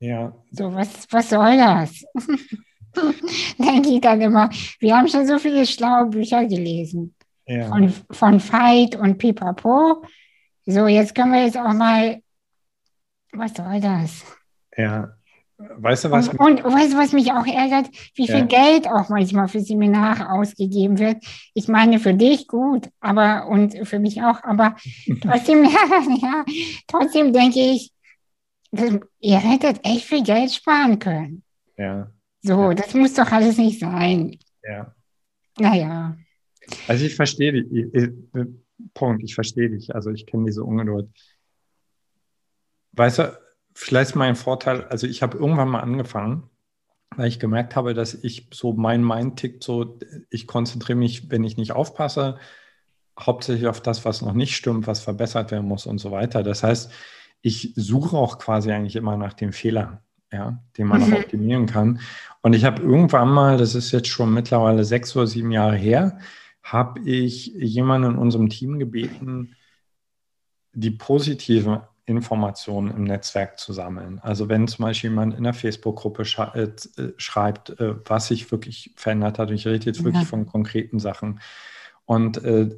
Ja. 0.01 0.35
So, 0.51 0.75
was, 0.75 1.07
was 1.11 1.31
soll 1.31 1.57
das? 1.57 2.05
Denke 3.59 3.91
ich 3.91 4.01
dann 4.01 4.21
immer, 4.21 4.51
wir 4.81 4.97
haben 4.97 5.07
schon 5.07 5.27
so 5.27 5.39
viele 5.39 5.65
schlaue 5.65 6.07
Bücher 6.07 6.45
gelesen. 6.47 7.15
Ja. 7.47 7.69
Von, 7.69 7.89
von 8.11 8.41
Veit 8.41 8.97
und 8.97 9.19
Pipapo. 9.19 10.05
So, 10.67 10.87
jetzt 10.87 11.15
können 11.15 11.33
wir 11.33 11.45
jetzt 11.45 11.57
auch 11.57 11.73
mal. 11.73 12.21
Was 13.33 13.55
soll 13.55 13.81
das? 13.81 14.25
Ja. 14.77 15.17
Weißt 15.59 16.05
du, 16.05 16.11
was. 16.11 16.29
Und, 16.29 16.65
und 16.65 16.75
weißt 16.75 16.93
du, 16.93 16.99
was 16.99 17.13
mich 17.13 17.33
auch 17.33 17.47
ärgert? 17.47 17.89
Wie 18.15 18.27
viel 18.27 18.39
ja. 18.39 18.45
Geld 18.47 18.89
auch 18.89 19.09
manchmal 19.09 19.49
für 19.49 19.61
Seminare 19.61 20.31
ausgegeben 20.31 20.99
wird. 20.99 21.25
Ich 21.55 21.69
meine, 21.69 21.99
für 21.99 22.15
dich 22.15 22.49
gut, 22.49 22.89
aber 23.01 23.47
und 23.49 23.87
für 23.87 23.99
mich 23.99 24.23
auch, 24.23 24.43
aber 24.43 24.77
trotzdem, 25.23 25.65
ja, 26.23 26.45
trotzdem 26.87 27.33
denke 27.33 27.61
ich, 27.61 27.93
ihr 29.21 29.39
hättet 29.39 29.85
echt 29.87 30.07
viel 30.07 30.23
Geld 30.23 30.53
sparen 30.53 30.99
können. 30.99 31.43
Ja. 31.77 32.11
So, 32.41 32.71
ja. 32.71 32.75
das 32.75 32.95
muss 32.95 33.15
doch 33.15 33.31
alles 33.31 33.59
nicht 33.59 33.79
sein. 33.79 34.39
Ja. 34.63 34.95
Naja. 35.59 36.17
Also 36.89 37.05
ich 37.05 37.15
verstehe 37.15 37.53
die. 37.53 37.91
Punkt, 38.95 39.23
ich 39.23 39.35
verstehe 39.35 39.71
dich. 39.71 39.95
Also 39.95 40.11
ich 40.11 40.27
kenne 40.27 40.47
diese 40.47 40.65
Ungeduld. 40.65 41.09
Weißt 42.93 43.19
du, 43.21 43.39
vielleicht 43.75 44.17
mein 44.17 44.37
Vorteil, 44.37 44.85
also 44.85 45.07
ich 45.07 45.23
habe 45.23 45.39
irgendwann 45.39 45.69
mal 45.69 45.81
angefangen, 45.81 46.51
weil 47.17 47.29
ich 47.29 47.39
gemerkt 47.39 47.77
habe, 47.77 47.95
dass 47.95 48.15
ich 48.15 48.49
so 48.53 48.73
mein 48.73 49.05
Mind 49.05 49.39
tickt, 49.39 49.63
so 49.63 49.99
ich 50.31 50.47
konzentriere 50.47 50.99
mich, 50.99 51.31
wenn 51.31 51.45
ich 51.45 51.57
nicht 51.57 51.73
aufpasse, 51.73 52.39
hauptsächlich 53.19 53.67
auf 53.67 53.81
das, 53.81 54.05
was 54.05 54.23
noch 54.23 54.33
nicht 54.33 54.57
stimmt, 54.57 54.87
was 54.87 55.01
verbessert 55.01 55.51
werden 55.51 55.69
muss 55.69 55.87
und 55.87 55.99
so 55.99 56.11
weiter. 56.11 56.43
Das 56.43 56.63
heißt, 56.63 56.91
ich 57.43 57.73
suche 57.77 58.17
auch 58.17 58.39
quasi 58.39 58.73
eigentlich 58.73 58.97
immer 58.97 59.17
nach 59.17 59.35
dem 59.35 59.53
Fehler, 59.53 60.03
ja, 60.33 60.63
den 60.79 60.87
man 60.87 61.07
mhm. 61.07 61.13
auch 61.13 61.19
optimieren 61.19 61.67
kann. 61.67 62.01
Und 62.41 62.55
ich 62.55 62.65
habe 62.65 62.83
irgendwann 62.83 63.29
mal, 63.29 63.57
das 63.57 63.75
ist 63.75 63.93
jetzt 63.93 64.09
schon 64.09 64.33
mittlerweile 64.33 64.85
sechs 64.85 65.15
oder 65.17 65.27
sieben 65.27 65.51
Jahre 65.51 65.77
her, 65.77 66.19
habe 66.63 67.01
ich 67.01 67.47
jemanden 67.47 68.13
in 68.13 68.19
unserem 68.19 68.49
Team 68.49 68.79
gebeten, 68.79 69.57
die 70.73 70.91
positiven 70.91 71.81
Informationen 72.05 72.91
im 72.91 73.05
Netzwerk 73.05 73.59
zu 73.59 73.73
sammeln. 73.73 74.19
Also 74.21 74.49
wenn 74.49 74.67
zum 74.67 74.85
Beispiel 74.85 75.11
jemand 75.11 75.37
in 75.37 75.45
der 75.45 75.55
Facebook-Gruppe 75.55 76.23
äh, 76.23 77.13
schreibt, 77.17 77.71
äh, 77.81 77.95
was 78.09 78.29
sich 78.29 78.51
wirklich 78.51 78.93
verändert 78.97 79.39
hat, 79.39 79.51
ich 79.51 79.67
rede 79.67 79.87
jetzt 79.87 80.03
wirklich 80.03 80.25
ja. 80.25 80.29
von 80.29 80.47
konkreten 80.47 80.99
Sachen. 80.99 81.41
Und 82.05 82.43
äh, 82.45 82.71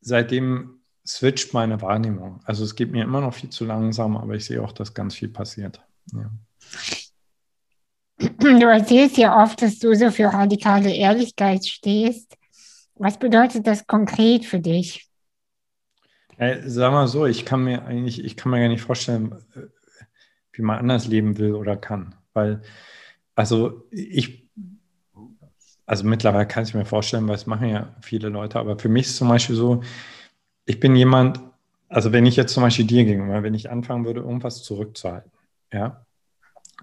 seitdem 0.00 0.80
switcht 1.06 1.52
meine 1.54 1.82
Wahrnehmung. 1.82 2.40
Also 2.44 2.64
es 2.64 2.76
geht 2.76 2.92
mir 2.92 3.02
immer 3.02 3.20
noch 3.20 3.34
viel 3.34 3.50
zu 3.50 3.64
langsam, 3.64 4.16
aber 4.16 4.34
ich 4.34 4.44
sehe 4.44 4.62
auch, 4.62 4.72
dass 4.72 4.94
ganz 4.94 5.14
viel 5.14 5.28
passiert. 5.28 5.80
Ja. 6.12 6.30
Du 8.38 8.66
erzählst 8.66 9.16
ja 9.16 9.42
oft, 9.42 9.62
dass 9.62 9.78
du 9.78 9.94
so 9.94 10.10
für 10.10 10.26
radikale 10.26 10.94
Ehrlichkeit 10.94 11.66
stehst. 11.66 12.37
Was 12.98 13.18
bedeutet 13.18 13.66
das 13.66 13.86
konkret 13.86 14.44
für 14.44 14.60
dich? 14.60 15.08
Hey, 16.36 16.60
sag 16.66 16.92
mal 16.92 17.08
so, 17.08 17.26
ich 17.26 17.44
kann 17.44 17.64
mir 17.64 17.84
eigentlich, 17.84 18.24
ich 18.24 18.36
kann 18.36 18.50
mir 18.50 18.60
gar 18.60 18.68
nicht 18.68 18.82
vorstellen, 18.82 19.32
äh, 19.54 19.62
wie 20.52 20.62
man 20.62 20.78
anders 20.78 21.06
leben 21.06 21.38
will 21.38 21.54
oder 21.54 21.76
kann. 21.76 22.14
Weil, 22.32 22.62
also 23.34 23.84
ich, 23.90 24.48
also 25.86 26.04
mittlerweile 26.04 26.46
kann 26.46 26.64
ich 26.64 26.74
mir 26.74 26.84
vorstellen, 26.84 27.26
weil 27.28 27.36
es 27.36 27.46
machen 27.46 27.68
ja 27.68 27.94
viele 28.00 28.28
Leute, 28.28 28.58
aber 28.58 28.78
für 28.78 28.88
mich 28.88 29.06
ist 29.06 29.16
zum 29.16 29.28
Beispiel 29.28 29.56
so, 29.56 29.82
ich 30.64 30.80
bin 30.80 30.94
jemand, 30.94 31.40
also 31.88 32.12
wenn 32.12 32.26
ich 32.26 32.36
jetzt 32.36 32.52
zum 32.52 32.62
Beispiel 32.62 32.84
dir 32.84 33.04
gegenüber, 33.04 33.42
wenn 33.42 33.54
ich 33.54 33.70
anfangen 33.70 34.04
würde, 34.04 34.20
irgendwas 34.20 34.62
zurückzuhalten, 34.62 35.30
ja, 35.72 36.04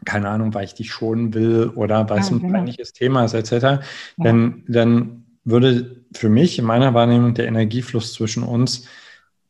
keine 0.04 0.30
Ahnung, 0.30 0.54
weil 0.54 0.66
ich 0.66 0.74
dich 0.74 0.92
schonen 0.92 1.34
will 1.34 1.72
oder 1.76 2.10
weil 2.10 2.20
es 2.20 2.30
ein 2.30 2.42
genau. 2.42 2.54
peinliches 2.54 2.92
Thema 2.94 3.26
ist, 3.26 3.34
etc., 3.34 3.52
ja. 3.52 3.82
dann, 4.18 4.64
dann 4.68 5.25
würde 5.46 6.04
für 6.14 6.30
mich 6.30 6.60
in 6.60 6.66
meiner 6.66 6.94
Wahrnehmung 6.94 7.34
der 7.34 7.48
Energiefluss 7.48 8.14
zwischen 8.14 8.44
uns, 8.44 8.88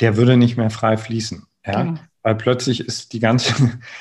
der 0.01 0.17
würde 0.17 0.37
nicht 0.37 0.57
mehr 0.57 0.69
frei 0.69 0.97
fließen. 0.97 1.45
Ja? 1.65 1.83
Genau. 1.83 1.99
Weil 2.21 2.35
plötzlich 2.35 2.81
ist 2.81 3.13
die 3.13 3.19
ganze, 3.19 3.53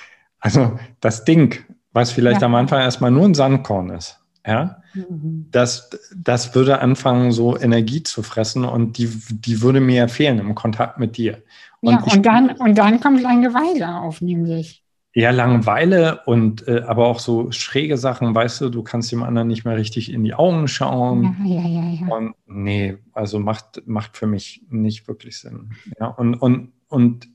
also 0.41 0.79
das 1.01 1.25
Ding, 1.25 1.65
was 1.93 2.11
vielleicht 2.11 2.41
ja. 2.41 2.47
am 2.47 2.55
Anfang 2.55 2.81
erstmal 2.81 3.11
nur 3.11 3.25
ein 3.25 3.35
Sandkorn 3.35 3.91
ist, 3.91 4.21
ja, 4.47 4.83
mhm. 4.93 5.47
das, 5.51 5.89
das 6.15 6.55
würde 6.55 6.81
anfangen, 6.81 7.33
so 7.33 7.59
Energie 7.59 8.03
zu 8.03 8.23
fressen 8.23 8.65
und 8.65 8.99
die, 8.99 9.09
die 9.31 9.63
würde 9.63 9.81
mir 9.81 10.09
fehlen 10.09 10.39
im 10.39 10.55
Kontakt 10.55 10.99
mit 10.99 11.17
dir. 11.17 11.43
Und 11.81 11.93
ja, 11.93 12.13
und 12.13 12.27
dann, 12.27 12.51
und 12.51 12.77
dann 12.77 13.01
kommt 13.01 13.23
Langeweile 13.23 14.01
auf, 14.01 14.21
nämlich. 14.21 14.84
Ja, 15.17 15.31
Langeweile 15.31 16.23
und 16.27 16.67
äh, 16.67 16.81
aber 16.81 17.07
auch 17.07 17.21
so 17.21 17.53
schräge 17.53 17.97
Sachen, 17.97 18.35
weißt 18.35 18.63
du, 18.63 18.69
du 18.69 18.83
kannst 18.83 19.13
dem 19.13 19.23
anderen 19.23 19.47
nicht 19.47 19.65
mehr 19.65 19.77
richtig 19.77 20.13
in 20.13 20.25
die 20.25 20.35
Augen 20.35 20.67
schauen. 20.67 21.37
Ja, 21.45 21.63
ja, 21.63 21.69
ja, 21.69 21.91
ja. 22.01 22.07
Und 22.09 22.35
nee, 22.47 22.99
also 23.13 23.39
macht, 23.39 23.87
macht 23.87 24.17
für 24.17 24.27
mich 24.27 24.65
nicht 24.71 25.07
wirklich 25.07 25.39
Sinn. 25.39 25.71
Ja, 26.01 26.09
und, 26.09 26.35
und, 26.35 26.73
und 26.89 27.29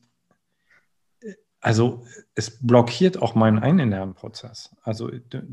also 1.61 2.03
es 2.35 2.59
blockiert 2.59 3.21
auch 3.21 3.33
meinen 3.35 3.59
Einnährenprozess. 3.59 4.75
Also 4.83 5.09
du, 5.29 5.47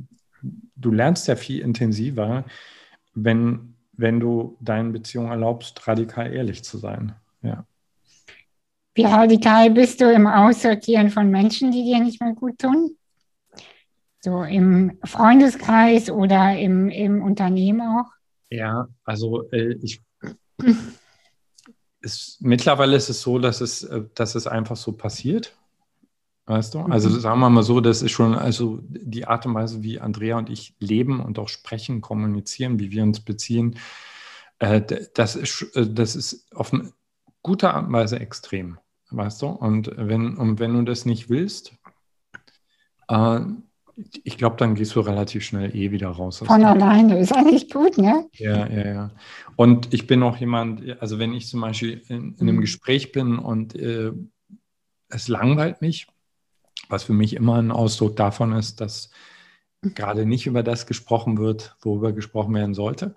du 0.75 0.91
lernst 0.91 1.29
ja 1.29 1.37
viel 1.37 1.61
intensiver, 1.61 2.45
wenn, 3.15 3.77
wenn 3.93 4.19
du 4.19 4.57
deinen 4.61 4.93
Beziehungen 4.93 5.31
erlaubst, 5.31 5.87
radikal 5.87 6.33
ehrlich 6.33 6.65
zu 6.65 6.79
sein. 6.79 7.15
Ja. 7.43 7.67
Wie 8.97 9.05
radikal 9.05 9.71
bist 9.71 10.01
du 10.01 10.11
im 10.11 10.27
Aussortieren 10.27 11.11
von 11.11 11.31
Menschen, 11.31 11.71
die 11.71 11.85
dir 11.85 12.01
nicht 12.01 12.19
mehr 12.23 12.33
gut 12.33 12.59
tun? 12.59 12.97
So 14.21 14.43
im 14.43 14.99
Freundeskreis 15.05 16.11
oder 16.11 16.59
im, 16.59 16.89
im 16.89 17.23
Unternehmen 17.23 17.83
auch? 17.83 18.11
Ja, 18.49 18.89
also 19.05 19.51
äh, 19.51 19.75
ich. 19.83 20.01
es, 22.01 22.39
mittlerweile 22.41 22.97
ist 22.97 23.11
es 23.11 23.21
so, 23.21 23.39
dass 23.39 23.61
es, 23.61 23.85
äh, 23.85 24.05
dass 24.15 24.35
es 24.35 24.47
einfach 24.47 24.77
so 24.77 24.93
passiert. 24.93 25.55
Weißt 26.47 26.73
du? 26.73 26.79
Also 26.79 27.11
mhm. 27.11 27.21
sagen 27.21 27.41
wir 27.41 27.51
mal 27.51 27.63
so, 27.63 27.83
das 27.83 28.01
ist 28.01 28.13
schon 28.13 28.35
also 28.35 28.79
die 28.89 29.27
Art 29.27 29.45
und 29.45 29.53
Weise, 29.53 29.83
wie 29.83 30.01
Andrea 30.01 30.39
und 30.39 30.49
ich 30.49 30.75
leben 30.79 31.21
und 31.21 31.39
auch 31.39 31.51
sprechen, 31.51 32.01
kommunizieren, 32.01 32.79
wie 32.79 32.93
wir 32.93 33.03
uns 33.03 33.21
beziehen, 33.21 33.79
äh, 34.59 34.81
das, 35.13 35.37
ist, 35.37 35.77
äh, 35.77 35.87
das 35.87 36.17
ist 36.17 36.51
auf 36.55 36.73
eine 36.73 36.93
gute 37.43 37.75
Art 37.75 37.89
und 37.89 37.93
Weise 37.93 38.19
extrem 38.21 38.79
weißt 39.11 39.43
du? 39.43 39.47
Und 39.47 39.91
wenn, 39.97 40.37
und 40.37 40.59
wenn 40.59 40.75
du 40.75 40.83
das 40.83 41.05
nicht 41.07 41.29
willst, 41.31 41.73
äh, 43.09 43.41
ich 44.25 44.37
glaube, 44.37 44.57
dann 44.57 44.75
gehst 44.75 44.95
du 44.95 45.01
relativ 45.01 45.43
schnell 45.43 45.75
eh 45.75 45.91
wieder 45.91 46.09
raus. 46.09 46.39
Von 46.39 46.65
alleine, 46.65 47.19
ist 47.19 47.35
eigentlich 47.35 47.71
gut, 47.71 47.97
ne? 47.97 48.29
Ja, 48.33 48.69
ja, 48.69 48.87
ja. 48.87 49.11
Und 49.57 49.93
ich 49.95 50.07
bin 50.07 50.23
auch 50.23 50.37
jemand, 50.37 51.01
also 51.01 51.19
wenn 51.19 51.33
ich 51.33 51.49
zum 51.49 51.63
Beispiel 51.63 52.03
in, 52.09 52.35
in 52.35 52.41
einem 52.41 52.57
mhm. 52.57 52.61
Gespräch 52.61 53.13
bin 53.13 53.39
und 53.39 53.75
äh, 53.75 54.13
es 55.09 55.29
langweilt 55.29 55.81
mich, 55.81 56.09
was 56.89 57.05
für 57.05 57.15
mich 57.15 57.35
immer 57.35 57.57
ein 57.57 57.73
Ausdruck 57.73 58.17
davon 58.17 58.53
ist, 58.53 58.83
dass 58.83 59.11
gerade 59.95 60.27
nicht 60.27 60.47
über 60.47 60.63
das 60.63 60.87
gesprochen 60.87 61.39
wird, 61.39 61.77
worüber 61.81 62.13
gesprochen 62.13 62.55
werden 62.55 62.75
sollte. 62.75 63.15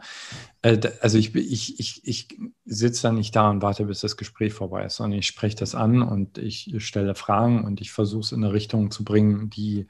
Äh, 0.62 0.80
also 1.02 1.18
ich, 1.18 1.36
ich, 1.36 1.80
ich, 1.80 2.08
ich 2.08 2.28
sitze 2.66 3.04
da 3.04 3.12
nicht 3.12 3.36
da 3.36 3.50
und 3.50 3.62
warte, 3.62 3.86
bis 3.86 4.02
das 4.02 4.18
Gespräch 4.18 4.54
vorbei 4.54 4.86
ist, 4.86 4.98
sondern 4.98 5.20
ich 5.20 5.28
spreche 5.28 5.56
das 5.58 5.76
an 5.76 6.02
und 6.02 6.38
ich 6.38 6.74
stelle 6.80 7.16
Fragen 7.16 7.64
und 7.64 7.82
ich 7.82 7.92
versuche 7.92 8.22
es 8.22 8.32
in 8.32 8.44
eine 8.44 8.54
Richtung 8.54 8.92
zu 8.92 9.04
bringen, 9.04 9.50
die 9.50 9.88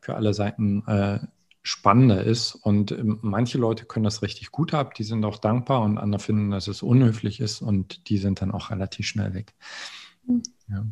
für 0.00 0.14
alle 0.14 0.34
Seiten 0.34 0.86
äh, 0.86 1.20
spannender 1.62 2.22
ist. 2.22 2.54
Und 2.54 2.92
ähm, 2.92 3.18
manche 3.22 3.58
Leute 3.58 3.84
können 3.86 4.04
das 4.04 4.22
richtig 4.22 4.52
gut 4.52 4.72
ab, 4.72 4.94
die 4.94 5.04
sind 5.04 5.24
auch 5.24 5.38
dankbar 5.38 5.82
und 5.82 5.98
andere 5.98 6.20
finden, 6.20 6.50
dass 6.50 6.68
es 6.68 6.82
unhöflich 6.82 7.40
ist 7.40 7.60
und 7.60 8.08
die 8.08 8.18
sind 8.18 8.40
dann 8.40 8.52
auch 8.52 8.70
relativ 8.70 9.06
schnell 9.06 9.34
weg. 9.34 9.54
Hm. 10.26 10.42
Ja. 10.68 10.86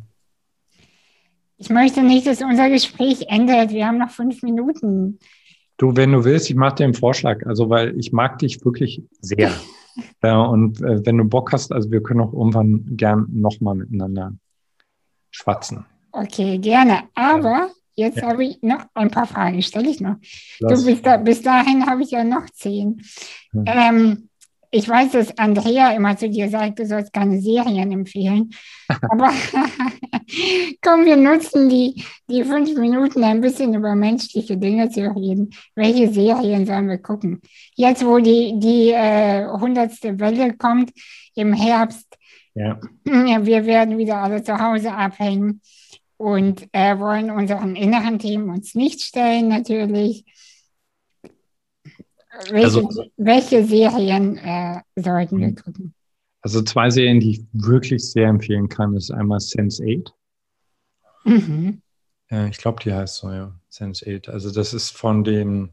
Ich 1.57 1.69
möchte 1.69 2.03
nicht, 2.03 2.27
dass 2.27 2.41
unser 2.41 2.69
Gespräch 2.69 3.27
endet. 3.29 3.71
Wir 3.71 3.87
haben 3.87 3.97
noch 3.97 4.09
fünf 4.09 4.43
Minuten. 4.43 5.19
Du, 5.77 5.95
wenn 5.95 6.11
du 6.11 6.23
willst, 6.23 6.49
ich 6.49 6.55
mache 6.55 6.75
dir 6.75 6.83
einen 6.85 6.93
Vorschlag. 6.93 7.45
Also, 7.45 7.69
weil 7.69 7.97
ich 7.97 8.11
mag 8.11 8.39
dich 8.39 8.63
wirklich 8.63 9.03
sehr. 9.21 9.51
ja, 10.23 10.41
und 10.41 10.81
äh, 10.81 11.05
wenn 11.05 11.17
du 11.17 11.25
Bock 11.25 11.53
hast, 11.53 11.71
also 11.71 11.91
wir 11.91 12.01
können 12.01 12.21
auch 12.21 12.33
irgendwann 12.33 12.97
gern 12.97 13.27
nochmal 13.31 13.75
miteinander 13.75 14.33
schwatzen. 15.31 15.85
Okay, 16.11 16.57
gerne. 16.59 17.03
Aber 17.13 17.69
jetzt 17.95 18.17
ja. 18.17 18.27
habe 18.27 18.45
ich 18.45 18.61
noch 18.61 18.85
ein 18.93 19.11
paar 19.11 19.27
Fragen, 19.27 19.61
stelle 19.61 19.89
ich 19.89 19.99
noch. 19.99 20.15
Du, 20.59 20.85
bis, 20.85 21.01
da, 21.01 21.17
bis 21.17 21.41
dahin 21.41 21.85
habe 21.85 22.03
ich 22.03 22.11
ja 22.11 22.23
noch 22.23 22.49
zehn. 22.51 23.01
Ja. 23.53 23.89
Ähm, 23.89 24.29
ich 24.75 24.89
weiß, 24.89 25.13
dass 25.13 25.37
Andrea 25.37 25.95
immer 25.95 26.17
zu 26.17 26.29
dir 26.29 26.49
sagt, 26.49 26.79
du 26.79 26.85
sollst 26.85 27.13
keine 27.13 27.39
Serien 27.39 27.93
empfehlen. 27.93 28.51
Aber 29.09 29.31
komm, 30.81 31.05
wir 31.05 31.15
nutzen 31.15 31.69
die, 31.69 32.03
die 32.29 32.43
fünf 32.43 32.75
Minuten 32.77 33.23
ein 33.23 33.39
bisschen 33.39 33.73
über 33.73 33.95
menschliche 33.95 34.57
Dinge 34.57 34.89
zu 34.89 35.01
reden. 35.15 35.51
Welche 35.75 36.11
Serien 36.11 36.65
sollen 36.65 36.89
wir 36.89 36.97
gucken? 36.97 37.41
Jetzt, 37.75 38.05
wo 38.05 38.19
die, 38.19 38.59
die 38.59 38.89
äh, 38.89 39.47
hundertste 39.47 40.19
Welle 40.19 40.53
kommt 40.57 40.91
im 41.35 41.53
Herbst, 41.53 42.17
ja. 42.53 42.77
wir 43.05 43.65
werden 43.65 43.97
wieder 43.97 44.17
alle 44.17 44.43
zu 44.43 44.59
Hause 44.59 44.93
abhängen 44.93 45.61
und 46.17 46.67
äh, 46.73 46.99
wollen 46.99 47.31
unseren 47.31 47.77
inneren 47.77 48.19
Themen 48.19 48.49
uns 48.49 48.75
nicht 48.75 49.01
stellen, 49.01 49.47
natürlich. 49.47 50.25
Welche, 52.49 52.65
also, 52.65 53.05
welche 53.17 53.63
Serien 53.65 54.37
äh, 54.37 54.81
sollten 54.95 55.39
wir 55.39 55.55
gucken? 55.55 55.93
Also 56.41 56.61
zwei 56.61 56.89
Serien, 56.89 57.19
die 57.19 57.31
ich 57.31 57.45
wirklich 57.53 58.11
sehr 58.11 58.27
empfehlen 58.27 58.69
kann, 58.69 58.95
ist 58.95 59.11
einmal 59.11 59.39
Sense8. 59.39 60.11
Mhm. 61.23 61.81
Äh, 62.29 62.49
ich 62.49 62.57
glaube, 62.57 62.83
die 62.83 62.93
heißt 62.93 63.17
so, 63.17 63.31
ja, 63.31 63.59
Sense8. 63.71 64.29
Also 64.29 64.51
das 64.51 64.73
ist 64.73 64.91
von 64.91 65.23
den 65.23 65.71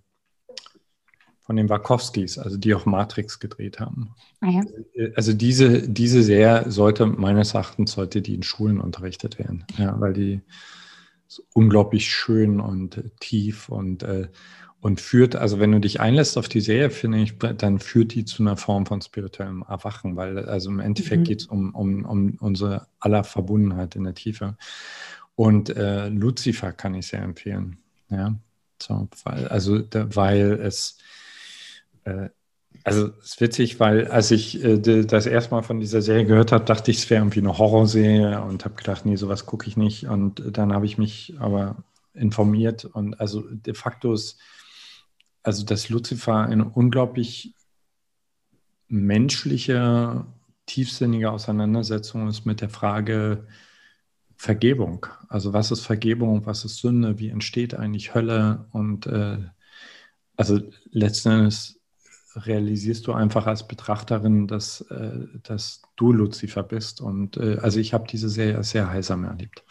von 1.45 1.57
den 1.57 1.69
Wachowskis, 1.69 2.39
also 2.39 2.57
die 2.57 2.73
auch 2.73 2.87
Matrix 2.87 3.41
gedreht 3.41 3.81
haben. 3.81 4.15
Ah, 4.41 4.49
ja. 4.49 5.09
Also 5.17 5.33
diese, 5.33 5.89
diese 5.89 6.23
Serie 6.23 6.71
sollte 6.71 7.05
meines 7.05 7.55
Erachtens 7.55 7.93
sollte 7.93 8.23
die 8.23 8.37
in 8.37 8.45
Schulen 8.45 8.81
unterrichtet 8.81 9.41
werden, 9.41 9.67
ja, 9.77 10.01
weil 10.01 10.13
die 10.13 10.41
unglaublich 11.53 12.09
schön 12.09 12.61
und 12.61 13.03
tief 13.21 13.69
und 13.69 14.03
äh, 14.03 14.29
und 14.83 15.01
führt, 15.01 15.37
also 15.37 15.61
wenn 15.61 15.71
du 15.71 15.79
dich 15.79 16.01
einlässt 16.01 16.37
auf 16.37 16.49
die 16.49 16.61
Serie, 16.61 16.91
finde 16.91 17.19
ich, 17.19 17.39
dann 17.39 17.79
führt 17.79 18.15
die 18.15 18.25
zu 18.25 18.43
einer 18.43 18.57
Form 18.57 18.85
von 18.85 19.01
spirituellem 19.01 19.65
Erwachen, 19.69 20.17
weil 20.17 20.41
also 20.47 20.71
im 20.71 20.81
Endeffekt 20.81 21.21
mhm. 21.21 21.25
geht 21.25 21.41
es 21.43 21.47
um, 21.47 21.73
um, 21.73 22.05
um 22.05 22.37
unsere 22.41 22.89
aller 22.99 23.23
Verbundenheit 23.23 23.95
in 23.95 24.03
der 24.03 24.15
Tiefe. 24.15 24.57
Und 25.37 25.71
äh, 25.71 26.09
Lucifer 26.09 26.73
kann 26.73 26.95
ich 26.95 27.07
sehr 27.07 27.23
empfehlen. 27.23 27.79
Ja, 28.11 28.35
so, 28.83 29.09
weil, 29.23 29.47
also 29.47 29.79
da, 29.79 30.15
weil 30.17 30.59
es 30.61 30.99
äh, 32.05 32.31
also 32.83 33.11
es 33.21 33.35
ist 33.35 33.41
witzig, 33.41 33.79
weil 33.79 34.09
als 34.09 34.33
ich 34.33 34.65
äh, 34.65 34.79
das 34.79 35.27
erste 35.27 35.55
Mal 35.55 35.63
von 35.63 35.79
dieser 35.79 36.03
Serie 36.03 36.27
gehört 36.27 36.51
habe, 36.51 36.65
dachte 36.65 36.91
ich, 36.91 36.99
es 36.99 37.09
wäre 37.09 37.23
irgendwie 37.23 37.39
eine 37.39 37.57
Horrorserie 37.57 38.43
und 38.43 38.65
habe 38.65 38.75
gedacht, 38.75 39.07
nee, 39.07 39.15
sowas 39.15 39.47
gucke 39.47 39.69
ich 39.69 39.77
nicht. 39.77 40.07
Und 40.09 40.43
dann 40.57 40.73
habe 40.73 40.87
ich 40.87 40.99
mich 40.99 41.35
aber 41.39 41.77
informiert 42.15 42.85
und 42.85 43.21
also 43.21 43.43
de 43.49 43.75
facto 43.75 44.13
ist 44.13 44.39
also 45.43 45.65
dass 45.65 45.89
Lucifer 45.89 46.37
eine 46.37 46.69
unglaublich 46.69 47.55
menschliche, 48.89 50.27
tiefsinnige 50.67 51.31
Auseinandersetzung 51.31 52.29
ist 52.29 52.45
mit 52.45 52.61
der 52.61 52.71
Frage 52.71 53.47
Vergebung. 54.37 55.07
Also 55.29 55.53
was 55.53 55.71
ist 55.71 55.83
Vergebung, 55.87 56.47
was 56.47 56.65
ist 56.65 56.79
Sünde, 56.79 57.19
wie 57.19 57.29
entsteht 57.29 57.75
eigentlich 57.75 58.15
Hölle 58.15 58.67
und 58.73 59.07
äh, 59.07 59.39
also 60.37 60.61
letzten 60.91 61.31
Endes 61.31 61.81
realisierst 62.35 63.07
du 63.07 63.13
einfach 63.13 63.47
als 63.47 63.69
Betrachterin, 63.69 64.47
dass, 64.49 64.81
äh, 64.83 65.27
dass 65.43 65.83
du 65.97 66.13
Lucifer 66.13 66.63
bist. 66.63 67.01
Und 67.01 67.37
äh, 67.37 67.59
also 67.61 67.79
ich 67.79 67.95
habe 67.95 68.09
diese 68.09 68.29
Serie 68.29 68.63
sehr 68.65 68.89
heilsam 68.89 69.25
erlebt. 69.25 69.65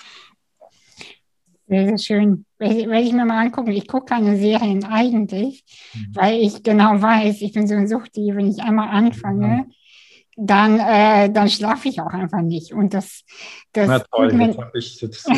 Sehr, 1.72 1.86
sehr 1.86 1.98
schön. 1.98 2.46
Werde 2.60 3.00
ich 3.00 3.14
mir 3.14 3.24
mal 3.24 3.46
angucken. 3.46 3.72
Ich 3.72 3.88
gucke 3.88 4.08
keine 4.08 4.36
Serien 4.36 4.84
eigentlich, 4.84 5.64
mhm. 5.94 6.16
weil 6.16 6.42
ich 6.42 6.64
genau 6.64 7.02
weiß, 7.02 7.42
ich 7.42 7.54
bin 7.54 7.66
so 7.66 7.76
ein 7.76 7.88
Suchti, 7.88 8.36
wenn 8.36 8.52
ich 8.52 8.62
einmal 8.62 8.90
anfange, 8.90 9.48
mhm. 9.48 9.72
dann, 10.36 10.80
äh, 10.82 11.32
dann 11.32 11.48
schlafe 11.48 11.88
ich 11.88 12.02
auch 12.02 12.12
einfach 12.12 12.42
nicht. 12.42 12.74
Und 12.74 12.94
das, 12.94 13.24
das 13.72 13.88
Na 13.88 14.00
toll, 14.00 14.34
jetzt, 14.38 14.60
ich, 14.74 15.02
jetzt, 15.02 15.30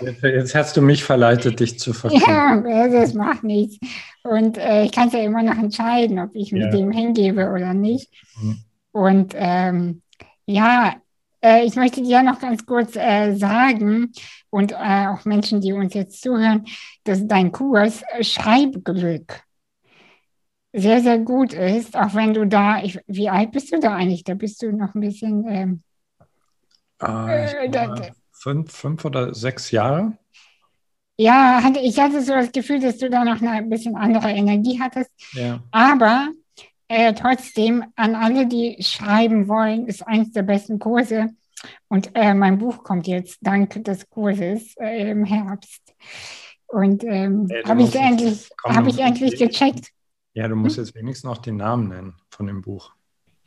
jetzt, 0.00 0.22
jetzt, 0.22 0.54
hast 0.54 0.78
du 0.78 0.80
mich 0.80 1.04
verleitet, 1.04 1.60
dich 1.60 1.78
zu 1.78 1.92
verstehen. 1.92 2.24
Ja, 2.26 2.88
das 2.88 3.12
macht 3.12 3.44
nichts. 3.44 3.76
Und 4.22 4.56
äh, 4.56 4.84
ich 4.84 4.92
kann 4.92 5.08
es 5.08 5.12
ja 5.12 5.20
immer 5.20 5.42
noch 5.42 5.58
entscheiden, 5.58 6.20
ob 6.20 6.30
ich 6.32 6.52
ja. 6.52 6.70
dem 6.70 6.90
hingebe 6.90 7.50
oder 7.50 7.74
nicht. 7.74 8.10
Mhm. 8.40 8.58
Und 8.92 9.34
ähm, 9.36 10.00
ja, 10.46 10.94
äh, 11.42 11.64
ich 11.64 11.76
möchte 11.76 12.02
dir 12.02 12.22
noch 12.22 12.40
ganz 12.40 12.64
kurz 12.64 12.96
äh, 12.96 13.34
sagen 13.34 14.12
und 14.50 14.72
äh, 14.72 15.06
auch 15.08 15.24
Menschen, 15.24 15.60
die 15.60 15.72
uns 15.72 15.94
jetzt 15.94 16.22
zuhören, 16.22 16.64
dass 17.04 17.26
dein 17.26 17.52
Kurs 17.52 18.02
Schreibglück 18.20 19.42
sehr, 20.72 21.00
sehr 21.00 21.18
gut 21.18 21.52
ist, 21.52 21.96
auch 21.96 22.14
wenn 22.14 22.32
du 22.32 22.46
da, 22.46 22.82
ich, 22.82 22.98
wie 23.06 23.28
alt 23.28 23.52
bist 23.52 23.72
du 23.72 23.78
da 23.78 23.94
eigentlich? 23.94 24.24
Da 24.24 24.34
bist 24.34 24.62
du 24.62 24.72
noch 24.72 24.94
ein 24.94 25.00
bisschen. 25.00 25.44
Ähm, 25.48 25.82
äh, 26.98 27.68
da, 27.68 27.94
fünf, 28.32 28.72
fünf 28.72 29.04
oder 29.04 29.34
sechs 29.34 29.70
Jahre. 29.70 30.16
Ja, 31.18 31.62
ich 31.80 32.00
hatte 32.00 32.22
so 32.22 32.32
das 32.32 32.52
Gefühl, 32.52 32.80
dass 32.80 32.98
du 32.98 33.10
da 33.10 33.24
noch 33.24 33.40
eine 33.42 33.66
bisschen 33.68 33.96
andere 33.96 34.30
Energie 34.30 34.80
hattest. 34.80 35.10
Ja. 35.32 35.62
Aber 35.70 36.28
äh, 36.92 37.14
trotzdem, 37.14 37.84
an 37.96 38.14
alle, 38.14 38.46
die 38.46 38.76
schreiben 38.80 39.48
wollen, 39.48 39.86
ist 39.86 40.06
eines 40.06 40.32
der 40.32 40.42
besten 40.42 40.78
Kurse. 40.78 41.30
Und 41.88 42.10
äh, 42.14 42.34
mein 42.34 42.58
Buch 42.58 42.82
kommt 42.82 43.06
jetzt 43.06 43.38
dank 43.40 43.82
des 43.84 44.08
Kurses 44.10 44.74
äh, 44.78 45.10
im 45.10 45.24
Herbst. 45.24 45.94
Und 46.66 47.04
ähm, 47.04 47.48
Äh, 47.50 47.62
habe 47.68 47.82
ich 47.82 47.94
endlich, 47.94 48.48
du 48.64 48.88
ich 48.88 48.98
endlich 48.98 49.38
gecheckt. 49.38 49.88
Ja, 50.34 50.48
du 50.48 50.56
musst 50.56 50.78
jetzt 50.78 50.94
wenigstens 50.94 51.28
noch 51.28 51.38
den 51.38 51.56
Namen 51.56 51.88
nennen 51.88 52.14
von 52.30 52.46
dem 52.46 52.62
Buch. 52.62 52.92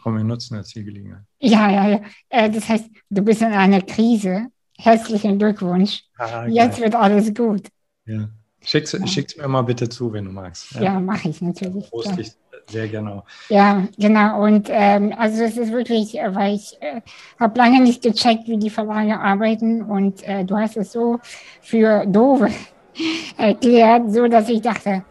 Komm, 0.02 0.18
wir 0.18 0.24
nutzen 0.24 0.56
jetzt 0.56 0.76
die 0.76 0.84
Gelegenheit. 0.84 1.24
Ja, 1.39 1.70
ja, 1.70 1.89
ja. 1.89 2.02
Äh, 2.30 2.50
das 2.50 2.70
heißt, 2.70 2.89
du 3.10 3.22
bist 3.24 3.41
in 3.41 3.52
einer 3.52 3.82
Krise. 3.82 4.48
Herzlichen 4.78 5.39
Glückwunsch. 5.39 6.04
Ah, 6.18 6.46
Jetzt 6.48 6.80
wird 6.80 6.96
alles 6.96 7.34
gut. 7.34 7.68
Ja. 8.06 8.30
Schick's, 8.62 8.98
schick's 9.06 9.38
mir 9.38 9.48
mal 9.48 9.62
bitte 9.62 9.88
zu, 9.88 10.12
wenn 10.12 10.26
du 10.26 10.32
magst. 10.32 10.72
Ja, 10.74 11.00
mache 11.00 11.30
ich 11.30 11.41
natürlich. 11.41 11.89
Poste 11.89 12.22
Ja. 12.22 12.28
Sehr 12.68 12.88
gerne. 12.88 13.13
auf. 13.13 13.24
Ja, 13.49 13.84
genau. 13.97 14.43
Und 14.43 14.68
ähm, 14.72 15.13
also 15.18 15.43
es 15.43 15.57
ist 15.57 15.72
wirklich, 15.72 16.20
äh, 16.20 16.34
weil 16.34 16.55
ich 16.55 16.78
äh, 16.82 17.01
habe 17.39 17.57
lange 17.57 17.82
nicht 17.82 18.01
gecheckt, 18.01 18.47
wie 18.47 18.57
die 18.57 18.70
Verlage 18.70 19.20
arbeiten 19.20 19.82
und 19.82 20.24
äh, 20.28 20.43
du 20.43 20.57
hast 20.57 20.78
es 20.78 20.91
so 20.91 21.20
für 21.61 22.05
Dove 22.05 22.49
erklärt, 23.38 24.11
so 24.11 24.28
dass 24.28 24.49
ich 24.49 24.61
dachte, 24.61 25.03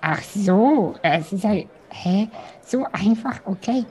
ach 0.00 0.22
so, 0.22 0.94
es 1.02 1.32
ist 1.32 1.44
halt, 1.44 1.66
hä, 1.90 2.28
so 2.60 2.84
einfach, 2.92 3.40
okay. 3.44 3.84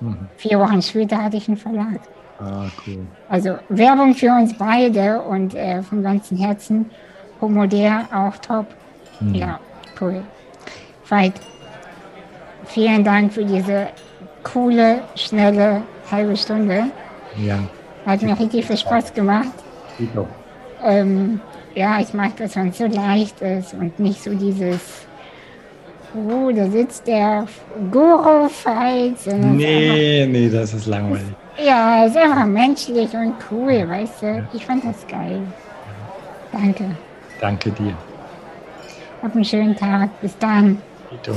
Mhm. 0.00 0.28
Vier 0.36 0.58
Wochen 0.60 0.82
später 0.82 1.22
hatte 1.22 1.36
ich 1.36 1.48
einen 1.48 1.56
Verlag. 1.56 2.00
Ah, 2.40 2.66
cool. 2.86 3.06
Also 3.28 3.58
Werbung 3.68 4.14
für 4.14 4.30
uns 4.32 4.56
beide 4.56 5.22
und 5.22 5.54
äh, 5.54 5.82
vom 5.82 6.02
ganzen 6.02 6.36
Herzen. 6.36 6.90
Homoder 7.40 8.08
auch 8.12 8.36
top. 8.38 8.66
Mhm. 9.20 9.34
Ja, 9.34 9.60
cool. 10.00 10.22
Veit, 11.08 11.34
vielen 12.66 13.04
Dank 13.04 13.32
für 13.32 13.44
diese 13.44 13.88
coole, 14.42 15.02
schnelle 15.16 15.82
halbe 16.10 16.36
Stunde. 16.36 16.84
Ja, 17.36 17.58
Hat 18.06 18.22
mir 18.22 18.38
richtig 18.38 18.66
viel 18.66 18.76
Spaß 18.76 19.12
gemacht. 19.14 19.48
Tito. 19.96 20.26
Ähm, 20.82 21.40
ja, 21.74 21.98
ich 22.00 22.12
mag 22.14 22.36
das, 22.36 22.54
wenn 22.56 22.68
es 22.68 22.78
so 22.78 22.86
leicht 22.86 23.40
ist 23.40 23.74
und 23.74 23.98
nicht 23.98 24.22
so 24.22 24.34
dieses, 24.34 25.06
oh, 26.14 26.50
da 26.54 26.66
sitzt 26.70 27.06
der 27.06 27.46
Guru 27.90 28.48
sondern 28.48 29.14
es 29.14 29.26
ist 29.26 29.34
Nee, 29.54 30.26
nee, 30.30 30.48
das 30.50 30.74
ist 30.74 30.86
langweilig. 30.86 31.22
einfach- 31.56 31.64
Ja, 31.66 32.04
es 32.04 32.10
ist 32.12 32.18
einfach 32.18 32.44
menschlich 32.46 33.12
und 33.14 33.34
cool, 33.50 33.88
weißt 33.88 34.22
du. 34.22 34.46
Ich 34.52 34.66
fand 34.66 34.84
das 34.84 35.06
geil. 35.08 35.40
Danke. 36.52 36.84
Danke 37.40 37.70
dir. 37.70 37.94
Hab 39.22 39.34
einen 39.34 39.44
schönen 39.44 39.74
Tag. 39.74 40.10
Bis 40.20 40.36
dann. 40.38 40.80
Tito. 41.10 41.34